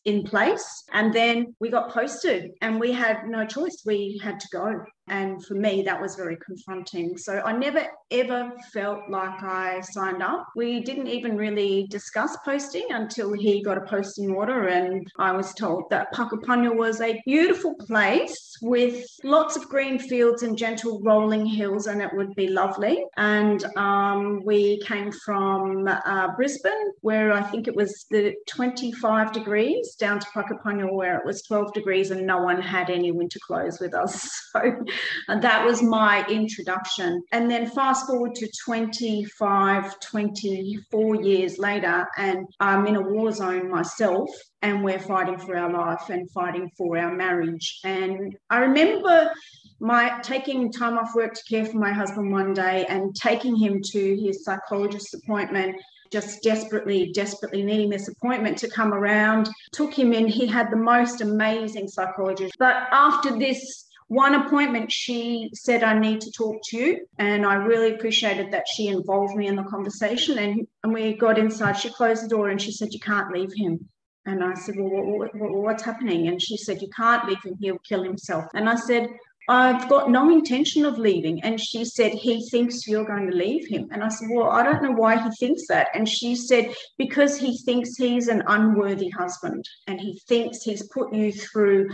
in 0.08 0.24
place. 0.24 0.86
And 0.94 1.14
then 1.14 1.54
we 1.60 1.70
got 1.70 1.92
posted 1.92 2.52
and 2.62 2.80
we 2.80 2.94
had 2.94 3.28
no 3.28 3.46
choice. 3.46 3.84
We 3.86 4.20
had 4.24 4.40
to 4.40 4.48
go. 4.54 4.86
And 5.10 5.46
for 5.46 5.54
me, 5.54 5.84
that 5.84 6.02
was 6.02 6.16
very 6.16 6.38
confronting. 6.46 7.18
So 7.18 7.42
I 7.46 7.54
never 7.54 7.86
ever 8.12 8.52
felt 8.74 9.10
like 9.10 9.44
I 9.44 9.82
signed 9.82 10.22
up. 10.22 10.48
We 10.56 10.82
didn't 10.82 11.08
even 11.08 11.38
really 11.38 11.88
discuss 11.90 12.38
posting 12.44 12.88
until 12.90 13.34
he 13.34 13.62
got 13.64 13.78
a 13.78 13.82
posting 13.82 14.32
order. 14.32 14.68
And 14.68 15.08
I 15.18 15.32
was 15.32 15.54
told 15.54 15.90
that 15.90 16.14
Puckapunyal 16.14 16.76
was 16.76 17.02
a 17.02 17.22
beautiful 17.26 17.76
place 17.76 18.58
with 18.62 19.06
lots 19.24 19.56
of 19.56 19.68
green 19.70 20.00
fields 20.00 20.44
and 20.44 20.58
gentle 20.58 21.02
rolling 21.02 21.46
hills, 21.46 21.88
and 21.88 22.02
it 22.02 22.14
would 22.14 22.34
be 22.36 22.48
lovely. 22.48 23.04
And 23.18 23.64
um, 23.78 24.42
we 24.46 24.82
came 24.82 25.12
from 25.12 25.88
uh, 25.88 26.36
Brisbane, 26.36 26.92
where 27.02 27.32
I 27.32 27.44
think 27.44 27.68
it 27.68 27.76
was 27.76 28.06
the 28.10 28.34
25 28.48 29.32
degrees, 29.32 29.96
down 29.98 30.20
to 30.20 30.28
Puckapunyal, 30.28 30.94
where 30.94 31.18
it 31.18 31.26
was 31.26 31.42
12 31.44 31.74
degrees, 31.74 32.12
and 32.12 32.26
no 32.26 32.42
one 32.42 32.62
had 32.62 32.90
any 32.90 33.12
winter 33.12 33.40
clothes 33.46 33.80
with 33.80 33.94
us. 33.94 34.30
So 34.58 35.42
that 35.42 35.66
was 35.66 35.84
my 35.84 36.26
introduction. 36.28 37.22
And 37.32 37.52
then 37.52 37.70
fast 37.70 38.08
forward 38.08 38.34
to 38.36 38.50
25, 38.66 40.00
24 40.00 41.16
years 41.22 41.58
later, 41.60 42.08
and 42.18 42.48
I'm 42.60 42.88
in 42.88 42.96
a 42.96 43.02
war 43.02 43.32
zone 43.32 43.70
myself, 43.70 44.30
and 44.62 44.84
we're 44.84 45.00
fighting 45.00 45.38
for 45.38 45.56
our 45.56 45.72
life 45.72 46.10
and 46.10 46.32
fighting 46.32 46.72
for 46.78 46.98
our 46.98 47.14
marriage. 47.14 47.80
And 47.84 48.36
I 48.50 48.60
remember 48.60 49.32
my 49.80 50.20
taking 50.24 50.72
time 50.72 50.98
off 50.98 51.14
work 51.16 51.34
to 51.34 51.44
care 51.44 51.66
for 51.66 51.78
my 51.78 51.92
husband 51.92 52.32
one 52.32 52.54
day 52.54 52.86
and 52.88 53.16
taking 53.16 53.56
him 53.56 53.82
to 53.92 54.16
his 54.18 54.44
psychologist 54.44 55.14
appointment 55.14 55.76
just 56.12 56.44
desperately, 56.44 57.12
desperately 57.14 57.64
needing 57.64 57.90
this 57.90 58.08
appointment 58.08 58.58
to 58.60 58.70
come 58.70 58.94
around. 58.94 59.50
Took 59.72 59.94
him 59.94 60.14
in. 60.14 60.28
He 60.28 60.48
had 60.48 60.72
the 60.72 60.78
most 60.78 61.22
amazing 61.22 61.88
psychologist. 61.88 62.54
But 62.60 62.88
after 62.92 63.38
this 63.38 63.86
one 64.08 64.36
appointment, 64.36 64.92
she 64.92 65.50
said, 65.54 65.84
I 65.84 66.00
need 66.00 66.22
to 66.22 66.32
talk 66.32 66.58
to 66.70 66.78
you. 66.78 67.08
And 67.18 67.46
I 67.46 67.56
really 67.56 67.94
appreciated 67.94 68.52
that 68.52 68.68
she 68.68 68.88
involved 68.88 69.36
me 69.36 69.48
in 69.48 69.56
the 69.56 69.64
conversation. 69.64 70.38
And, 70.38 70.68
and 70.84 70.94
we 70.94 71.14
got 71.14 71.38
inside. 71.38 71.74
She 71.74 71.90
closed 71.90 72.24
the 72.24 72.30
door 72.30 72.50
and 72.50 72.62
she 72.62 72.72
said, 72.72 72.94
You 72.94 73.00
can't 73.00 73.34
leave 73.34 73.52
him. 73.56 73.88
And 74.26 74.44
I 74.44 74.56
said, 74.56 74.76
well, 74.78 74.90
what, 74.90 75.34
what, 75.36 75.52
what's 75.54 75.84
happening? 75.84 76.28
And 76.28 76.42
she 76.42 76.58
said, 76.58 76.82
You 76.82 76.90
can't 76.96 77.28
leave 77.28 77.42
him. 77.44 77.56
He'll 77.62 77.80
kill 77.80 78.04
himself. 78.04 78.46
And 78.54 78.68
I 78.70 78.76
said, 78.76 79.08
I've 79.50 79.88
got 79.88 80.10
no 80.10 80.30
intention 80.30 80.86
of 80.86 80.98
leaving. 80.98 81.42
And 81.42 81.60
she 81.60 81.86
said, 81.86 82.12
He 82.14 82.48
thinks 82.50 82.88
you're 82.88 83.06
going 83.06 83.30
to 83.30 83.36
leave 83.36 83.68
him. 83.68 83.88
And 83.92 84.04
I 84.04 84.10
said, 84.10 84.28
Well, 84.32 84.50
I 84.50 84.64
don't 84.64 84.84
know 84.84 84.92
why 84.92 85.18
he 85.18 85.30
thinks 85.40 85.68
that. 85.68 85.88
And 85.94 86.08
she 86.08 86.36
said, 86.36 86.74
Because 86.98 87.38
he 87.38 87.58
thinks 87.60 87.96
he's 87.96 88.28
an 88.28 88.44
unworthy 88.48 89.10
husband 89.10 89.64
and 89.88 90.00
he 90.00 90.20
thinks 90.28 90.64
he's 90.64 90.88
put 90.90 91.14
you 91.14 91.32
through 91.32 91.90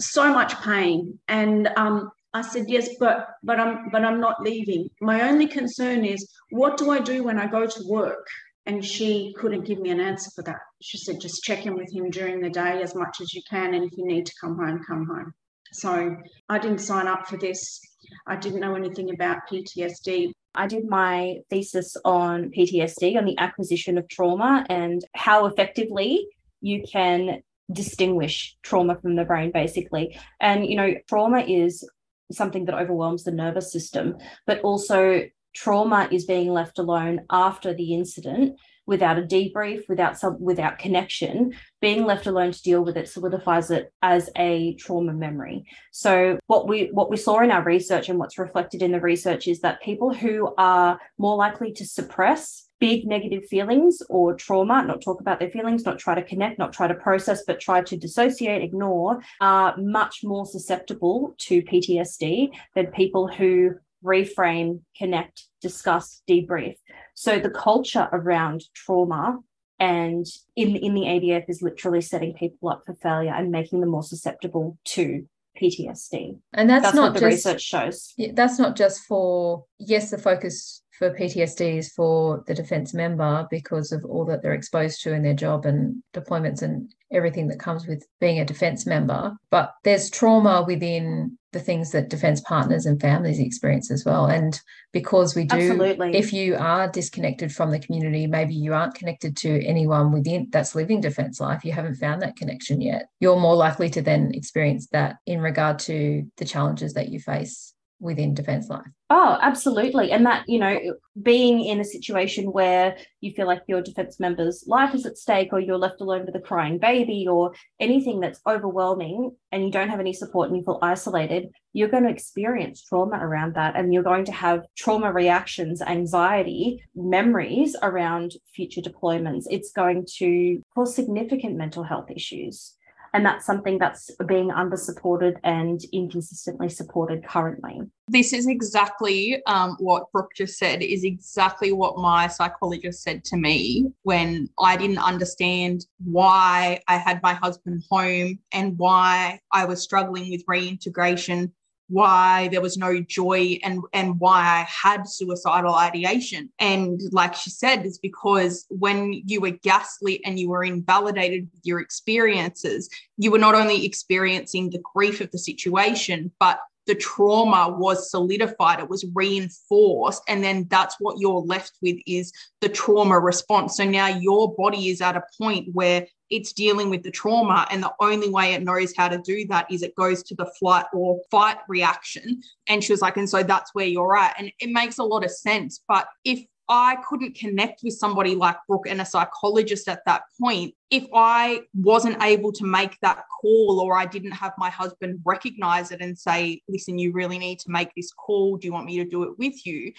so 0.00 0.32
much 0.32 0.60
pain. 0.62 1.18
And 1.28 1.68
um, 1.76 2.10
I 2.32 2.42
said, 2.42 2.64
yes, 2.68 2.88
but 2.98 3.28
but 3.44 3.60
I'm 3.60 3.90
but 3.90 4.04
I'm 4.04 4.20
not 4.20 4.42
leaving. 4.42 4.88
My 5.00 5.28
only 5.28 5.46
concern 5.46 6.04
is 6.04 6.28
what 6.50 6.76
do 6.76 6.90
I 6.90 6.98
do 6.98 7.22
when 7.22 7.38
I 7.38 7.46
go 7.46 7.66
to 7.66 7.86
work? 7.86 8.26
And 8.66 8.84
she 8.84 9.34
couldn't 9.38 9.66
give 9.66 9.78
me 9.78 9.90
an 9.90 10.00
answer 10.00 10.30
for 10.34 10.42
that. 10.44 10.60
She 10.80 10.96
said, 10.96 11.20
just 11.20 11.42
check 11.42 11.66
in 11.66 11.74
with 11.74 11.92
him 11.92 12.08
during 12.08 12.40
the 12.40 12.48
day 12.48 12.82
as 12.82 12.94
much 12.94 13.20
as 13.20 13.34
you 13.34 13.42
can. 13.48 13.74
And 13.74 13.84
if 13.84 13.90
you 13.96 14.06
need 14.06 14.24
to 14.24 14.32
come 14.40 14.56
home, 14.56 14.82
come 14.88 15.06
home. 15.06 15.34
So 15.74 16.16
I 16.48 16.58
didn't 16.58 16.78
sign 16.78 17.08
up 17.08 17.26
for 17.26 17.36
this. 17.36 17.80
I 18.28 18.36
didn't 18.36 18.60
know 18.60 18.76
anything 18.76 19.10
about 19.10 19.48
PTSD. 19.50 20.30
I 20.54 20.68
did 20.68 20.88
my 20.88 21.38
thesis 21.50 21.96
on 22.04 22.52
PTSD, 22.56 23.18
on 23.18 23.24
the 23.24 23.36
acquisition 23.38 23.98
of 23.98 24.08
trauma 24.08 24.64
and 24.70 25.04
how 25.14 25.46
effectively 25.46 26.28
you 26.60 26.84
can 26.90 27.42
distinguish 27.72 28.56
trauma 28.62 28.96
from 29.00 29.16
the 29.16 29.24
brain 29.24 29.50
basically 29.50 30.18
and 30.38 30.66
you 30.66 30.76
know 30.76 30.94
trauma 31.08 31.40
is 31.40 31.82
something 32.30 32.66
that 32.66 32.74
overwhelms 32.74 33.24
the 33.24 33.30
nervous 33.30 33.72
system 33.72 34.16
but 34.46 34.60
also 34.60 35.22
trauma 35.54 36.06
is 36.10 36.26
being 36.26 36.52
left 36.52 36.78
alone 36.78 37.20
after 37.30 37.72
the 37.72 37.94
incident 37.94 38.58
without 38.86 39.18
a 39.18 39.22
debrief 39.22 39.88
without 39.88 40.18
some 40.18 40.40
without 40.40 40.78
connection 40.78 41.52
being 41.80 42.04
left 42.04 42.26
alone 42.26 42.52
to 42.52 42.62
deal 42.62 42.84
with 42.84 42.96
it 42.96 43.08
solidifies 43.08 43.70
it 43.70 43.92
as 44.02 44.30
a 44.36 44.74
trauma 44.74 45.12
memory. 45.12 45.64
So 45.90 46.38
what 46.46 46.68
we 46.68 46.90
what 46.92 47.10
we 47.10 47.16
saw 47.16 47.40
in 47.40 47.50
our 47.50 47.62
research 47.62 48.08
and 48.08 48.18
what's 48.18 48.38
reflected 48.38 48.82
in 48.82 48.92
the 48.92 49.00
research 49.00 49.48
is 49.48 49.60
that 49.60 49.82
people 49.82 50.12
who 50.12 50.54
are 50.58 50.98
more 51.18 51.36
likely 51.36 51.72
to 51.72 51.86
suppress 51.86 52.64
big 52.80 53.06
negative 53.06 53.44
feelings 53.46 54.02
or 54.10 54.34
trauma, 54.34 54.84
not 54.84 55.00
talk 55.00 55.20
about 55.20 55.38
their 55.38 55.50
feelings, 55.50 55.84
not 55.84 55.98
try 55.98 56.14
to 56.14 56.22
connect, 56.22 56.58
not 56.58 56.72
try 56.72 56.86
to 56.86 56.94
process, 56.94 57.42
but 57.46 57.60
try 57.60 57.80
to 57.80 57.96
dissociate, 57.96 58.62
ignore, 58.62 59.20
are 59.40 59.76
much 59.78 60.20
more 60.22 60.44
susceptible 60.44 61.34
to 61.38 61.62
PTSD 61.62 62.50
than 62.74 62.86
people 62.88 63.26
who 63.26 63.74
reframe, 64.04 64.80
connect, 64.96 65.44
discuss, 65.60 66.22
debrief. 66.28 66.76
So 67.14 67.38
the 67.38 67.50
culture 67.50 68.08
around 68.12 68.64
trauma 68.74 69.38
and 69.80 70.26
in, 70.56 70.76
in 70.76 70.94
the 70.94 71.02
ADF 71.02 71.44
is 71.48 71.62
literally 71.62 72.00
setting 72.00 72.34
people 72.34 72.68
up 72.68 72.82
for 72.86 72.94
failure 72.94 73.32
and 73.32 73.50
making 73.50 73.80
them 73.80 73.90
more 73.90 74.02
susceptible 74.02 74.78
to 74.84 75.26
PTSD. 75.60 76.38
And 76.52 76.68
that's, 76.68 76.84
that's 76.84 76.94
not 76.94 77.12
what 77.12 77.14
the 77.14 77.20
just, 77.20 77.46
research 77.46 77.62
shows. 77.62 78.14
That's 78.32 78.58
not 78.58 78.76
just 78.76 79.02
for 79.02 79.64
yes, 79.78 80.10
the 80.10 80.18
focus 80.18 80.82
for 80.98 81.10
PTSDs 81.10 81.92
for 81.92 82.44
the 82.46 82.54
defence 82.54 82.94
member 82.94 83.46
because 83.50 83.92
of 83.92 84.04
all 84.04 84.24
that 84.26 84.42
they're 84.42 84.54
exposed 84.54 85.02
to 85.02 85.12
in 85.12 85.22
their 85.22 85.34
job 85.34 85.66
and 85.66 86.02
deployments 86.14 86.62
and 86.62 86.92
everything 87.12 87.48
that 87.48 87.58
comes 87.58 87.86
with 87.86 88.06
being 88.20 88.40
a 88.40 88.44
defence 88.44 88.86
member. 88.86 89.36
But 89.50 89.72
there's 89.84 90.10
trauma 90.10 90.64
within 90.66 91.38
the 91.52 91.60
things 91.60 91.92
that 91.92 92.10
defence 92.10 92.40
partners 92.40 92.86
and 92.86 93.00
families 93.00 93.38
experience 93.38 93.90
as 93.90 94.04
well. 94.04 94.26
And 94.26 94.60
because 94.92 95.36
we 95.36 95.44
do, 95.44 95.56
Absolutely. 95.56 96.16
if 96.16 96.32
you 96.32 96.56
are 96.56 96.88
disconnected 96.88 97.52
from 97.52 97.70
the 97.70 97.78
community, 97.78 98.26
maybe 98.26 98.54
you 98.54 98.74
aren't 98.74 98.94
connected 98.94 99.36
to 99.38 99.64
anyone 99.64 100.12
within 100.12 100.48
that's 100.50 100.74
living 100.74 101.00
defence 101.00 101.40
life, 101.40 101.64
you 101.64 101.72
haven't 101.72 101.96
found 101.96 102.22
that 102.22 102.36
connection 102.36 102.80
yet, 102.80 103.06
you're 103.20 103.38
more 103.38 103.56
likely 103.56 103.90
to 103.90 104.02
then 104.02 104.32
experience 104.34 104.88
that 104.88 105.16
in 105.26 105.40
regard 105.40 105.78
to 105.80 106.24
the 106.36 106.44
challenges 106.44 106.94
that 106.94 107.08
you 107.08 107.20
face 107.20 107.73
within 108.00 108.34
Defence 108.34 108.68
Life. 108.68 108.86
Oh, 109.10 109.38
absolutely. 109.40 110.10
And 110.10 110.26
that, 110.26 110.48
you 110.48 110.58
know, 110.58 110.78
being 111.22 111.64
in 111.64 111.80
a 111.80 111.84
situation 111.84 112.52
where 112.52 112.96
you 113.20 113.32
feel 113.32 113.46
like 113.46 113.62
your 113.66 113.80
defense 113.80 114.18
member's 114.18 114.64
life 114.66 114.94
is 114.94 115.06
at 115.06 115.16
stake 115.16 115.50
or 115.52 115.60
you're 115.60 115.78
left 115.78 116.00
alone 116.00 116.26
with 116.26 116.34
a 116.34 116.40
crying 116.40 116.78
baby 116.78 117.26
or 117.28 117.54
anything 117.78 118.20
that's 118.20 118.40
overwhelming 118.46 119.36
and 119.52 119.64
you 119.64 119.70
don't 119.70 119.88
have 119.88 120.00
any 120.00 120.12
support 120.12 120.48
and 120.48 120.56
you 120.56 120.64
feel 120.64 120.78
isolated, 120.82 121.48
you're 121.72 121.88
going 121.88 122.02
to 122.02 122.10
experience 122.10 122.82
trauma 122.82 123.18
around 123.20 123.54
that. 123.54 123.76
And 123.76 123.92
you're 123.92 124.02
going 124.02 124.24
to 124.24 124.32
have 124.32 124.64
trauma 124.76 125.12
reactions, 125.12 125.80
anxiety, 125.80 126.82
memories 126.94 127.76
around 127.82 128.32
future 128.54 128.80
deployments. 128.80 129.44
It's 129.50 129.72
going 129.72 130.06
to 130.16 130.60
cause 130.74 130.94
significant 130.94 131.56
mental 131.56 131.84
health 131.84 132.10
issues. 132.10 132.74
And 133.14 133.24
that's 133.24 133.46
something 133.46 133.78
that's 133.78 134.10
being 134.26 134.50
under 134.50 134.76
supported 134.76 135.38
and 135.44 135.80
inconsistently 135.92 136.68
supported 136.68 137.24
currently. 137.24 137.80
This 138.08 138.32
is 138.32 138.48
exactly 138.48 139.40
um, 139.46 139.76
what 139.78 140.10
Brooke 140.10 140.32
just 140.34 140.58
said, 140.58 140.82
is 140.82 141.04
exactly 141.04 141.70
what 141.70 141.96
my 141.96 142.26
psychologist 142.26 143.04
said 143.04 143.24
to 143.26 143.36
me 143.36 143.86
when 144.02 144.50
I 144.58 144.76
didn't 144.76 144.98
understand 144.98 145.86
why 146.04 146.80
I 146.88 146.98
had 146.98 147.22
my 147.22 147.34
husband 147.34 147.84
home 147.88 148.40
and 148.52 148.76
why 148.76 149.38
I 149.52 149.64
was 149.64 149.80
struggling 149.80 150.32
with 150.32 150.42
reintegration 150.48 151.52
why 151.88 152.48
there 152.48 152.60
was 152.60 152.76
no 152.76 153.00
joy 153.00 153.58
and 153.62 153.80
and 153.92 154.18
why 154.18 154.40
I 154.40 154.66
had 154.68 155.08
suicidal 155.08 155.74
ideation. 155.74 156.50
And 156.58 157.00
like 157.12 157.34
she 157.34 157.50
said, 157.50 157.84
is 157.84 157.98
because 157.98 158.66
when 158.70 159.22
you 159.26 159.40
were 159.40 159.50
ghastly 159.50 160.24
and 160.24 160.38
you 160.38 160.48
were 160.48 160.64
invalidated 160.64 161.48
with 161.52 161.60
your 161.64 161.80
experiences, 161.80 162.88
you 163.16 163.30
were 163.30 163.38
not 163.38 163.54
only 163.54 163.84
experiencing 163.84 164.70
the 164.70 164.82
grief 164.94 165.20
of 165.20 165.30
the 165.30 165.38
situation, 165.38 166.32
but 166.38 166.58
the 166.86 166.94
trauma 166.94 167.74
was 167.78 168.10
solidified 168.10 168.78
it 168.78 168.88
was 168.88 169.04
reinforced 169.14 170.22
and 170.28 170.42
then 170.42 170.66
that's 170.70 170.96
what 171.00 171.18
you're 171.18 171.40
left 171.40 171.72
with 171.82 171.98
is 172.06 172.32
the 172.60 172.68
trauma 172.68 173.18
response. 173.18 173.76
So 173.76 173.84
now 173.84 174.06
your 174.06 174.54
body 174.54 174.88
is 174.88 175.00
at 175.00 175.16
a 175.16 175.22
point 175.38 175.68
where 175.72 176.06
it's 176.30 176.52
dealing 176.52 176.90
with 176.90 177.02
the 177.02 177.10
trauma 177.10 177.66
and 177.70 177.82
the 177.82 177.92
only 178.00 178.30
way 178.30 178.54
it 178.54 178.62
knows 178.62 178.94
how 178.96 179.08
to 179.08 179.18
do 179.18 179.46
that 179.48 179.70
is 179.70 179.82
it 179.82 179.94
goes 179.94 180.22
to 180.24 180.34
the 180.34 180.50
flight 180.58 180.86
or 180.92 181.20
fight 181.30 181.58
reaction. 181.68 182.42
And 182.68 182.82
she 182.82 182.92
was 182.92 183.02
like 183.02 183.16
and 183.16 183.28
so 183.28 183.42
that's 183.42 183.74
where 183.74 183.86
you're 183.86 184.16
at. 184.16 184.34
And 184.38 184.50
it 184.58 184.70
makes 184.70 184.98
a 184.98 185.04
lot 185.04 185.24
of 185.24 185.30
sense 185.30 185.82
but 185.86 186.08
if 186.24 186.44
I 186.68 186.96
couldn't 187.06 187.36
connect 187.36 187.82
with 187.82 187.94
somebody 187.94 188.34
like 188.34 188.56
Brooke 188.66 188.86
and 188.88 189.00
a 189.00 189.04
psychologist 189.04 189.86
at 189.88 190.04
that 190.06 190.22
point 190.40 190.74
if 190.90 191.04
I 191.12 191.62
wasn't 191.74 192.22
able 192.22 192.52
to 192.52 192.64
make 192.64 192.98
that 193.00 193.24
call 193.40 193.80
or 193.80 193.98
I 193.98 194.06
didn't 194.06 194.32
have 194.32 194.52
my 194.56 194.70
husband 194.70 195.20
recognize 195.24 195.90
it 195.90 196.00
and 196.00 196.18
say, 196.18 196.62
listen, 196.68 196.98
you 196.98 197.12
really 197.12 197.38
need 197.38 197.58
to 197.60 197.70
make 197.70 197.90
this 197.94 198.12
call. 198.12 198.56
Do 198.56 198.66
you 198.66 198.72
want 198.72 198.86
me 198.86 198.96
to 198.98 199.04
do 199.04 199.24
it 199.24 199.38
with 199.38 199.66
you? 199.66 199.92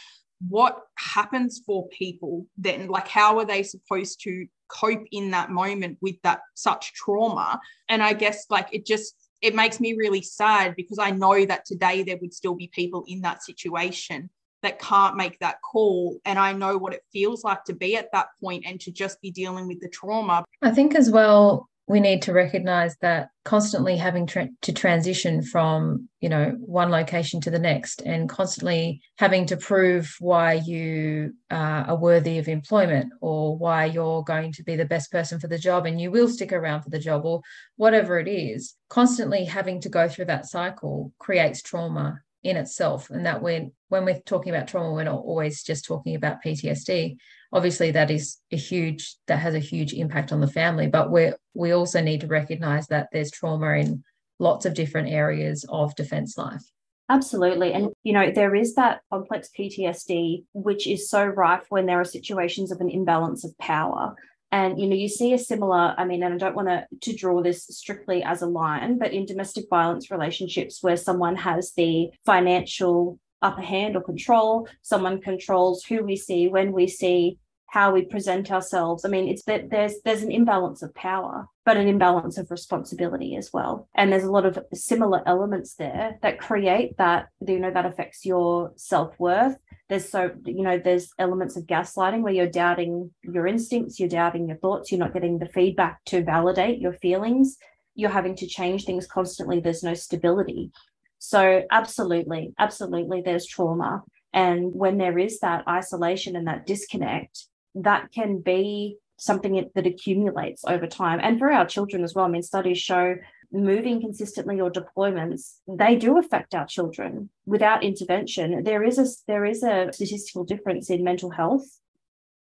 What 0.47 0.80
happens 0.97 1.61
for 1.66 1.88
people 1.89 2.47
then? 2.57 2.88
Like, 2.88 3.07
how 3.07 3.38
are 3.38 3.45
they 3.45 3.61
supposed 3.61 4.22
to 4.24 4.47
cope 4.68 5.05
in 5.11 5.32
that 5.32 5.51
moment 5.51 5.99
with 6.01 6.16
that 6.24 6.41
such 6.55 6.93
trauma? 6.93 7.59
And 7.89 8.01
I 8.01 8.13
guess, 8.13 8.45
like, 8.49 8.70
it 8.72 8.86
just, 8.86 9.16
it 9.41 9.53
makes 9.53 9.80
me 9.80 9.93
really 9.93 10.22
sad 10.22 10.76
because 10.76 10.97
I 10.97 11.11
know 11.11 11.45
that 11.45 11.66
today 11.66 12.03
there 12.03 12.18
would 12.22 12.34
still 12.34 12.55
be 12.55 12.70
people 12.74 13.05
in 13.07 13.22
that 13.22 13.43
situation 13.43 14.30
that 14.66 14.80
can't 14.80 15.16
make 15.16 15.39
that 15.39 15.61
call. 15.61 16.20
And 16.26 16.38
I 16.39 16.51
know 16.51 16.78
what 16.78 16.93
it 16.93 17.03
feels 17.13 17.43
like 17.43 17.63
to 17.66 17.74
be 17.74 17.95
at 17.95 18.11
that 18.11 18.28
point 18.41 18.66
and 18.68 18.80
to 18.82 18.91
just 18.91 19.22
be 19.22 19.32
dealing 19.32 19.68
with 19.68 19.80
the 19.80 19.89
trauma. 19.89 20.43
I 20.61 20.72
think 20.72 20.95
as 20.95 21.09
well, 21.09 21.70
we 21.88 21.99
need 21.99 22.24
to 22.24 22.34
recognize 22.34 22.95
that 23.01 23.30
constantly 23.43 23.95
having 23.95 24.26
tra- 24.26 24.49
to 24.63 24.74
transition 24.74 25.43
from 25.43 26.09
you 26.20 26.30
know 26.30 26.55
one 26.59 26.89
location 26.89 27.39
to 27.41 27.51
the 27.51 27.59
next 27.59 28.01
and 28.01 28.28
constantly 28.28 29.01
having 29.18 29.45
to 29.45 29.57
prove 29.57 30.16
why 30.20 30.53
you 30.53 31.34
uh, 31.51 31.84
are 31.88 31.95
worthy 31.95 32.39
of 32.39 32.47
employment 32.47 33.13
or 33.22 33.55
why 33.55 33.86
you're 33.86 34.24
going 34.24 34.51
to 34.51 34.63
be 34.63 34.76
the 34.76 34.86
best 34.86 35.11
person 35.11 35.39
for 35.39 35.47
the 35.47 35.59
job 35.59 35.86
and 35.86 36.01
you 36.01 36.09
will 36.09 36.28
stick 36.28 36.51
around 36.51 36.82
for 36.82 36.89
the 36.89 36.97
job 36.97 37.24
or 37.24 37.41
whatever 37.76 38.20
it 38.20 38.28
is 38.28 38.74
constantly 38.89 39.45
having 39.45 39.80
to 39.80 39.89
go 39.89 40.09
through 40.09 40.26
that 40.26 40.47
cycle 40.47 41.13
creates 41.20 41.61
trauma 41.61 42.20
in 42.46 42.58
itself 42.58 43.10
and 43.10 43.26
that 43.26 43.41
when 43.41 43.72
when 43.89 44.06
we're 44.06 44.22
talking 44.22 44.54
about 44.54 44.68
trauma 44.68 44.93
we're 44.93 45.04
not 45.04 45.16
always 45.16 45.64
just 45.64 45.84
talking 45.84 46.14
about 46.14 46.43
ptsd 46.46 47.18
obviously 47.52 47.89
that 47.89 48.12
is 48.12 48.38
a 48.52 48.56
huge 48.56 49.16
that 49.26 49.39
has 49.39 49.56
a 49.56 49.60
huge 49.60 49.93
impact 49.93 50.32
on 50.32 50.41
the 50.41 50.48
family 50.48 50.88
but 50.88 51.12
we 51.12 51.32
we 51.56 51.72
also 51.72 52.00
need 52.00 52.22
to 52.22 52.28
recognize 52.28 52.86
that 52.86 53.08
there's 53.12 53.32
trauma 53.32 53.72
in 53.72 54.04
lots 54.38 54.64
of 54.64 54.76
different 54.76 55.10
areas 55.10 55.66
of 55.70 55.96
defense 55.96 56.38
life 56.38 56.62
Absolutely. 57.08 57.72
And, 57.72 57.91
you 58.02 58.14
know, 58.14 58.32
there 58.32 58.56
is 58.56 58.74
that 58.74 59.02
complex 59.14 59.50
PTSD, 59.56 60.46
which 60.54 60.88
is 60.88 61.08
so 61.08 61.24
rife 61.24 61.66
when 61.70 61.86
there 61.86 62.00
are 62.00 62.04
situations 62.04 62.72
of 62.72 62.82
an 62.82 62.89
imbalance 62.89 63.46
of 63.46 63.56
power. 63.60 64.16
And 64.56 64.80
you 64.80 64.88
know, 64.88 64.95
you 64.95 65.10
see 65.10 65.34
a 65.34 65.38
similar, 65.38 65.93
I 65.97 66.06
mean, 66.06 66.24
and 66.24 66.34
I 66.34 66.38
don't 66.38 66.56
want 66.56 66.70
to 66.70 66.88
to 67.01 67.14
draw 67.14 67.43
this 67.43 67.66
strictly 67.66 68.24
as 68.24 68.41
a 68.41 68.47
line, 68.47 68.97
but 68.97 69.12
in 69.12 69.26
domestic 69.26 69.66
violence 69.70 70.10
relationships 70.10 70.82
where 70.82 70.95
someone 70.95 71.36
has 71.36 71.74
the 71.74 72.12
financial 72.26 73.20
upper 73.41 73.62
hand 73.62 73.97
or 73.97 74.01
control, 74.01 74.70
someone 74.82 75.20
controls 75.20 75.84
who 75.84 76.06
we 76.06 76.16
see, 76.16 76.47
when 76.47 76.72
we 76.72 76.88
see, 76.88 77.38
how 77.68 77.91
we 77.91 78.05
present 78.05 78.51
ourselves. 78.51 79.03
I 79.03 79.09
mean, 79.09 79.28
it's 79.28 79.43
that 79.43 79.70
there's 79.70 79.95
there's 80.05 80.24
an 80.24 80.32
imbalance 80.32 80.82
of 80.82 80.93
power, 80.93 81.47
but 81.66 81.78
an 81.78 81.88
imbalance 81.88 82.38
of 82.38 82.51
responsibility 82.51 83.36
as 83.36 83.51
well. 83.51 83.89
And 83.95 84.11
there's 84.11 84.24
a 84.24 84.32
lot 84.32 84.45
of 84.45 84.59
similar 84.74 85.22
elements 85.28 85.76
there 85.76 86.18
that 86.22 86.39
create 86.39 86.97
that, 86.97 87.28
you 87.45 87.59
know, 87.59 87.72
that 87.72 87.86
affects 87.86 88.26
your 88.26 88.72
self-worth. 88.78 89.57
There's 89.89 90.09
so, 90.09 90.32
you 90.45 90.63
know, 90.63 90.80
there's 90.84 91.09
elements 91.20 91.57
of 91.57 91.66
gaslighting 91.66 92.22
where 92.22 92.34
you're 92.34 92.47
doubting 92.47 93.11
your 93.24 93.45
instincts, 93.45 93.99
you're 93.99 94.09
doubting 94.09 94.47
your 94.47 94.57
thoughts, 94.57 94.91
you're 94.91 94.99
not 94.99 95.13
getting 95.13 95.39
the 95.39 95.49
feedback 95.49 96.03
to 96.05 96.24
validate 96.24 96.80
your 96.80 96.93
feelings. 96.93 97.57
You're 97.93 98.09
having 98.09 98.36
to 98.38 98.47
change 98.47 98.86
things 98.86 99.07
constantly. 99.07 99.59
There's 99.59 99.84
no 99.84 99.93
stability. 99.93 100.72
So, 101.20 101.63
absolutely, 101.72 102.53
absolutely, 102.59 103.22
there's 103.22 103.47
trauma. 103.47 104.03
And 104.34 104.74
when 104.74 104.97
there 104.97 105.18
is 105.18 105.39
that 105.39 105.68
isolation 105.68 106.36
and 106.36 106.47
that 106.47 106.66
disconnect, 106.66 107.47
that 107.76 108.11
can 108.11 108.39
be 108.39 108.97
something 109.17 109.69
that 109.76 109.88
accumulates 109.88 110.63
over 110.65 110.88
time. 110.88 111.19
And 111.21 111.39
for 111.39 111.51
our 111.51 111.65
children 111.65 112.03
as 112.03 112.13
well, 112.13 112.26
I 112.26 112.30
mean, 112.30 112.43
studies 112.43 112.80
show 112.80 113.15
moving 113.51 114.01
consistently 114.01 114.59
or 114.59 114.71
deployments, 114.71 115.59
they 115.67 115.95
do 115.95 116.17
affect 116.17 116.53
our 116.53 116.65
children 116.65 117.30
without 117.45 117.84
intervention. 117.84 118.63
There 118.63 118.84
is 118.84 118.97
a 118.97 119.05
there 119.28 119.45
is 119.45 119.63
a 119.63 119.89
statistical 119.93 120.43
difference 120.43 120.89
in 120.89 121.03
mental 121.03 121.30
health 121.30 121.65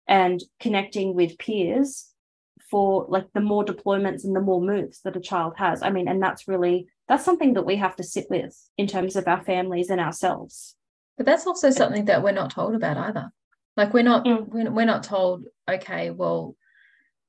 and 0.07 0.43
connecting 0.61 1.14
with 1.14 1.39
peers 1.39 2.11
for 2.70 3.07
like 3.09 3.26
the 3.35 3.41
more 3.41 3.64
deployments 3.64 4.24
and 4.24 4.35
the 4.35 4.41
more 4.41 4.61
moves 4.61 5.01
that 5.03 5.16
a 5.16 5.20
child 5.20 5.55
has. 5.57 5.82
I 5.82 5.91
mean, 5.91 6.09
and 6.09 6.22
that's 6.22 6.49
really 6.49 6.89
that's 7.09 7.24
something 7.24 7.55
that 7.55 7.66
we 7.66 7.76
have 7.76 7.97
to 7.97 8.03
sit 8.03 8.26
with 8.30 8.57
in 8.76 8.87
terms 8.87 9.16
of 9.16 9.28
our 9.28 9.43
families 9.45 9.91
and 9.91 10.01
ourselves. 10.01 10.74
But 11.16 11.26
that's 11.26 11.47
also 11.47 11.70
something 11.70 12.07
that 12.07 12.22
we're 12.22 12.32
not 12.32 12.51
told 12.51 12.74
about 12.74 12.97
either. 12.97 13.30
Like 13.77 13.93
we're 13.93 14.03
not 14.03 14.25
mm. 14.25 14.49
we're 14.49 14.85
not 14.85 15.03
told, 15.03 15.45
okay, 15.68 16.11
well, 16.11 16.57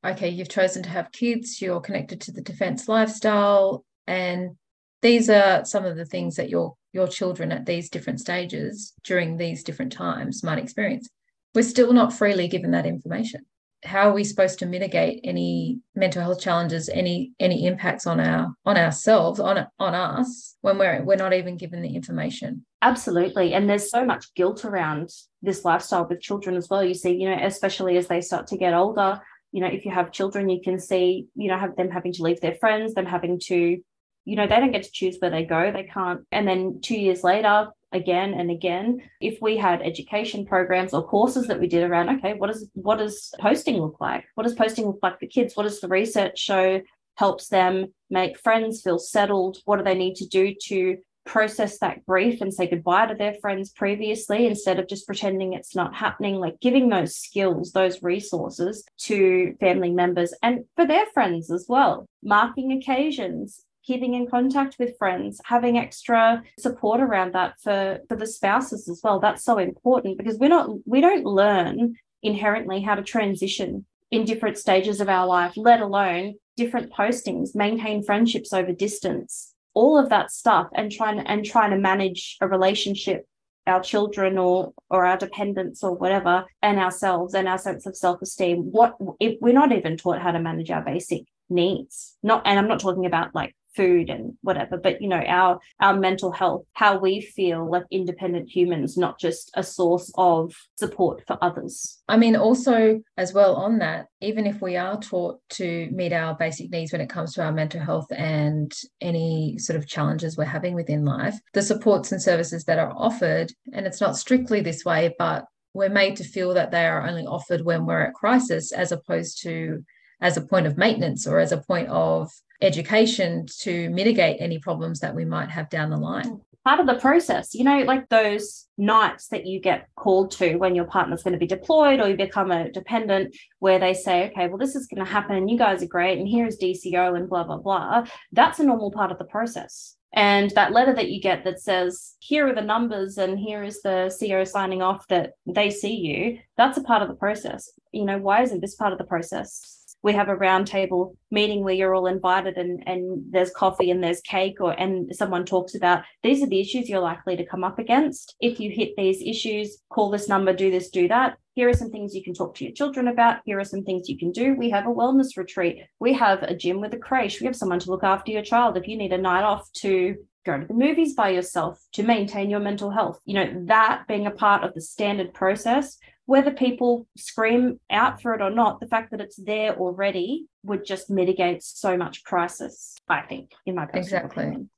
okay, 0.06 0.30
you've 0.30 0.50
chosen 0.50 0.84
to 0.84 0.89
have 0.89 1.12
kids, 1.12 1.62
you're 1.62 1.82
connected 1.82 2.22
to 2.22 2.32
the 2.32 2.41
defense 2.41 2.88
lifestyle, 2.88 3.84
and 4.08 4.56
these 5.02 5.30
are 5.30 5.66
some 5.66 5.86
of 5.86 5.96
the 5.96 6.06
things 6.06 6.36
that 6.36 6.50
your 6.50 6.76
your 6.93 7.08
children 7.08 7.52
at 7.52 7.66
these 7.66 7.89
different 7.89 8.20
stages 8.20 8.93
during 9.04 9.38
these 9.38 9.64
different 9.64 9.91
times 9.91 10.43
might 10.43 10.60
experience. 10.60 11.10
We're 11.54 11.64
still 11.64 11.93
not 11.93 12.14
freely 12.14 12.48
given 12.48 12.72
that 12.72 12.86
information. 12.86 13.46
How 13.84 14.10
are 14.10 14.14
we 14.14 14.24
supposed 14.24 14.60
to 14.60 14.66
mitigate 14.66 15.22
any 15.24 15.80
mental 15.96 16.22
health 16.22 16.42
challenges, 16.42 16.90
any 16.90 17.34
any 17.40 17.68
impacts 17.68 18.08
on 18.08 18.20
our 18.20 18.56
on 18.66 18.78
ourselves, 18.78 19.40
on 19.40 19.68
on 19.80 19.94
us 19.94 20.56
when 20.62 20.78
we're 20.78 21.04
we're 21.04 21.16
not 21.16 21.34
even 21.34 21.58
given 21.58 21.82
the 21.82 21.96
information? 21.96 22.66
Absolutely. 22.82 23.54
And 23.54 23.70
there's 23.70 23.90
so 23.90 24.06
much 24.06 24.34
guilt 24.36 24.66
around 24.66 25.10
this 25.42 25.66
lifestyle 25.66 26.08
with 26.08 26.22
children 26.22 26.56
as 26.56 26.70
well. 26.70 26.84
You 26.84 26.94
see, 26.94 27.16
you 27.16 27.30
know, 27.30 27.38
especially 27.42 27.98
as 27.98 28.08
they 28.08 28.22
start 28.22 28.48
to 28.48 28.58
get 28.58 28.74
older, 28.74 29.22
you 29.52 29.62
know, 29.62 29.68
if 29.68 29.86
you 29.86 29.92
have 29.92 30.12
children, 30.12 30.50
you 30.50 30.62
can 30.62 30.80
see, 30.80 31.28
you 31.36 31.48
know, 31.48 31.58
have 31.58 31.76
them 31.76 31.90
having 31.90 32.14
to 32.14 32.24
leave 32.24 32.42
their 32.42 32.56
friends, 32.56 32.94
them 32.94 33.06
having 33.06 33.40
to, 33.46 33.82
you 34.26 34.36
know, 34.36 34.48
they 34.48 34.56
don't 34.56 34.72
get 34.72 34.84
to 34.84 34.92
choose 34.92 35.18
where 35.20 35.32
they 35.32 35.46
go. 35.46 35.72
They 35.72 35.84
can't. 35.84 36.22
And 36.32 36.48
then 36.48 36.82
two 36.82 37.00
years 37.00 37.24
later, 37.24 37.70
again 37.92 38.34
and 38.34 38.52
again, 38.52 39.02
if 39.22 39.42
we 39.42 39.58
had 39.58 39.82
education 39.82 40.46
programs 40.46 40.94
or 40.94 41.08
courses 41.08 41.48
that 41.48 41.60
we 41.60 41.68
did 41.68 41.84
around, 41.84 42.10
okay, 42.18 42.34
what 42.34 42.48
does 42.48 42.70
what 42.74 42.98
does 42.98 43.34
posting 43.40 43.78
look 43.78 44.00
like? 44.00 44.26
What 44.36 44.44
does 44.44 44.56
posting 44.56 44.86
look 44.86 45.00
like 45.02 45.20
for 45.20 45.28
kids? 45.28 45.56
What 45.56 45.64
does 45.64 45.80
the 45.80 45.88
research 45.88 46.40
show 46.40 46.82
helps 47.16 47.48
them 47.48 47.94
make 48.10 48.40
friends, 48.40 48.82
feel 48.82 49.00
settled? 49.00 49.58
What 49.66 49.78
do 49.78 49.84
they 49.84 49.96
need 49.96 50.16
to 50.16 50.28
do 50.28 50.54
to 50.64 50.98
process 51.26 51.80
that 51.80 52.06
grief 52.06 52.40
and 52.40 52.54
say 52.54 52.68
goodbye 52.68 53.08
to 53.08 53.16
their 53.16 53.34
friends 53.42 53.72
previously 53.72 54.46
instead 54.46 54.80
of 54.80 54.88
just 54.88 55.08
pretending 55.08 55.54
it's 55.54 55.76
not 55.76 55.96
happening 55.96 56.36
like 56.36 56.60
giving 56.62 56.88
those 56.88 57.16
skills 57.16 57.72
those 57.72 58.04
resources 58.04 58.86
to 59.00 59.56
family 59.60 59.90
members 59.90 60.34
and 60.44 60.66
for 60.76 60.86
their 60.86 61.06
friends 61.16 61.50
as 61.50 61.66
well 61.68 62.06
marking 62.24 62.72
occasions 62.72 63.64
keeping 63.86 64.14
in 64.14 64.28
contact 64.28 64.78
with 64.80 64.98
friends, 64.98 65.40
having 65.46 65.78
extra 65.78 66.44
support 66.60 67.02
around 67.02 67.34
that 67.34 67.60
for, 67.62 68.00
for 68.08 68.16
the 68.16 68.28
spouses 68.28 68.90
as 68.90 69.02
well. 69.04 69.20
That's 69.20 69.44
so 69.44 69.58
important 69.58 70.18
because 70.18 70.38
we're 70.38 70.50
not 70.50 70.70
we 70.86 71.02
don't 71.02 71.26
learn 71.26 71.96
inherently 72.24 72.82
how 72.82 72.96
to 72.96 73.04
transition 73.04 73.86
in 74.12 74.26
different 74.26 74.58
stages 74.58 75.02
of 75.02 75.10
our 75.10 75.28
life, 75.28 75.54
let 75.56 75.82
alone 75.82 76.36
different 76.58 76.92
postings, 76.92 77.56
maintain 77.56 78.04
friendships 78.04 78.54
over 78.54 78.72
distance, 78.72 79.54
all 79.74 79.98
of 79.98 80.10
that 80.10 80.32
stuff, 80.32 80.68
and 80.74 80.92
trying 80.92 81.20
and 81.20 81.46
trying 81.46 81.72
to 81.72 81.78
manage 81.78 82.38
a 82.42 82.48
relationship, 82.48 83.26
our 83.68 83.82
children 83.82 84.38
or 84.38 84.74
or 84.90 85.06
our 85.06 85.18
dependents 85.18 85.84
or 85.84 85.94
whatever, 85.94 86.46
and 86.62 86.80
ourselves 86.80 87.34
and 87.34 87.48
our 87.48 87.58
sense 87.58 87.86
of 87.86 87.96
self-esteem. 87.96 88.72
What 88.72 88.96
if 89.20 89.38
we're 89.42 89.54
not 89.54 89.72
even 89.72 89.98
taught 89.98 90.22
how 90.22 90.32
to 90.32 90.40
manage 90.40 90.72
our 90.72 90.84
basic 90.84 91.24
needs? 91.50 92.18
Not 92.24 92.44
and 92.46 92.58
I'm 92.58 92.68
not 92.68 92.80
talking 92.80 93.06
about 93.06 93.36
like 93.36 93.56
food 93.76 94.10
and 94.10 94.34
whatever 94.42 94.78
but 94.78 95.02
you 95.02 95.08
know 95.08 95.22
our 95.28 95.60
our 95.80 95.98
mental 95.98 96.32
health 96.32 96.64
how 96.74 96.98
we 96.98 97.22
feel 97.22 97.70
like 97.70 97.84
independent 97.92 98.50
humans 98.50 98.98
not 98.98 99.20
just 99.20 99.52
a 99.56 99.64
source 99.64 100.12
of 100.18 100.54
support 100.76 101.24
for 101.28 101.38
others. 101.42 102.02
I 102.08 102.18
mean 102.18 102.36
also 102.36 103.02
as 103.18 103.34
well 103.34 103.56
on 103.56 103.80
that 103.80 104.08
even 104.22 104.48
if 104.48 104.62
we 104.62 104.78
are 104.78 105.00
taught 105.00 105.40
to 105.50 105.90
meet 105.92 106.14
our 106.14 106.36
basic 106.36 106.72
needs 106.72 106.92
when 106.92 107.02
it 107.02 107.10
comes 107.10 107.34
to 107.34 107.44
our 107.44 107.52
mental 107.52 107.82
health 107.82 108.08
and 108.12 108.72
any 109.02 109.58
sort 109.58 109.78
of 109.78 109.88
challenges 109.88 110.38
we're 110.38 110.46
having 110.46 110.74
within 110.74 111.06
life 111.06 111.36
the 111.54 111.62
supports 111.62 112.12
and 112.12 112.22
services 112.22 112.64
that 112.66 112.80
are 112.80 112.94
offered 112.96 113.52
and 113.74 113.86
it's 113.86 114.02
not 114.02 114.18
strictly 114.18 114.62
this 114.62 114.86
way 114.86 115.14
but 115.18 115.46
we're 115.74 115.90
made 115.90 116.16
to 116.16 116.24
feel 116.24 116.54
that 116.54 116.72
they 116.72 116.86
are 116.86 117.06
only 117.06 117.26
offered 117.26 117.62
when 117.62 117.86
we're 117.86 118.02
at 118.02 118.14
crisis 118.14 118.72
as 118.72 118.94
opposed 118.94 119.42
to 119.42 119.84
as 120.22 120.38
a 120.38 120.41
point 120.41 120.68
of 120.68 120.78
maintenance 120.78 121.28
or 121.28 121.39
as 121.39 121.51
a 121.51 121.57
point 121.57 121.88
of 121.89 122.32
education 122.61 123.45
to 123.59 123.89
mitigate 123.89 124.38
any 124.39 124.59
problems 124.59 124.99
that 124.99 125.16
we 125.16 125.26
might 125.26 125.49
have 125.49 125.70
down 125.70 125.89
the 125.89 125.97
line. 125.97 126.41
Part 126.63 126.80
of 126.80 126.88
the 126.88 126.95
process 126.95 127.53
you 127.53 127.63
know 127.63 127.80
like 127.84 128.09
those 128.09 128.68
nights 128.78 129.28
that 129.28 129.45
you 129.45 129.59
get 129.59 129.88
called 129.95 130.32
to 130.32 130.55
when 130.55 130.74
your 130.74 130.86
partner's 130.86 131.22
going 131.22 131.34
to 131.34 131.39
be 131.39 131.45
deployed 131.45 131.99
or 131.99 132.09
you 132.09 132.18
become 132.18 132.49
a 132.49 132.72
dependent 132.72 133.36
where 133.59 133.78
they 133.78 133.93
say 133.93 134.28
okay 134.28 134.47
well 134.47 134.57
this 134.57 134.76
is 134.76 134.88
going 134.88 135.05
to 135.05 135.11
happen. 135.11 135.47
You 135.47 135.59
guys 135.59 135.84
are 135.84 135.88
great 135.88 136.18
and 136.18 136.28
here's 136.28 136.57
dco 136.57 137.16
and 137.16 137.30
blah 137.30 137.43
blah 137.43 137.57
blah. 137.57 138.05
That's 138.32 138.59
a 138.59 138.63
normal 138.63 138.91
part 138.91 139.11
of 139.11 139.20
the 139.20 139.26
process. 139.26 139.95
And 140.13 140.49
that 140.51 140.72
letter 140.72 140.93
that 140.93 141.09
you 141.09 141.22
get 141.22 141.43
that 141.43 141.59
says 141.59 142.16
here 142.20 142.47
are 142.47 142.55
the 142.55 142.61
numbers 142.61 143.18
and 143.18 143.38
here 143.38 143.63
is 143.63 143.82
the 143.84 144.11
ceo 144.20 144.47
signing 144.47 144.82
off 144.82 145.05
that 145.09 145.34
they 145.45 145.70
see 145.70 145.95
you 145.95 146.39
that's 146.57 146.80
a 146.80 146.84
part 146.84 147.03
of 147.03 147.09
the 147.09 147.16
process. 147.16 147.70
You 147.91 148.05
know 148.05 148.18
why 148.18 148.41
isn't 148.41 148.61
this 148.61 148.76
part 148.76 148.91
of 148.91 148.97
the 148.97 149.05
process 149.05 149.75
we 150.06 150.14
have 150.14 150.30
a 150.30 150.36
roundtable 150.36 151.16
meeting 151.32 151.64
where 151.64 151.74
you're 151.74 151.95
all 151.95 152.06
invited 152.06 152.58
and, 152.58 152.84
and 152.86 153.24
there's 153.32 153.49
coffee 153.49 153.89
and 153.89 154.03
there's 154.03 154.22
cake 154.22 154.62
or 154.62 154.72
and 154.80 155.14
someone 155.16 155.43
talks 155.43 155.74
about 155.74 156.03
these 156.22 156.43
are 156.43 156.47
the 156.47 156.60
issues 156.60 156.88
you're 156.88 156.99
likely 156.99 157.36
to 157.36 157.43
come 157.43 157.64
up 157.64 157.80
against. 157.80 158.36
If 158.39 158.60
you 158.60 158.70
hit 158.70 158.91
these 158.95 159.20
issues, 159.20 159.80
call 159.89 160.12
this 160.12 160.30
number, 160.30 160.53
do 160.53 160.70
this, 160.70 160.91
do 160.91 161.08
that. 161.08 161.38
Here 161.56 161.68
are 161.68 161.74
some 161.74 161.89
things 161.89 162.14
you 162.14 162.24
can 162.24 162.36
talk 162.36 162.53
to 162.56 162.66
your 162.66 162.74
children 162.74 163.08
about. 163.08 163.39
Here 163.45 163.60
are 163.60 163.66
some 163.66 163.84
things 163.84 164.08
you 164.08 164.20
can 164.20 164.32
do. 164.32 164.53
We 164.53 164.70
have 164.70 164.86
a 164.86 164.93
wellness 164.93 165.38
retreat. 165.38 165.80
We 165.99 166.14
have 166.14 166.43
a 166.43 166.56
gym 166.56 166.82
with 166.82 166.93
a 166.93 166.99
creche. 166.99 167.39
We 167.39 167.47
have 167.47 167.56
someone 167.56 167.80
to 167.80 167.89
look 167.89 168.03
after 168.03 168.32
your 168.32 168.43
child. 168.43 168.78
If 168.78 168.88
you 168.88 168.97
need 168.97 169.12
a 169.12 169.18
night 169.18 169.43
off 169.43 169.72
to 169.78 170.18
go 170.45 170.60
to 170.60 170.68
the 170.68 170.76
movies 170.76 171.16
by 171.16 171.30
yourself 171.30 171.84
to 171.93 172.03
maintain 172.03 172.51
your 172.51 172.60
mental 172.60 172.91
health, 172.91 173.20
you 173.26 173.34
know, 173.34 173.51
that 173.66 174.03
being 174.08 174.28
a 174.28 174.32
part 174.32 174.64
of 174.64 174.76
the 174.76 174.82
standard 174.82 175.34
process 175.34 175.97
whether 176.26 176.52
people 176.52 177.08
scream 177.18 177.80
out 177.90 178.22
for 178.22 178.34
it 178.34 178.42
or 178.42 178.50
not, 178.50 178.80
the 178.80 178.88
fact 178.88 179.12
that 179.12 179.22
it's 179.22 179.36
there 179.36 179.76
already 179.76 180.46
would 180.64 180.86
just 180.86 181.10
mitigate 181.10 181.64
so 181.64 181.96
much 181.96 182.24
crisis, 182.24 182.96
I 183.08 183.22
think, 183.22 183.52
in 183.66 183.76
my 183.76 183.86
personal 183.86 184.02
exactly. 184.02 184.44
opinion. 184.44 184.70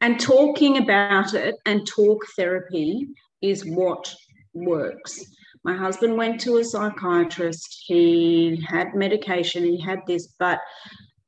And 0.00 0.20
talking 0.20 0.78
about 0.78 1.34
it 1.34 1.54
and 1.64 1.86
talk 1.86 2.24
therapy 2.36 3.08
is 3.40 3.64
what 3.64 4.14
works. 4.52 5.24
My 5.64 5.76
husband 5.76 6.16
went 6.16 6.40
to 6.42 6.58
a 6.58 6.64
psychiatrist, 6.64 7.84
he 7.86 8.64
had 8.68 8.94
medication, 8.94 9.64
he 9.64 9.80
had 9.80 10.00
this, 10.06 10.34
but 10.38 10.60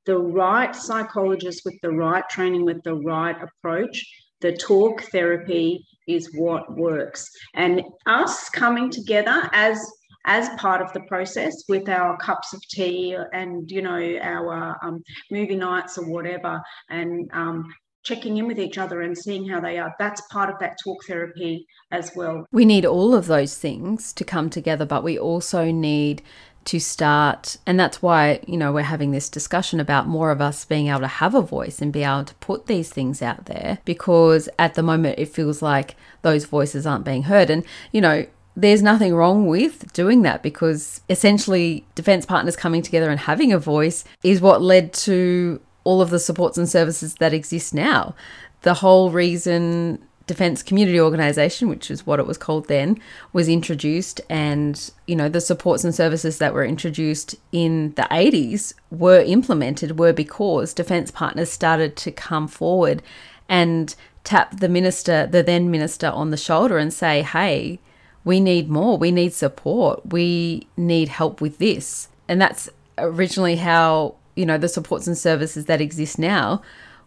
the 0.07 0.19
right 0.19 0.75
psychologist 0.75 1.63
with 1.65 1.75
the 1.83 1.91
right 1.91 2.29
training, 2.29 2.65
with 2.65 2.83
the 2.83 2.95
right 2.95 3.37
approach, 3.43 4.05
the 4.41 4.57
talk 4.57 5.03
therapy 5.13 5.85
is 6.09 6.31
what 6.35 6.77
works. 6.77 7.29
And 7.55 7.83
us 8.07 8.49
coming 8.49 8.91
together 8.91 9.49
as 9.53 9.79
as 10.27 10.49
part 10.59 10.83
of 10.83 10.93
the 10.93 11.01
process 11.03 11.65
with 11.69 11.89
our 11.89 12.17
cups 12.19 12.53
of 12.53 12.61
tea 12.69 13.17
and 13.33 13.71
you 13.71 13.81
know 13.81 14.19
our 14.21 14.77
um, 14.83 15.03
movie 15.31 15.57
nights 15.57 15.97
or 15.97 16.07
whatever 16.11 16.61
and 16.91 17.31
um, 17.33 17.65
checking 18.03 18.37
in 18.37 18.47
with 18.47 18.59
each 18.59 18.79
other 18.79 19.03
and 19.03 19.17
seeing 19.17 19.49
how 19.49 19.61
they 19.61 19.79
are 19.79 19.95
that's 19.99 20.21
part 20.31 20.51
of 20.51 20.59
that 20.59 20.77
talk 20.83 20.99
therapy 21.07 21.65
as 21.93 22.11
well 22.15 22.45
we 22.53 22.65
need 22.65 22.85
all 22.85 23.15
of 23.15 23.27
those 23.27 23.57
things 23.57 24.13
to 24.13 24.25
come 24.25 24.51
together 24.51 24.85
but 24.85 25.03
we 25.03 25.19
also 25.19 25.71
need 25.71 26.23
to 26.69 26.79
start 26.79 27.57
and 27.65 27.81
that's 27.81 28.03
why 28.03 28.41
you 28.47 28.59
know 28.59 28.71
we're 28.71 28.83
having 28.83 29.11
this 29.11 29.31
discussion 29.31 29.81
about 29.81 30.07
more 30.07 30.31
of 30.31 30.43
us 30.43 30.67
being 30.67 30.89
able 30.89 31.01
to 31.01 31.07
have 31.07 31.35
a 31.35 31.41
voice 31.41 31.81
and 31.81 31.95
be 31.95 32.03
able 32.03 32.25
to 32.25 32.35
put 32.35 32.67
these 32.67 32.91
things 32.91 33.23
out 33.23 33.47
there 33.47 33.79
because 33.87 34.51
at 34.59 34.75
the 34.75 34.83
moment 34.83 35.19
it 35.19 35.31
feels 35.31 35.63
like 35.63 35.97
those 36.21 36.45
voices 36.45 36.87
aren't 36.87 37.07
being 37.07 37.23
heard. 37.23 37.49
And 37.49 37.65
you 37.91 38.03
know 38.03 38.27
there's 38.55 38.83
nothing 38.83 39.15
wrong 39.15 39.47
with 39.47 39.91
doing 39.95 40.21
that 40.23 40.43
because 40.43 41.01
essentially 41.09 41.87
defense 41.95 42.27
partners 42.27 42.57
coming 42.57 42.83
together 42.83 43.09
and 43.09 43.21
having 43.21 43.51
a 43.51 43.59
voice 43.59 44.05
is 44.23 44.43
what 44.43 44.61
led 44.61 44.93
to 44.93 45.61
all 45.85 46.03
of 46.03 46.11
the 46.11 46.19
supports 46.19 46.59
and 46.59 46.69
services 46.69 47.15
that 47.15 47.33
exist 47.33 47.73
now. 47.73 48.15
The 48.63 48.75
whole 48.75 49.11
reason 49.11 50.05
Defence 50.29 50.63
Community 50.63 51.01
Organisation, 51.01 51.69
which 51.69 51.91
is 51.91 52.07
what 52.07 52.21
it 52.21 52.27
was 52.27 52.39
called 52.39 52.69
then, 52.69 53.01
was 53.33 53.49
introduced, 53.49 54.21
and 54.29 54.91
you 55.07 55.17
know 55.17 55.29
the 55.29 55.41
supports 55.41 55.83
and 55.83 55.95
services 55.95 56.39
that 56.39 56.55
were 56.55 56.65
introduced 56.65 57.35
in 57.51 57.95
the 57.97 58.07
80s 58.11 58.75
were 58.91 59.21
implemented 59.21 59.99
were 59.99 60.13
because 60.13 60.73
defence 60.73 61.11
partners 61.11 61.51
started 61.51 61.97
to 61.97 62.13
come 62.13 62.47
forward 62.47 63.03
and 63.49 63.97
tap 64.23 64.61
the 64.61 64.69
minister, 64.69 65.27
the 65.27 65.43
then 65.43 65.71
minister, 65.71 66.09
on 66.09 66.31
the 66.31 66.37
shoulder 66.37 66.79
and 66.79 66.93
say, 66.93 67.23
"Hey, 67.23 67.81
we 68.23 68.39
need 68.39 68.69
more. 68.69 68.99
We 68.99 69.11
need 69.11 69.33
support. 69.33 70.13
We 70.13 70.69
need 70.77 71.09
help 71.09 71.41
with 71.41 71.59
this." 71.59 72.09
And 72.29 72.41
that's 72.41 72.69
originally 72.99 73.57
how 73.57 74.15
you 74.37 74.45
know 74.45 74.59
the 74.59 74.69
supports 74.69 75.07
and 75.07 75.17
services 75.17 75.65
that 75.65 75.81
exist 75.81 76.19
now 76.19 76.61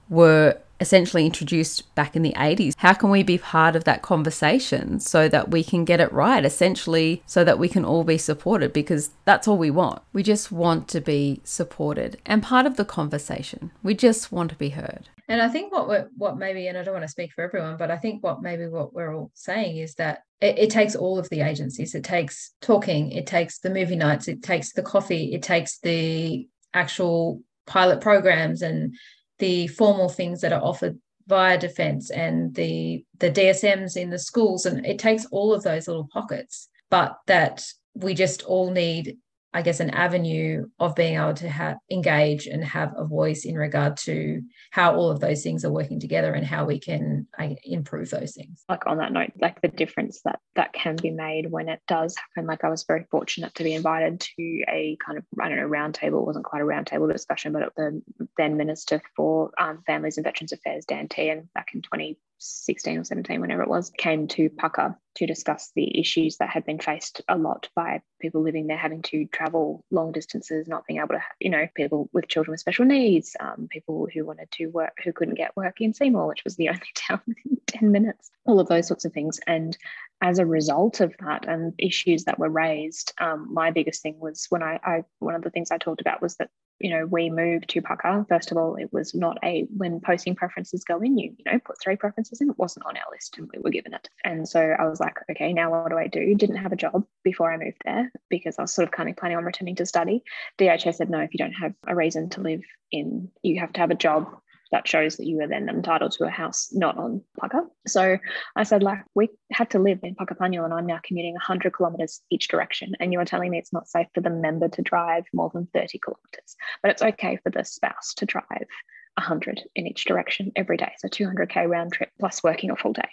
were 0.10 0.58
essentially 0.82 1.26
introduced 1.26 1.94
back 1.96 2.16
in 2.16 2.24
the 2.24 2.34
80s. 2.34 2.74
How 2.78 2.94
can 2.94 3.10
we 3.10 3.24
be 3.24 3.38
part 3.38 3.76
of 3.76 3.86
that 3.86 4.02
conversation 4.02 5.00
so 5.00 5.30
that 5.30 5.52
we 5.52 5.64
can 5.64 5.86
get 5.86 6.02
it 6.02 6.12
right, 6.12 6.44
essentially, 6.44 7.24
so 7.26 7.44
that 7.44 7.60
we 7.60 7.70
can 7.70 7.86
all 7.86 8.04
be 8.04 8.18
supported? 8.18 8.74
Because 8.74 9.12
that's 9.24 9.48
all 9.48 9.58
we 9.58 9.72
want. 9.72 10.02
We 10.12 10.24
just 10.24 10.52
want 10.52 10.88
to 10.90 11.00
be 11.00 11.40
supported 11.44 12.20
and 12.26 12.44
part 12.44 12.66
of 12.66 12.76
the 12.76 12.86
conversation. 12.86 13.72
We 13.84 13.94
just 13.94 14.32
want 14.32 14.50
to 14.50 14.56
be 14.56 14.70
heard. 14.70 15.08
And 15.28 15.42
I 15.42 15.48
think 15.48 15.72
what 15.72 16.10
what 16.18 16.38
maybe, 16.38 16.68
and 16.68 16.78
I 16.78 16.84
don't 16.84 16.94
want 16.94 17.06
to 17.06 17.12
speak 17.12 17.32
for 17.32 17.44
everyone, 17.44 17.78
but 17.78 17.90
I 17.90 17.98
think 17.98 18.22
what 18.22 18.42
maybe 18.42 18.68
what 18.68 18.94
we're 18.94 19.16
all 19.16 19.32
saying 19.34 19.78
is 19.78 19.96
that 19.96 20.24
it, 20.42 20.58
it 20.58 20.70
takes 20.70 20.94
all 20.94 21.18
of 21.18 21.30
the 21.30 21.40
agencies. 21.40 21.96
It 21.96 22.04
takes 22.04 22.52
talking, 22.62 23.12
it 23.12 23.28
takes 23.28 23.60
the 23.60 23.70
movie 23.70 23.96
nights, 23.96 24.28
it 24.28 24.44
takes 24.44 24.74
the 24.74 24.82
coffee, 24.82 25.34
it 25.34 25.42
takes 25.42 25.80
the 25.80 26.50
actual 26.74 27.42
pilot 27.66 28.02
programs 28.02 28.62
and 28.62 28.96
the 29.42 29.68
formal 29.68 30.08
things 30.08 30.40
that 30.42 30.54
are 30.54 30.64
offered 30.64 30.98
via 31.28 31.58
defence 31.58 32.12
and 32.12 32.56
the 32.56 33.04
the 33.20 33.32
DSMs 33.32 33.98
in 33.98 34.10
the 34.10 34.20
schools, 34.20 34.66
and 34.66 34.86
it 34.86 35.00
takes 35.00 35.26
all 35.32 35.54
of 35.54 35.64
those 35.64 35.88
little 35.88 36.08
pockets. 36.14 36.70
But 36.90 37.18
that 37.28 37.66
we 37.96 38.14
just 38.14 38.44
all 38.44 38.72
need 38.72 39.18
I 39.54 39.62
guess, 39.62 39.80
an 39.82 39.90
avenue 39.90 40.68
of 40.80 40.96
being 40.96 41.16
able 41.16 41.34
to 41.36 41.50
have 41.50 41.78
engage 41.92 42.48
and 42.48 42.64
have 42.64 42.94
a 42.96 43.06
voice 43.06 43.44
in 43.44 43.56
regard 43.56 43.98
to 43.98 44.42
how 44.72 44.96
all 44.96 45.10
of 45.10 45.20
those 45.20 45.44
things 45.44 45.66
are 45.66 45.72
working 45.72 46.00
together 46.00 46.34
and 46.34 46.46
how 46.46 46.66
we 46.66 46.80
can 46.80 47.28
I, 47.38 47.58
improve 47.64 48.10
those 48.10 48.34
things. 48.34 48.64
Like 48.70 48.88
on 48.88 48.98
that 48.98 49.12
note, 49.12 49.32
like 49.40 49.62
the 49.62 49.68
difference 49.68 50.22
that 50.24 50.40
that 50.56 50.72
can 50.74 50.96
be 50.96 51.12
made 51.12 51.52
when 51.52 51.68
it 51.68 51.82
does 51.88 52.16
happen. 52.16 52.48
Like 52.48 52.64
I 52.64 52.70
was 52.70 52.84
very 52.84 53.06
fortunate 53.12 53.54
to 53.56 53.64
be 53.64 53.74
invited 53.74 54.22
to 54.22 54.64
a 54.70 54.98
kind 55.06 55.18
of 55.18 55.26
I 55.40 55.50
don't 55.50 55.58
know 55.58 55.68
roundtable. 55.68 56.22
It 56.22 56.28
wasn't 56.28 56.46
quite 56.46 56.62
a 56.62 56.66
roundtable 56.66 57.12
discussion, 57.12 57.52
but 57.52 57.74
the 57.76 58.02
then 58.38 58.58
Minister 58.58 59.02
for 59.16 59.52
um, 59.60 59.84
Families 59.86 60.18
and 60.18 60.24
Veterans 60.24 60.54
Affairs, 60.54 60.86
Dan 60.86 61.08
Tehan, 61.08 61.50
back 61.54 61.70
in 61.74 61.82
20 61.82 62.18
16 62.42 62.98
or 62.98 63.04
17, 63.04 63.40
whenever 63.40 63.62
it 63.62 63.70
was, 63.70 63.92
came 63.98 64.28
to 64.30 64.50
Pucka 64.50 64.96
to 65.16 65.26
discuss 65.26 65.72
the 65.76 66.00
issues 66.00 66.38
that 66.38 66.50
had 66.50 66.66
been 66.66 66.80
faced 66.80 67.22
a 67.28 67.38
lot 67.38 67.70
by 67.76 68.02
people 68.20 68.42
living 68.42 68.68
there, 68.68 68.78
having 68.78 69.02
to 69.04 69.26
travel 69.28 69.84
long 69.92 70.12
distances, 70.12 70.68
not 70.68 70.86
being 70.88 71.00
able 71.00 71.10
to, 71.10 71.22
you 71.40 71.50
know, 71.50 71.68
people 71.76 72.10
with 72.14 72.28
children 72.28 72.52
with 72.52 72.60
special 72.60 72.86
needs, 72.86 73.36
um, 73.40 73.68
people 73.70 74.08
who 74.14 74.26
wanted 74.26 74.50
to 74.52 74.68
work, 74.68 74.98
who 75.04 75.14
couldn't 75.14 75.36
get 75.36 75.56
work 75.56 75.82
in 75.82 75.94
Seymour, 75.94 76.28
which 76.28 76.44
was 76.44 76.56
the 76.56 76.70
only 76.70 76.82
town 76.96 77.22
within 77.28 77.58
10 77.68 77.92
minutes, 77.92 78.32
all 78.46 78.60
of 78.60 78.68
those 78.68 78.88
sorts 78.88 79.06
of 79.06 79.14
things. 79.14 79.40
And 79.46 79.78
as 80.22 80.40
a 80.40 80.46
result 80.46 81.00
of 81.00 81.14
that 81.20 81.48
and 81.48 81.74
issues 81.78 82.24
that 82.24 82.40
were 82.40 82.50
raised, 82.50 83.14
um, 83.20 83.48
my 83.52 83.72
biggest 83.72 84.02
thing 84.02 84.20
was 84.20 84.48
when 84.50 84.64
I, 84.64 84.80
I, 84.84 85.04
one 85.20 85.36
of 85.36 85.42
the 85.42 85.50
things 85.50 85.72
I 85.72 85.78
talked 85.78 86.02
about 86.02 86.22
was 86.22 86.36
that 86.38 86.50
you 86.82 86.90
know, 86.90 87.06
we 87.06 87.30
moved 87.30 87.70
to 87.70 87.82
Pucka, 87.82 88.28
first 88.28 88.52
of 88.52 88.58
all, 88.58 88.76
it 88.76 88.92
was 88.92 89.14
not 89.14 89.38
a 89.44 89.68
when 89.76 90.00
posting 90.00 90.36
preferences 90.36 90.84
go 90.84 91.00
in, 91.00 91.18
you, 91.18 91.34
you 91.38 91.52
know, 91.52 91.60
put 91.60 91.82
three 91.82 91.96
preferences 91.96 92.42
in, 92.42 92.50
it 92.50 92.58
wasn't 92.58 92.86
on 92.86 92.98
our 92.98 93.04
list 93.12 93.38
and 93.38 93.50
we 93.54 93.62
were 93.62 93.70
given 93.70 93.94
it. 93.94 94.10
And 94.24 94.48
so 94.48 94.60
I 94.60 94.88
was 94.88 95.00
like, 95.00 95.16
okay, 95.30 95.54
now 95.54 95.72
what 95.72 95.90
do 95.90 95.98
I 95.98 96.08
do? 96.08 96.36
Didn't 96.36 96.58
have 96.58 96.72
a 96.72 96.78
job 96.78 97.06
before 97.24 97.52
I 97.52 97.58
moved 97.58 97.82
there 97.86 98.12
because 98.30 98.58
I 98.58 98.64
was 98.64 98.74
sort 98.74 98.88
of 98.88 98.92
kind 98.92 99.10
of 99.10 99.16
planning 99.16 99.38
on 99.38 99.46
returning 99.46 99.76
to 99.76 99.86
study. 99.86 100.24
DHS 100.58 100.96
said, 100.96 101.10
no, 101.10 101.20
if 101.20 101.34
you 101.34 101.38
don't 101.38 101.54
have 101.54 101.74
a 101.88 101.96
reason 101.96 102.30
to 102.32 102.42
live 102.42 102.62
in, 102.92 103.30
you 103.44 103.60
have 103.60 103.74
to 103.74 103.80
have 103.80 103.92
a 103.92 103.96
job 103.96 104.28
that 104.72 104.88
shows 104.88 105.18
that 105.18 105.26
you 105.26 105.42
are 105.42 105.48
then 105.48 105.70
entitled 105.70 106.14
to 106.14 106.24
a 106.24 106.30
house 106.30 106.70
not 106.72 106.98
on 106.98 107.22
Pucka. 107.42 107.66
So 107.88 108.18
I 108.56 108.64
said, 108.64 108.84
like, 108.84 109.00
we 109.16 109.30
had 109.52 109.70
to 109.72 109.80
live 109.80 110.00
in 110.04 110.16
Puckapunyal 110.16 110.66
and 110.66 110.74
I'm 110.74 110.86
now 110.86 111.00
commuting 111.04 111.34
100 111.34 111.76
kilometres 111.76 112.22
each 112.30 112.48
direction. 112.48 112.96
And 113.00 113.12
you're 113.12 113.26
telling 113.26 113.52
me 113.52 113.58
it's 113.58 113.74
not 113.74 113.88
safe 113.88 114.08
for 114.14 114.22
the 114.22 114.30
member 114.30 114.70
to 114.70 114.82
drive 114.82 115.26
more 115.34 115.52
than 115.54 115.68
30 115.74 116.00
kilometres, 116.00 116.56
but 116.82 116.92
it's 116.92 117.02
okay 117.02 117.38
for 117.44 117.50
the 117.50 117.64
spouse 117.64 118.14
to 118.16 118.26
drive 118.26 118.68
100 119.16 119.62
in 119.76 119.88
each 119.88 120.06
direction 120.06 120.52
every 120.56 120.78
day. 120.78 120.94
So 121.00 121.08
200K 121.08 121.70
round 121.70 121.94
trip 121.94 122.10
plus 122.20 122.44
working 122.44 122.72
a 122.72 122.76
full 122.76 122.94
day. 122.94 123.10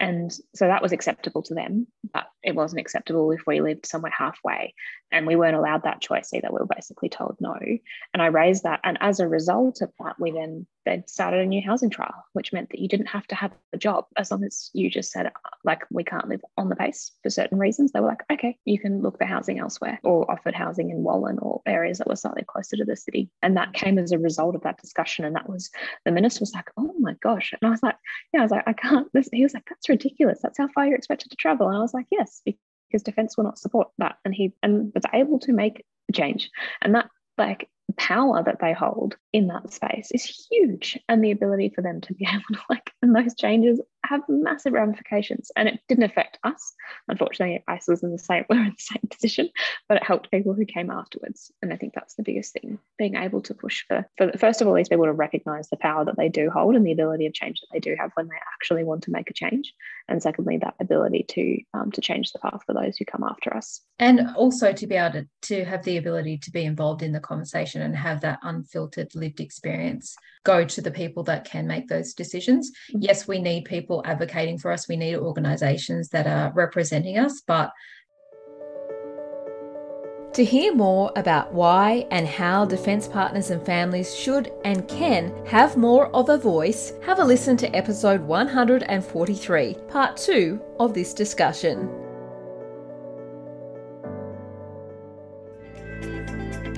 And 0.00 0.32
so 0.54 0.66
that 0.66 0.82
was 0.82 0.92
acceptable 0.92 1.42
to 1.42 1.54
them, 1.54 1.88
but 2.12 2.26
it 2.44 2.54
wasn't 2.54 2.80
acceptable 2.80 3.32
if 3.32 3.40
we 3.46 3.60
lived 3.60 3.86
somewhere 3.86 4.12
halfway. 4.16 4.74
And 5.10 5.26
we 5.26 5.34
weren't 5.34 5.56
allowed 5.56 5.82
that 5.84 6.00
choice 6.00 6.32
either. 6.32 6.48
We 6.52 6.60
were 6.60 6.72
basically 6.72 7.08
told 7.08 7.36
no. 7.40 7.56
And 8.14 8.22
I 8.22 8.26
raised 8.26 8.62
that. 8.62 8.80
And 8.84 8.96
as 9.00 9.18
a 9.18 9.26
result 9.26 9.80
of 9.82 9.90
that, 9.98 10.14
we 10.20 10.30
then 10.30 10.68
they 10.88 11.04
started 11.06 11.40
a 11.40 11.46
new 11.46 11.60
housing 11.62 11.90
trial, 11.90 12.24
which 12.32 12.52
meant 12.52 12.70
that 12.70 12.80
you 12.80 12.88
didn't 12.88 13.06
have 13.08 13.26
to 13.26 13.34
have 13.34 13.52
a 13.74 13.76
job 13.76 14.06
as 14.16 14.30
long 14.30 14.42
as 14.42 14.70
you 14.72 14.88
just 14.88 15.12
said, 15.12 15.30
like, 15.62 15.82
we 15.90 16.02
can't 16.02 16.28
live 16.28 16.40
on 16.56 16.70
the 16.70 16.76
base 16.76 17.12
for 17.22 17.28
certain 17.28 17.58
reasons. 17.58 17.92
They 17.92 18.00
were 18.00 18.08
like, 18.08 18.22
okay, 18.32 18.56
you 18.64 18.78
can 18.78 19.02
look 19.02 19.18
for 19.18 19.26
housing 19.26 19.58
elsewhere 19.58 20.00
or 20.02 20.30
offered 20.30 20.54
housing 20.54 20.90
in 20.90 21.04
Wallan 21.04 21.42
or 21.42 21.60
areas 21.66 21.98
that 21.98 22.08
were 22.08 22.16
slightly 22.16 22.44
closer 22.46 22.76
to 22.76 22.86
the 22.86 22.96
city. 22.96 23.30
And 23.42 23.56
that 23.56 23.74
came 23.74 23.98
as 23.98 24.12
a 24.12 24.18
result 24.18 24.54
of 24.54 24.62
that 24.62 24.80
discussion. 24.80 25.26
And 25.26 25.36
that 25.36 25.48
was 25.48 25.70
the 26.06 26.10
minister 26.10 26.40
was 26.40 26.54
like, 26.54 26.70
oh 26.78 26.94
my 26.98 27.14
gosh. 27.20 27.52
And 27.52 27.68
I 27.68 27.70
was 27.70 27.82
like, 27.82 27.96
yeah, 28.32 28.40
I 28.40 28.44
was 28.44 28.52
like, 28.52 28.64
I 28.66 28.72
can't. 28.72 29.12
This, 29.12 29.28
he 29.30 29.42
was 29.42 29.52
like, 29.52 29.66
that's 29.68 29.90
ridiculous. 29.90 30.40
That's 30.42 30.58
how 30.58 30.68
far 30.68 30.86
you're 30.86 30.96
expected 30.96 31.30
to 31.30 31.36
travel. 31.36 31.68
And 31.68 31.76
I 31.76 31.80
was 31.80 31.92
like, 31.92 32.06
yes, 32.10 32.40
because 32.44 33.02
defense 33.02 33.36
will 33.36 33.44
not 33.44 33.58
support 33.58 33.88
that. 33.98 34.16
And 34.24 34.34
he 34.34 34.54
and 34.62 34.90
was 34.94 35.04
able 35.12 35.38
to 35.40 35.52
make 35.52 35.84
a 36.08 36.12
change. 36.12 36.50
And 36.80 36.94
that 36.94 37.10
like 37.36 37.68
power 37.96 38.42
that 38.42 38.58
they 38.60 38.72
hold 38.72 39.16
in 39.32 39.48
that 39.48 39.72
space 39.72 40.10
is 40.12 40.46
huge 40.50 40.98
and 41.08 41.24
the 41.24 41.30
ability 41.30 41.70
for 41.74 41.82
them 41.82 42.00
to 42.02 42.14
be 42.14 42.26
able 42.30 42.42
to 42.52 42.60
like 42.68 42.92
and 43.02 43.14
those 43.14 43.34
changes 43.34 43.80
have 44.06 44.22
massive 44.28 44.72
ramifications 44.72 45.50
and 45.56 45.68
it 45.68 45.80
didn't 45.88 46.04
affect 46.04 46.38
us 46.44 46.72
unfortunately 47.08 47.62
ice 47.68 47.86
was 47.88 48.02
in 48.02 48.12
the 48.12 48.18
same 48.18 48.44
we 48.50 48.56
are 48.56 48.64
in 48.64 48.70
the 48.70 48.74
same 48.78 49.08
position 49.10 49.48
but 49.88 49.96
it 49.96 50.04
helped 50.04 50.30
people 50.30 50.54
who 50.54 50.64
came 50.64 50.90
afterwards 50.90 51.50
and 51.62 51.72
i 51.72 51.76
think 51.76 51.92
that's 51.94 52.14
the 52.14 52.22
biggest 52.22 52.52
thing 52.52 52.78
being 52.96 53.16
able 53.16 53.40
to 53.40 53.54
push 53.54 53.84
for 53.86 54.08
for 54.16 54.30
first 54.38 54.60
of 54.60 54.68
all 54.68 54.74
these 54.74 54.88
people 54.88 55.04
to 55.04 55.12
recognize 55.12 55.68
the 55.68 55.76
power 55.76 56.04
that 56.04 56.16
they 56.16 56.28
do 56.28 56.50
hold 56.50 56.74
and 56.74 56.86
the 56.86 56.92
ability 56.92 57.26
of 57.26 57.34
change 57.34 57.60
that 57.60 57.68
they 57.72 57.80
do 57.80 57.96
have 57.98 58.10
when 58.14 58.28
they 58.28 58.36
actually 58.54 58.84
want 58.84 59.02
to 59.02 59.10
make 59.10 59.30
a 59.30 59.34
change 59.34 59.74
and 60.08 60.22
secondly 60.22 60.58
that 60.58 60.74
ability 60.80 61.24
to 61.28 61.58
um, 61.74 61.90
to 61.90 62.00
change 62.00 62.32
the 62.32 62.38
path 62.38 62.60
for 62.66 62.74
those 62.74 62.96
who 62.96 63.04
come 63.04 63.24
after 63.24 63.54
us 63.54 63.82
and 63.98 64.20
also 64.36 64.72
to 64.72 64.86
be 64.86 64.94
able 64.94 65.12
to, 65.12 65.28
to 65.42 65.64
have 65.64 65.82
the 65.84 65.96
ability 65.96 66.38
to 66.38 66.50
be 66.50 66.64
involved 66.64 67.02
in 67.02 67.12
the 67.12 67.20
conversation 67.20 67.82
and 67.82 67.96
have 67.96 68.20
that 68.20 68.38
unfiltered 68.42 69.14
lived 69.14 69.40
experience 69.40 70.16
go 70.48 70.64
to 70.64 70.80
the 70.80 70.90
people 70.90 71.22
that 71.24 71.44
can 71.44 71.66
make 71.66 71.88
those 71.88 72.14
decisions. 72.14 72.70
Mm-hmm. 72.70 73.02
Yes, 73.02 73.28
we 73.28 73.38
need 73.38 73.64
people 73.64 73.87
advocating 74.04 74.58
for 74.58 74.70
us, 74.70 74.88
we 74.88 74.96
need 74.96 75.16
organizations 75.16 76.08
that 76.10 76.26
are 76.26 76.52
representing 76.54 77.18
us, 77.18 77.40
but 77.40 77.72
to 80.34 80.44
hear 80.44 80.74
more 80.74 81.10
about 81.16 81.52
why 81.52 82.06
and 82.10 82.26
how 82.26 82.64
defence 82.64 83.08
partners 83.08 83.50
and 83.50 83.64
families 83.64 84.14
should 84.14 84.52
and 84.64 84.86
can 84.86 85.34
have 85.46 85.76
more 85.76 86.14
of 86.14 86.28
a 86.28 86.38
voice, 86.38 86.92
have 87.02 87.18
a 87.18 87.24
listen 87.24 87.56
to 87.56 87.74
episode 87.74 88.20
143, 88.20 89.74
part 89.88 90.16
2 90.16 90.60
of 90.78 90.94
this 90.94 91.12
discussion. 91.12 92.07